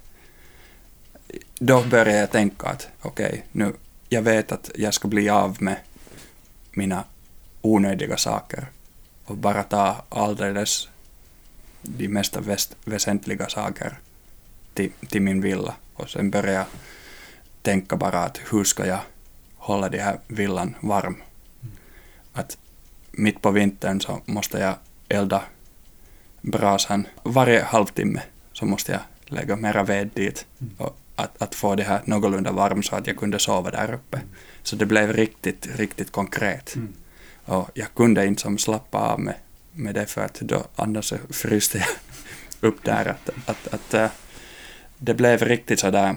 då 1.59 1.83
började 1.83 2.17
jag 2.19 2.31
tänka 2.31 2.67
att 2.67 2.87
okej, 3.01 3.45
nu, 3.51 3.73
jag 4.09 4.21
vet 4.21 4.51
att 4.51 4.71
jag 4.75 4.93
ska 4.93 5.07
bli 5.07 5.29
av 5.29 5.61
med 5.61 5.75
mina 6.71 7.03
onödiga 7.61 8.17
saker 8.17 8.67
och 9.25 9.37
bara 9.37 9.63
ta 9.63 10.05
alldeles 10.09 10.89
de 11.81 12.07
mest 12.07 12.35
väst, 12.35 12.75
väsentliga 12.85 13.49
saker 13.49 13.99
till, 14.73 14.91
till 15.09 15.21
min 15.21 15.41
villa. 15.41 15.75
Och 15.93 16.09
sen 16.09 16.29
började 16.29 16.51
jag 16.51 16.65
tänka 17.61 17.95
bara 17.95 18.23
att 18.23 18.39
hur 18.51 18.63
ska 18.63 18.85
jag 18.85 18.99
hålla 19.55 19.89
den 19.89 20.01
här 20.01 20.19
villan 20.27 20.75
varm. 20.81 21.15
Att 22.33 22.57
mitt 23.11 23.41
på 23.41 23.51
vintern 23.51 24.01
så 24.01 24.21
måste 24.25 24.59
jag 24.59 24.75
elda 25.07 25.43
brasan 26.41 27.07
varje 27.23 27.63
halvtimme 27.63 28.21
så 28.53 28.65
måste 28.65 28.91
jag 28.91 29.01
lägga 29.25 29.55
mera 29.55 29.83
ved 29.83 30.09
dit 30.13 30.45
och 30.77 30.97
att, 31.17 31.41
att 31.41 31.55
få 31.55 31.75
det 31.75 31.83
här 31.83 32.01
någorlunda 32.05 32.51
varm 32.51 32.83
så 32.83 32.95
att 32.95 33.07
jag 33.07 33.17
kunde 33.17 33.39
sova 33.39 33.71
där 33.71 33.93
uppe. 33.93 34.21
Så 34.63 34.75
det 34.75 34.85
blev 34.85 35.13
riktigt, 35.13 35.67
riktigt 35.75 36.11
konkret. 36.11 36.75
Och 37.45 37.69
jag 37.73 37.87
kunde 37.95 38.25
inte 38.25 38.41
som 38.41 38.57
slappa 38.57 38.97
av 38.97 39.19
med, 39.19 39.35
med 39.71 39.95
det 39.95 40.05
för 40.05 40.21
att 40.21 40.39
då 40.39 40.63
annars 40.75 41.13
fryste 41.29 41.77
jag 41.77 41.87
upp 42.69 42.83
där. 42.83 43.05
Att, 43.05 43.29
att, 43.45 43.67
att, 43.73 43.93
äh, 43.93 44.09
det 44.97 45.13
blev 45.13 45.41
riktigt 45.41 45.79
sådär, 45.79 46.15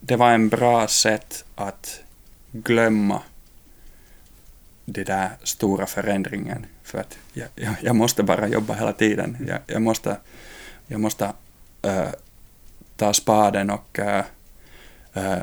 det 0.00 0.16
var 0.16 0.30
en 0.30 0.48
bra 0.48 0.88
sätt 0.88 1.44
att 1.54 2.00
glömma 2.52 3.22
det 4.84 5.04
där 5.04 5.30
stora 5.42 5.86
förändringen. 5.86 6.66
För 6.82 6.98
att 6.98 7.18
jag, 7.32 7.48
jag, 7.54 7.74
jag 7.82 7.96
måste 7.96 8.22
bara 8.22 8.48
jobba 8.48 8.74
hela 8.74 8.92
tiden. 8.92 9.36
Jag, 9.48 9.58
jag 9.66 9.82
måste, 9.82 10.16
jag 10.86 11.00
måste 11.00 11.32
äh, 11.82 12.08
ta 12.96 13.12
spaden 13.12 13.70
och 13.70 13.98
äh, 13.98 14.24
äh, 15.12 15.38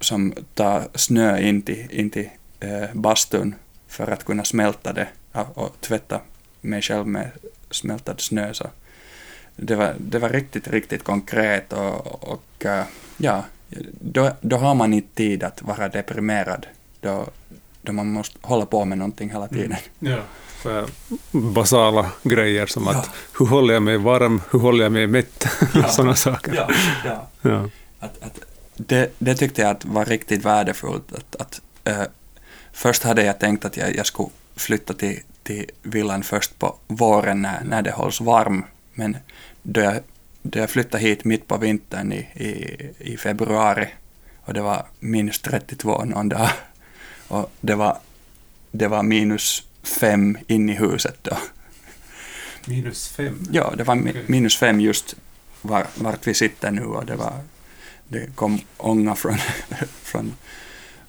som 0.00 0.34
ta 0.54 0.82
snö 0.94 1.38
in 1.38 1.62
till, 1.62 1.86
in 1.90 2.10
till 2.10 2.30
äh, 2.60 2.84
bastun 2.92 3.54
för 3.88 4.10
att 4.10 4.24
kunna 4.24 4.44
smälta 4.44 4.92
det 4.92 5.08
och, 5.32 5.80
tvätta 5.80 6.20
mig 6.60 6.82
själv 6.82 7.06
med 7.06 7.30
smältad 7.70 8.20
snö. 8.20 8.54
Så 8.54 8.66
det, 9.56 9.74
var, 9.74 9.94
det 9.98 10.18
var 10.18 10.28
riktigt, 10.28 10.68
riktigt 10.68 11.04
konkret 11.04 11.72
och, 11.72 12.24
och 12.32 12.66
ja, 13.16 13.44
då, 14.00 14.30
då 14.40 14.56
har 14.56 14.74
man 14.74 14.92
inte 14.94 15.14
tid 15.14 15.42
att 15.42 15.62
vara 15.62 15.88
deprimerad. 15.88 16.66
Då, 17.00 17.26
då 17.82 17.92
man 17.92 18.12
måste 18.12 18.38
hålla 18.42 18.66
på 18.66 18.84
med 18.84 18.98
någonting 18.98 19.30
hela 19.30 19.48
tiden. 19.48 19.76
Ja. 19.98 20.18
Basala 21.30 22.10
grejer 22.22 22.66
som 22.66 22.84
Ja. 22.86 22.90
att 22.90 23.10
hur 23.38 23.46
håller 23.46 23.74
jag 23.74 23.82
mig 23.82 23.96
varm, 23.96 24.42
hur 24.50 24.58
håller 24.58 24.82
jag 24.82 24.92
mig 24.92 25.06
mätt, 25.06 25.46
Ja. 25.74 25.88
sådana 25.88 26.14
saker. 26.14 26.54
Ja, 26.54 26.68
ja. 27.04 27.26
Ja. 27.42 27.68
Att, 27.98 28.22
att 28.22 28.40
det, 28.76 29.10
det 29.18 29.34
tyckte 29.34 29.62
jag 29.62 29.70
att 29.70 29.84
var 29.84 30.04
riktigt 30.04 30.44
värdefullt. 30.44 31.12
Att, 31.12 31.36
att, 31.36 31.60
äh, 31.84 32.02
först 32.72 33.02
hade 33.02 33.24
jag 33.24 33.38
tänkt 33.40 33.64
att 33.64 33.76
jag, 33.76 33.96
jag 33.96 34.06
skulle 34.06 34.28
flytta 34.56 34.94
till, 34.94 35.20
till 35.42 35.70
villan 35.82 36.22
först 36.22 36.58
på 36.58 36.76
våren 36.86 37.42
när, 37.42 37.64
när 37.64 37.82
det 37.82 37.90
hålls 37.92 38.20
varm. 38.20 38.64
Men 38.94 39.16
då 39.62 39.80
jag, 39.80 39.94
då 40.42 40.58
jag 40.58 40.70
flyttade 40.70 41.02
hit 41.02 41.24
mitt 41.24 41.48
på 41.48 41.56
vintern 41.56 42.12
i, 42.12 42.16
i, 42.34 42.90
i 42.98 43.16
februari 43.16 43.88
och 44.44 44.54
det 44.54 44.60
var 44.62 44.86
minus 45.00 45.40
32 45.40 46.04
någon 46.04 46.28
dag 46.28 46.48
och 47.28 47.52
det 47.60 47.74
var, 47.74 47.98
det 48.70 48.88
var 48.88 49.02
minus 49.02 49.62
fem 49.84 50.38
in 50.46 50.70
i 50.70 50.74
huset 50.74 51.18
då. 51.22 51.36
Minus 52.66 53.08
fem. 53.08 53.48
Ja, 53.52 53.74
det 53.76 53.84
var 53.84 53.94
mi- 53.94 54.10
Okej. 54.10 54.24
minus 54.26 54.56
fem 54.56 54.80
just 54.80 55.16
var, 55.62 55.86
vart 55.94 56.26
vi 56.26 56.34
sitter 56.34 56.70
nu 56.70 56.84
och 56.84 57.06
det 57.06 57.16
var 57.16 57.32
det 58.08 58.34
kom 58.34 58.60
ånga 58.76 59.14
från, 59.14 59.38
från, 60.02 60.36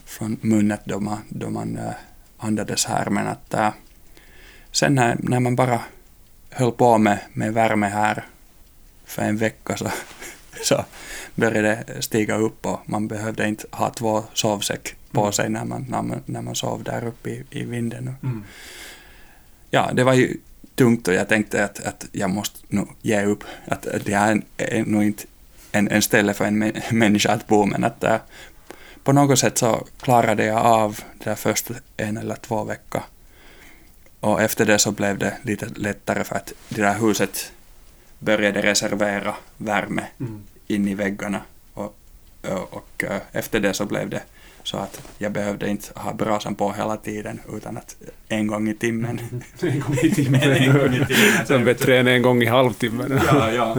från 0.06 0.38
munnen 0.42 0.78
då 0.84 1.00
man, 1.00 1.22
då 1.30 1.50
man 1.50 1.78
uh, 1.78 1.92
andades 2.38 2.86
här 2.86 3.10
men 3.10 3.28
att 3.28 3.54
äh, 3.54 3.74
sen 4.72 4.96
när, 4.96 5.18
när 5.20 5.40
man 5.40 5.56
bara 5.56 5.82
höll 6.50 6.72
på 6.72 6.98
med, 6.98 7.20
med 7.34 7.54
värme 7.54 7.88
här 7.88 8.26
för 9.06 9.22
en 9.22 9.38
vecka 9.38 9.78
så, 9.78 9.92
så 10.64 10.86
började 11.36 11.84
det 11.88 12.02
stiga 12.02 12.36
upp 12.36 12.66
och 12.66 12.80
man 12.86 13.08
behövde 13.08 13.48
inte 13.48 13.68
ha 13.72 13.90
två 13.90 14.24
sovsäck 14.34 14.96
på 15.16 15.22
Mm. 15.22 15.34
sig 15.34 15.50
när 15.50 15.66
man, 15.66 15.86
när 15.90 16.02
man, 16.02 16.22
när 16.26 16.42
man 16.42 16.56
sov 16.56 16.84
där 16.84 17.06
uppe 17.08 17.30
i, 17.30 17.44
i 17.50 17.64
vinden. 17.64 18.16
Mm. 18.24 18.44
Ja, 19.72 19.92
det 19.94 20.04
var 20.04 20.14
ju 20.14 20.38
tungt 20.76 21.08
och 21.08 21.14
jag 21.14 21.28
tänkte 21.30 21.64
att, 21.66 21.80
att 21.86 22.06
jag 22.12 22.30
måste 22.30 22.60
nog 22.68 22.88
ge 23.02 23.26
upp. 23.26 23.44
Att, 23.68 23.88
det 24.06 24.16
här 24.16 24.42
är, 24.58 24.84
nog 24.86 25.04
inte 25.04 25.24
en, 25.72 25.88
en 25.92 26.02
ställe 26.02 26.34
för 26.34 26.46
en 26.46 26.64
mä- 26.64 26.82
människa 26.94 27.32
att 27.32 27.48
bo, 27.48 27.66
men 27.66 27.84
att 27.84 28.04
äh, 28.04 28.18
på 29.04 29.14
något 29.14 29.40
sätt 29.40 29.58
så 29.58 29.88
klarade 30.02 30.46
jag 30.46 30.58
av 30.66 31.00
det 31.18 31.24
där 31.30 31.36
första 31.36 31.74
en 31.98 32.18
eller 32.18 32.36
två 32.36 32.64
veckor. 32.64 33.02
Och 34.20 34.42
efter 34.42 34.66
det 34.66 34.80
så 34.80 34.92
blev 34.92 35.18
det 35.18 35.38
lite 35.42 35.66
lättare 35.76 36.24
för 36.24 36.36
att 36.36 36.54
det 36.70 36.82
där 36.82 36.94
huset 37.00 37.52
började 38.20 38.62
reservera 38.62 39.36
värme 39.58 40.04
Mm. 40.20 40.42
in 40.68 40.88
i 40.88 40.94
väggarna. 40.96 41.42
Och, 41.74 41.96
och, 42.42 42.74
och 42.74 43.04
äh, 43.04 43.22
efter 43.32 43.60
det 43.60 43.74
så 43.74 43.86
blev 43.86 44.10
det 44.10 44.22
så 44.68 44.78
att 44.78 45.02
jag 45.18 45.32
behövde 45.32 45.70
inte 45.70 46.00
ha 46.00 46.14
brasan 46.14 46.56
på 46.56 46.72
hela 46.72 46.98
tiden 46.98 47.40
utan 47.54 47.78
att 47.78 47.96
en 48.30 48.48
gång 48.48 48.70
i 48.70 48.74
timmen. 48.74 49.20
En 49.62 49.80
gång 49.80 49.98
i 50.04 50.10
timmen. 50.12 50.42
En 50.42 50.74
gång 50.74 50.94
i 50.94 51.06
timmen. 51.06 51.46
Sen 51.48 51.66
bättre 51.66 52.00
än 52.00 52.08
en 52.08 52.22
gång 52.22 52.42
i 52.42 52.46
halvtimmen. 52.46 53.20
Ja, 53.28 53.52
ja. 53.52 53.78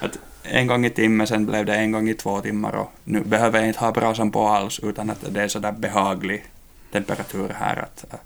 Att 0.00 0.18
en 0.42 0.66
gång 0.66 0.86
i 0.86 0.90
timmen, 0.90 1.26
sen 1.26 1.46
blev 1.46 1.66
det 1.66 1.74
en 1.74 1.92
gång 1.92 2.08
i 2.08 2.14
två 2.14 2.40
timmar 2.40 2.72
och 2.72 2.92
nu 3.04 3.20
behöver 3.20 3.58
jag 3.58 3.68
inte 3.68 3.80
ha 3.80 3.92
brasan 3.92 4.30
på 4.30 4.46
alls 4.46 4.80
utan 4.82 5.10
att 5.10 5.34
det 5.34 5.42
är 5.42 5.48
sådär 5.48 5.72
behaglig 5.72 6.44
temperatur 6.92 7.48
här 7.58 7.76
att 7.76 8.04
äh, 8.12 8.18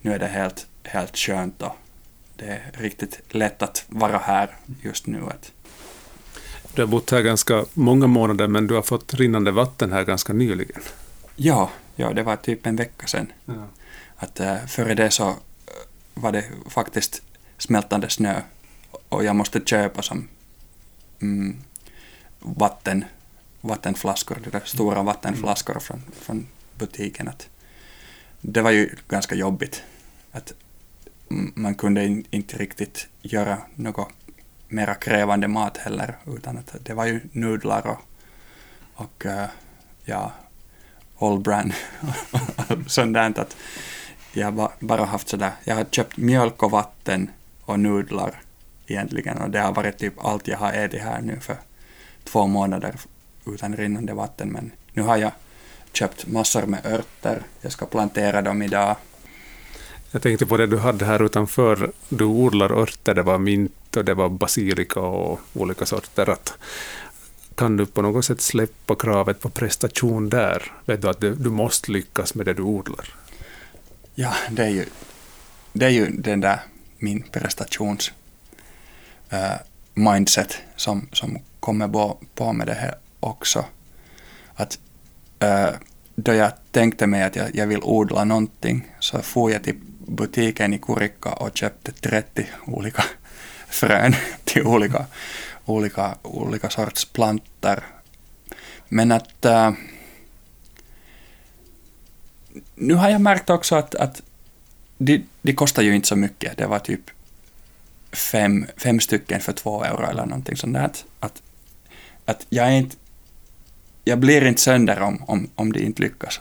nu 0.00 0.12
är 0.12 0.18
det 0.18 0.26
helt, 0.26 0.66
helt 0.84 1.16
skönt 1.16 1.62
och 1.62 1.76
det 2.36 2.44
är 2.44 2.70
riktigt 2.72 3.20
lätt 3.28 3.62
att 3.62 3.84
vara 3.88 4.18
här 4.18 4.50
just 4.82 5.06
nu. 5.06 5.20
Att, 5.26 5.52
Du 6.74 6.82
har 6.82 6.86
bott 6.86 7.10
här 7.10 7.22
ganska 7.22 7.64
många 7.74 8.06
månader 8.06 8.48
men 8.48 8.66
du 8.66 8.74
har 8.74 8.82
fått 8.82 9.14
rinnande 9.14 9.50
vatten 9.50 9.92
här 9.92 10.04
ganska 10.04 10.32
nyligen. 10.32 10.82
Ja, 11.36 11.70
ja, 11.96 12.12
det 12.12 12.22
var 12.22 12.36
typ 12.36 12.66
en 12.66 12.76
vecka 12.76 13.06
sedan. 13.06 13.32
Ja. 13.44 13.68
Att 14.16 14.40
äh, 14.40 14.66
före 14.66 14.94
det 14.94 15.10
så 15.10 15.28
äh, 15.28 15.36
var 16.14 16.32
det 16.32 16.44
faktiskt 16.68 17.22
smältande 17.58 18.08
snö 18.08 18.40
och 19.08 19.24
jag 19.24 19.36
måste 19.36 19.60
köpa 19.64 20.02
som 20.02 20.28
mm, 21.22 21.56
vatten, 22.38 23.04
vattenflaskor, 23.60 24.38
de 24.44 24.50
där 24.50 24.62
stora 24.64 25.02
vattenflaskor 25.02 25.78
från, 25.80 26.02
från 26.12 26.46
butiken. 26.78 27.28
Att 27.28 27.48
det 28.40 28.62
var 28.62 28.70
ju 28.70 28.90
ganska 29.08 29.34
jobbigt. 29.34 29.82
Att 30.32 30.52
mm, 31.30 31.52
man 31.56 31.74
kunde 31.74 32.04
in, 32.04 32.24
inte 32.30 32.56
riktigt 32.56 33.08
göra 33.22 33.58
något 33.74 34.08
mera 34.68 34.94
krävande 34.94 35.48
mat 35.48 35.76
heller, 35.76 36.16
utan 36.26 36.58
att 36.58 36.74
det 36.80 36.94
var 36.94 37.06
ju 37.06 37.20
nudlar 37.32 37.86
och, 37.86 38.00
och 38.94 39.26
äh, 39.26 39.48
ja, 40.04 40.32
all 41.22 41.40
brand 41.40 41.72
sånt 42.86 43.14
där. 43.14 43.40
Att 43.40 43.56
jag 44.32 44.52
har 44.52 44.70
bara 44.78 45.04
haft 45.04 45.28
sådär, 45.28 45.52
jag 45.64 45.74
har 45.74 45.84
köpt 45.84 46.16
mjölk 46.16 46.62
och 46.62 46.70
vatten 46.70 47.30
och 47.64 47.80
nudlar 47.80 48.40
egentligen 48.86 49.38
och 49.38 49.50
det 49.50 49.60
har 49.60 49.72
varit 49.72 49.98
typ 49.98 50.24
allt 50.24 50.48
jag 50.48 50.58
har 50.58 50.72
ätit 50.72 51.02
här 51.02 51.20
nu 51.20 51.40
för, 51.40 51.56
två 52.24 52.46
månader 52.46 52.94
utan 53.46 53.76
rinnande 53.76 54.14
vatten. 54.14 54.48
Men 54.48 54.70
nu 54.92 55.02
har 55.02 55.16
jag 55.16 55.32
köpt 55.92 56.26
massor 56.26 56.62
med 56.62 56.86
örter. 56.86 57.42
Jag 57.60 57.72
ska 57.72 57.86
plantera 57.86 58.42
dem 58.42 58.62
idag. 58.62 58.96
Jag 60.10 60.22
tänkte 60.22 60.46
på 60.46 60.56
det 60.56 60.66
du 60.66 60.78
hade 60.78 61.04
här 61.04 61.22
utanför. 61.22 61.92
Du 62.08 62.24
odlar 62.24 62.72
örter. 62.72 63.14
Det 63.14 63.22
var 63.22 63.38
mint 63.38 63.96
och 63.96 64.04
det 64.04 64.14
var 64.14 64.28
basilika 64.28 65.00
och 65.00 65.40
olika 65.54 65.86
sorter. 65.86 66.30
Att, 66.30 66.58
kan 67.62 67.76
du 67.76 67.86
på 67.86 68.02
något 68.02 68.24
sätt 68.24 68.40
släppa 68.40 68.94
kravet 68.94 69.40
på 69.40 69.50
prestation 69.50 70.28
där? 70.28 70.72
Vet 70.84 71.02
du 71.02 71.08
att 71.08 71.20
du, 71.20 71.34
du 71.34 71.50
måste 71.50 71.92
lyckas 71.92 72.34
med 72.34 72.46
det 72.46 72.54
du 72.54 72.62
odlar? 72.62 73.14
Ja, 74.14 74.34
det 74.50 74.62
är 74.62 74.68
ju, 74.68 74.86
det 75.72 75.86
är 75.86 75.90
ju 75.90 76.06
den 76.10 76.40
där 76.40 76.60
min 76.98 77.22
prestations 77.22 78.12
uh, 79.32 79.56
mindset 79.94 80.56
som, 80.76 81.08
som 81.12 81.38
kommer 81.60 81.88
på, 81.88 82.18
på 82.34 82.52
med 82.52 82.66
det 82.66 82.74
här 82.74 82.94
också. 83.20 83.64
Att 84.54 84.78
uh, 85.42 85.76
då 86.14 86.34
jag 86.34 86.52
tänkte 86.70 87.06
mig 87.06 87.22
att 87.22 87.36
jag, 87.36 87.56
jag 87.56 87.66
vill 87.66 87.80
odla 87.82 88.24
någonting 88.24 88.88
så 89.00 89.22
får 89.22 89.52
jag 89.52 89.64
till 89.64 89.76
butiken 90.06 90.74
i 90.74 90.78
Kurikka 90.78 91.32
och 91.32 91.56
köpte 91.56 91.92
30 91.92 92.46
olika 92.66 93.04
frön 93.68 94.14
till 94.44 94.66
olika, 94.66 95.06
olika, 95.64 96.14
olika 96.22 96.70
sorts 96.70 97.04
planter. 97.04 97.84
Men 98.88 99.12
att 99.12 99.44
Äh, 99.44 99.72
nu 102.74 102.94
har 102.94 103.10
jag 103.10 103.20
märkt 103.20 103.50
också 103.50 103.76
att, 103.76 103.94
att 103.94 104.22
de, 104.98 105.26
de 105.42 105.52
kostar 105.52 105.82
ju 105.82 105.94
inte 105.94 106.08
så 106.08 106.16
mycket. 106.16 106.56
Det 106.56 106.66
var 106.66 106.78
typ 106.78 107.10
fem, 108.12 108.66
fem 108.76 109.00
stycken 109.00 109.40
för 109.40 109.52
två 109.52 109.84
euro 109.84 110.06
eller 110.06 110.26
någonting 110.26 110.56
sånt 110.56 110.74
där. 110.74 110.90
Att, 111.20 111.42
att 112.24 112.46
jag, 112.48 112.66
är 112.66 112.70
inte, 112.70 112.96
jag 114.04 114.18
blir 114.18 114.46
inte 114.46 114.60
sönder 114.60 115.00
om, 115.00 115.22
om, 115.26 115.50
om 115.54 115.72
det 115.72 115.80
inte 115.80 116.02
lyckas. 116.02 116.40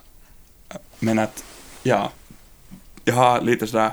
Men 0.99 1.19
att, 1.19 1.43
ja, 1.83 2.11
jag 3.05 3.13
har 3.13 3.41
lite 3.41 3.67
sådär 3.67 3.91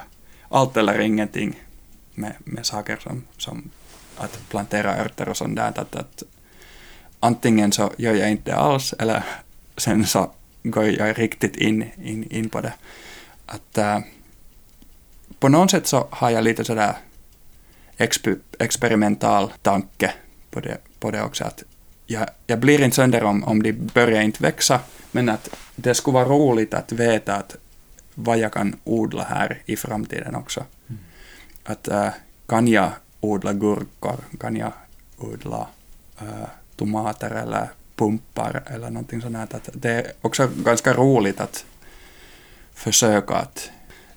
allt 0.49 0.77
eller 0.77 1.01
ingenting 1.01 1.63
med, 2.15 2.33
med 2.45 2.67
saker 2.67 2.97
som, 2.97 3.25
som 3.37 3.71
att 4.19 4.49
plantera 4.49 4.97
örter 4.97 5.29
och 5.29 5.37
sånt 5.37 5.57
där. 5.57 5.69
Att, 5.69 5.97
att 5.97 6.23
antingen 7.21 7.73
så 7.73 7.93
gör 7.97 8.15
jag 8.15 8.31
inte 8.31 8.55
alls 8.55 8.93
eller 8.93 9.25
sen 9.77 10.07
så 10.07 10.31
går 10.63 10.85
jag 10.85 11.19
riktigt 11.19 11.57
in, 11.57 11.85
in, 12.03 12.31
in 12.31 12.49
på 12.49 12.61
det. 12.61 12.73
Att 13.47 13.79
äh, 13.79 13.99
på 15.39 15.49
något 15.49 15.71
sätt 15.71 15.87
så 15.87 16.09
har 16.11 16.31
jag 16.31 16.45
lite 16.45 16.65
sådär 16.65 16.97
exper 17.97 18.37
experimental 18.59 19.53
tanke 19.63 20.13
på 20.51 20.61
det, 20.61 20.79
på 21.01 21.11
det 21.11 21.23
också. 21.23 21.45
Att 21.45 21.63
jag, 22.07 22.29
jag 22.47 22.59
blir 22.59 22.83
inte 22.83 22.97
sönder 22.97 23.25
om, 23.25 23.45
om 23.45 23.63
de 23.63 23.73
börjar 23.73 24.23
inte 24.23 24.43
växa, 24.43 24.81
men 25.11 25.29
att 25.29 25.49
det 25.77 25.95
skulle 25.95 26.15
vara 26.15 26.29
roligt 26.29 26.75
att 26.75 26.93
veta 26.93 27.35
att 27.35 27.57
vad 28.15 28.39
jag 28.39 28.53
kan 28.53 28.77
odla 28.85 29.25
här 29.25 29.63
i 29.65 29.77
framtiden 29.77 30.35
också. 30.35 30.65
Mm. 30.89 31.01
Att 31.65 31.89
äh, 31.89 32.09
kan 32.47 32.69
jag 32.69 32.93
odla 33.21 33.53
gurkor, 33.53 34.17
kan 34.41 34.57
jag 34.57 34.73
odla 35.19 35.69
äh, 36.21 36.49
tomater 36.77 37.31
eller 37.31 37.69
pumpar 37.97 38.63
eller 38.67 38.91
någonting 38.91 39.21
sånt 39.21 39.37
här. 39.37 39.49
Att 39.51 39.69
det 39.73 39.91
är 39.91 40.13
också 40.21 40.51
ganska 40.57 40.93
roligt 40.93 41.41
att 41.41 41.65
försöka 42.75 43.35
att 43.35 43.71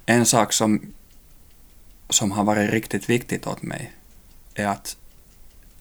en 0.06 0.26
sak 0.26 0.54
som, 0.54 0.94
som 2.10 2.32
har 2.32 2.44
varit 2.44 2.72
riktigt 2.72 3.10
viktigt 3.10 3.48
åt 3.48 3.62
mig 3.62 3.92
är 4.56 4.68
att 4.68 4.98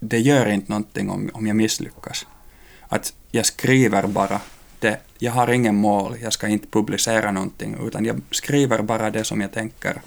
det 0.01 0.19
gör 0.19 0.47
inte 0.47 0.73
någonting 0.73 1.11
om, 1.11 1.31
om 1.35 1.47
jag 1.47 1.57
misslyckas. 1.57 2.27
Att 2.89 3.13
jag 3.31 3.47
skriver 3.47 4.07
bara 4.07 4.41
det, 4.79 5.01
jag 5.19 5.33
har 5.33 5.51
ingen 5.51 5.77
mål, 5.77 6.17
jag 6.23 6.33
ska 6.33 6.49
inte 6.49 6.67
publicera 6.67 7.31
någonting, 7.31 7.77
utan 7.87 8.05
jag 8.05 8.21
skriver 8.31 8.83
bara 8.83 9.11
det 9.11 9.25
som 9.25 9.41
jag 9.41 9.53
tänker. 9.53 10.01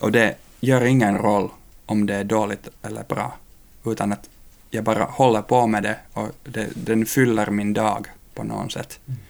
Och 0.00 0.12
det 0.12 0.34
gör 0.60 0.84
ingen 0.84 1.18
roll 1.18 1.50
om 1.92 2.06
det 2.06 2.14
är 2.14 2.24
dåligt 2.24 2.68
eller 2.82 3.04
bra, 3.04 3.36
utan 3.84 4.12
att 4.12 4.28
jag 4.70 4.84
bara 4.84 5.04
håller 5.04 5.42
på 5.42 5.66
med 5.66 5.82
det 5.82 5.96
och 6.12 6.28
det, 6.44 6.68
den 6.74 7.06
fyller 7.06 7.50
min 7.50 7.72
dag 7.72 8.06
på 8.34 8.44
något 8.44 8.72
sätt. 8.72 9.00
Mm. 9.06 9.20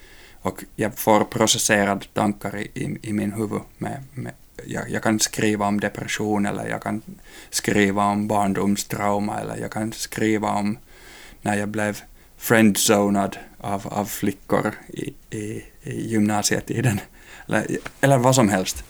Och 0.42 0.64
jag 0.76 0.98
får 0.98 1.24
processerade 1.24 2.06
tankar 2.12 2.56
i, 2.56 2.70
i, 2.74 2.98
i 3.02 3.12
min 3.12 3.32
huvud. 3.32 3.60
Med, 3.78 4.02
med, 4.14 4.32
jag, 4.66 4.90
jag, 4.90 5.02
kan 5.02 5.20
skriva 5.20 5.66
om 5.66 5.80
depression 5.80 6.46
eller 6.46 6.68
jag 6.68 6.82
kan 6.82 7.02
skriva 7.50 8.04
om 8.04 8.28
barndomstrauma 8.28 9.40
eller 9.40 9.56
jag 9.56 9.70
kan 9.70 9.92
skriva 9.92 10.50
om 10.50 10.78
när 11.42 11.56
jag 11.56 11.68
blev 11.68 12.00
friendzonad 12.36 13.36
av, 13.58 13.86
av 13.86 14.04
flickor 14.04 14.74
i, 14.88 15.14
i, 15.30 15.64
i 15.82 16.08
gymnasietiden. 16.08 17.00
Eller, 17.48 17.66
eller 18.00 18.18
vad 18.18 18.34
som 18.34 18.48
helst. 18.48 18.84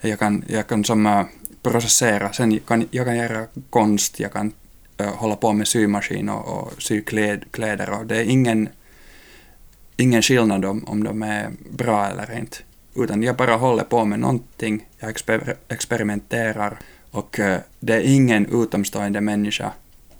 Jag 0.00 0.18
kan, 0.18 0.44
jag 0.48 0.66
kan 0.66 0.84
som, 0.84 1.06
uh, 1.06 1.24
processera, 1.62 2.32
sen 2.32 2.58
kan, 2.58 2.88
jag 2.90 3.06
kan 3.06 3.16
göra 3.16 3.46
konst, 3.70 4.20
jag 4.20 4.32
kan 4.32 4.52
hålla 4.98 5.36
på 5.36 5.52
med 5.52 5.68
symaskin 5.68 6.28
och, 6.28 6.48
och 6.48 6.82
sy 6.82 7.02
kläd, 7.02 7.44
kläder 7.50 7.90
och 7.90 8.06
det 8.06 8.16
är 8.16 8.24
ingen, 8.24 8.68
ingen 9.96 10.22
skillnad 10.22 10.64
om, 10.64 10.84
om 10.84 11.04
de 11.04 11.22
är 11.22 11.50
bra 11.70 12.06
eller 12.06 12.38
inte. 12.38 12.56
Utan 12.94 13.22
jag 13.22 13.36
bara 13.36 13.56
håller 13.56 13.84
på 13.84 14.04
med 14.04 14.18
någonting, 14.18 14.86
jag 14.98 15.10
exper, 15.10 15.56
experimenterar 15.68 16.78
och 17.10 17.38
uh, 17.38 17.56
det 17.80 17.94
är 17.94 18.00
ingen 18.00 18.62
utomstående 18.62 19.20
människa 19.20 19.72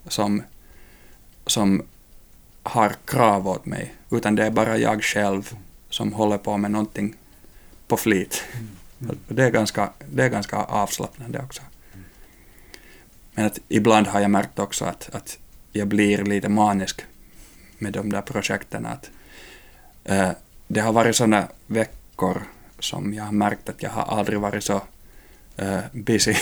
som, 0.08 0.42
som 1.46 1.82
har 2.62 2.94
krav 3.04 3.48
åt 3.48 3.66
mig, 3.66 3.94
utan 4.10 4.34
det 4.34 4.46
är 4.46 4.50
bara 4.50 4.78
jag 4.78 5.02
själv 5.02 5.56
som 5.90 6.12
håller 6.12 6.38
på 6.38 6.56
med 6.56 6.70
någonting 6.70 7.14
på 7.88 7.96
flit. 7.96 8.44
Mm. 8.52 8.68
Mm. 9.02 9.18
Det, 9.28 9.42
är 9.42 9.50
ganska, 9.50 9.90
det 10.10 10.24
är 10.24 10.28
ganska 10.28 10.56
avslappnande 10.56 11.38
också. 11.38 11.62
Men 13.34 13.46
att 13.46 13.58
ibland 13.68 14.06
har 14.06 14.20
jag 14.20 14.30
märkt 14.30 14.58
också 14.58 14.84
att, 14.84 15.14
att 15.14 15.38
jag 15.72 15.88
blir 15.88 16.24
lite 16.24 16.48
manisk 16.48 17.04
med 17.78 17.92
de 17.92 18.10
där 18.10 18.22
projekten. 18.22 18.86
Att, 18.86 19.10
äh, 20.04 20.30
det 20.68 20.80
har 20.80 20.92
varit 20.92 21.16
sådana 21.16 21.48
veckor 21.66 22.42
som 22.78 23.14
jag 23.14 23.24
har 23.24 23.32
märkt 23.32 23.68
att 23.68 23.82
jag 23.82 23.90
har 23.90 24.18
aldrig 24.18 24.40
varit 24.40 24.64
så 24.64 24.82
äh, 25.56 25.78
busy 25.92 26.34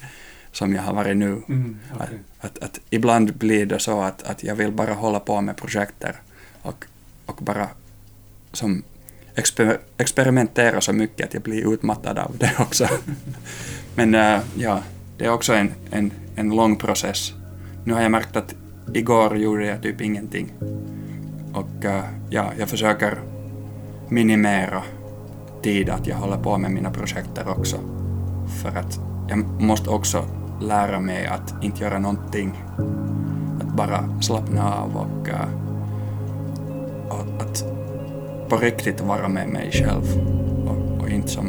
som 0.52 0.74
jag 0.74 0.82
har 0.82 0.94
varit 0.94 1.16
nu. 1.16 1.42
Mm, 1.48 1.78
okay. 1.94 2.06
att, 2.38 2.58
att, 2.58 2.58
att, 2.58 2.80
ibland 2.90 3.34
blir 3.34 3.66
det 3.66 3.78
så 3.78 4.00
att, 4.00 4.22
att 4.22 4.44
jag 4.44 4.54
vill 4.54 4.72
bara 4.72 4.94
hålla 4.94 5.20
på 5.20 5.40
med 5.40 5.56
projekter 5.56 6.16
och, 6.62 6.84
och 7.26 7.36
bara 7.36 7.68
som 8.52 8.82
exper, 9.36 9.78
experimentera 9.98 10.80
så 10.80 10.92
mycket 10.92 11.26
att 11.26 11.34
jag 11.34 11.42
blir 11.42 11.72
utmattad 11.74 12.18
av 12.18 12.36
det 12.38 12.52
också. 12.58 12.88
Men 13.94 14.14
äh, 14.14 14.40
ja, 14.54 14.82
det 15.18 15.24
är 15.24 15.32
också 15.32 15.52
en, 15.52 15.72
en 15.90 16.12
en 16.36 16.56
lång 16.56 16.76
process. 16.76 17.34
Nu 17.84 17.94
har 17.94 18.02
jag 18.02 18.10
märkt 18.10 18.36
att 18.36 18.54
igår 18.92 19.36
gjorde 19.36 19.66
jag 19.66 19.82
typ 19.82 20.00
ingenting. 20.00 20.52
Och 21.52 21.84
uh, 21.84 22.00
ja, 22.30 22.52
jag 22.58 22.68
försöker 22.68 23.18
minimera 24.08 24.82
tid 25.62 25.90
att 25.90 26.06
jag 26.06 26.16
håller 26.16 26.36
på 26.36 26.58
med 26.58 26.70
mina 26.70 26.90
projekt 26.90 27.38
också. 27.46 27.76
För 28.62 28.68
att 28.68 29.00
jag 29.28 29.38
måste 29.62 29.90
också 29.90 30.24
lära 30.62 31.00
mig 31.00 31.26
att 31.26 31.64
inte 31.64 31.82
göra 31.84 31.98
någonting. 31.98 32.62
Att 33.60 33.76
bara 33.76 34.20
slappna 34.22 34.74
av 34.74 34.96
och, 34.96 35.28
uh, 35.28 35.48
och 37.08 37.42
att 37.42 37.75
på 38.48 38.56
riktigt 38.56 39.00
vara 39.00 39.28
med 39.28 39.48
mig 39.48 39.70
själv 39.72 40.04
och, 40.66 41.02
och 41.02 41.08
inte 41.10 41.28
som 41.28 41.46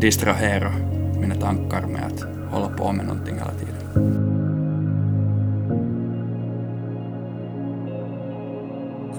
distrahera 0.00 0.72
mina 1.20 1.34
tankar 1.34 1.86
med 1.86 2.02
att 2.06 2.52
hålla 2.52 2.68
på 2.68 2.92
med 2.92 3.06
någonting 3.06 3.34
hela 3.34 3.50
tiden. 3.52 4.32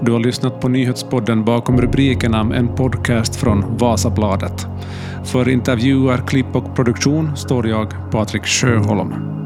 Du 0.01 0.12
har 0.12 0.20
lyssnat 0.20 0.62
på 0.62 0.70
nyhetspodden 0.70 1.45
Bakom 1.45 1.82
rubrikerna, 1.82 2.39
en 2.56 2.76
podcast 2.76 3.36
från 3.36 3.78
Vasabladet. 3.78 4.68
För 5.24 5.49
intervjuer, 5.49 6.18
klipp 6.28 6.56
och 6.56 6.76
produktion 6.76 7.38
står 7.38 7.68
jag, 7.68 8.12
Patrik 8.12 8.45
Sjöholm. 8.45 9.42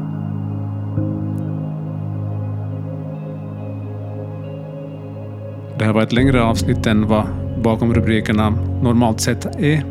Det 5.78 5.84
här 5.84 5.92
var 5.92 6.02
ett 6.02 6.12
längre 6.12 6.42
avsnitt 6.42 6.86
än 6.86 7.06
vad 7.06 7.26
Bakom 7.62 7.94
rubrikerna 7.94 8.50
normalt 8.82 9.20
sett 9.20 9.46
är. 9.46 9.82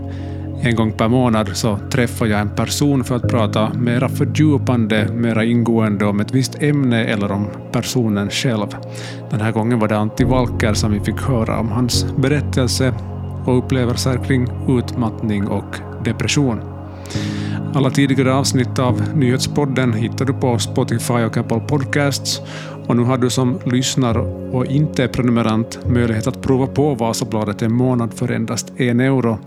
En 0.62 0.76
gång 0.76 0.92
per 0.92 1.08
månad 1.08 1.50
så 1.54 1.78
träffar 1.92 2.26
jag 2.26 2.40
en 2.40 2.50
person 2.50 3.04
för 3.04 3.16
att 3.16 3.30
prata 3.30 3.74
mera 3.74 4.10
fördjupande, 4.10 5.08
mera 5.14 5.44
ingående 5.44 6.06
om 6.06 6.20
ett 6.20 6.34
visst 6.34 6.62
ämne 6.62 7.06
eller 7.06 7.32
om 7.32 7.48
personen 7.72 8.30
själv. 8.30 8.68
Den 9.30 9.42
här 9.42 9.52
gången 9.52 9.80
var 9.80 9.88
det 9.88 9.98
Antti 9.98 10.24
Walker 10.24 10.74
som 10.74 10.92
vi 10.92 11.00
fick 11.00 11.22
höra 11.22 11.60
om 11.60 11.72
hans 11.72 12.06
berättelse 12.18 12.94
och 13.46 13.58
upplevelser 13.58 14.20
kring 14.28 14.48
utmattning 14.68 15.48
och 15.48 15.76
depression. 16.04 16.60
Alla 17.74 17.90
tidigare 17.90 18.34
avsnitt 18.34 18.80
av 18.80 19.02
Nyhetspodden 19.16 19.94
hittar 19.94 20.26
du 20.26 20.34
på 20.34 20.60
Spotify 20.60 21.14
och 21.14 21.38
Apple 21.38 21.60
Podcasts. 21.60 22.42
Och 22.88 22.96
nu 22.96 23.04
har 23.04 23.18
du 23.18 23.30
som 23.30 23.60
lyssnar 23.66 24.18
och 24.56 24.66
inte 24.66 25.04
är 25.04 25.08
prenumerant 25.08 25.80
möjlighet 25.86 26.28
att 26.28 26.42
prova 26.42 26.68
på 26.68 26.96
Vasabladet 26.96 27.62
en 27.62 27.74
månad 27.74 28.14
för 28.14 28.32
endast 28.32 28.74
en 28.78 29.00
euro. 29.00 29.40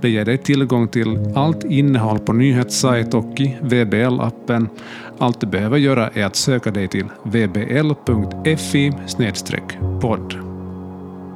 Det 0.00 0.10
ger 0.10 0.24
dig 0.24 0.38
tillgång 0.38 0.88
till 0.88 1.32
allt 1.34 1.64
innehåll 1.64 2.18
på 2.18 2.32
nyhetssajt 2.32 3.14
och 3.14 3.40
i 3.40 3.56
VBL-appen. 3.62 4.68
Allt 5.18 5.40
du 5.40 5.46
behöver 5.46 5.78
göra 5.78 6.08
är 6.08 6.24
att 6.24 6.36
söka 6.36 6.70
dig 6.70 6.88
till 6.88 7.06
vbl.fi 7.22 8.92
podd. 10.00 10.34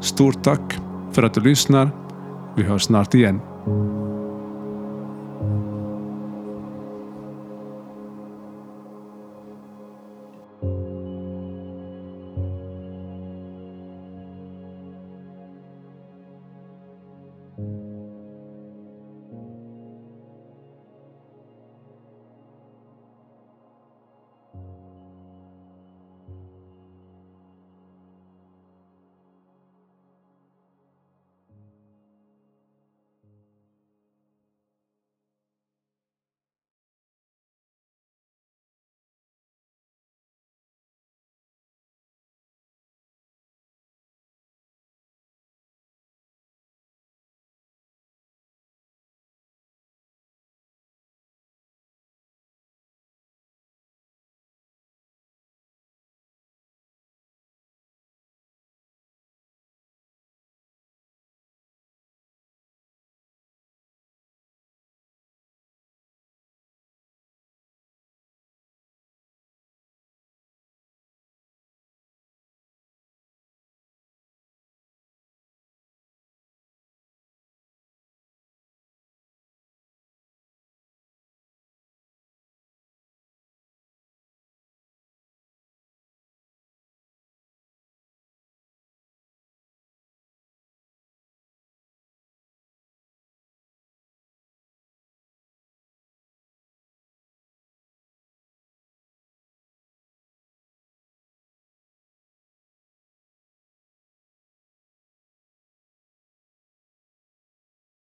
Stort 0.01 0.43
tack 0.45 0.79
för 1.13 1.23
att 1.23 1.35
du 1.35 1.41
lyssnar. 1.41 1.91
Vi 2.57 2.63
hörs 2.63 2.83
snart 2.83 3.15
igen. 3.15 3.41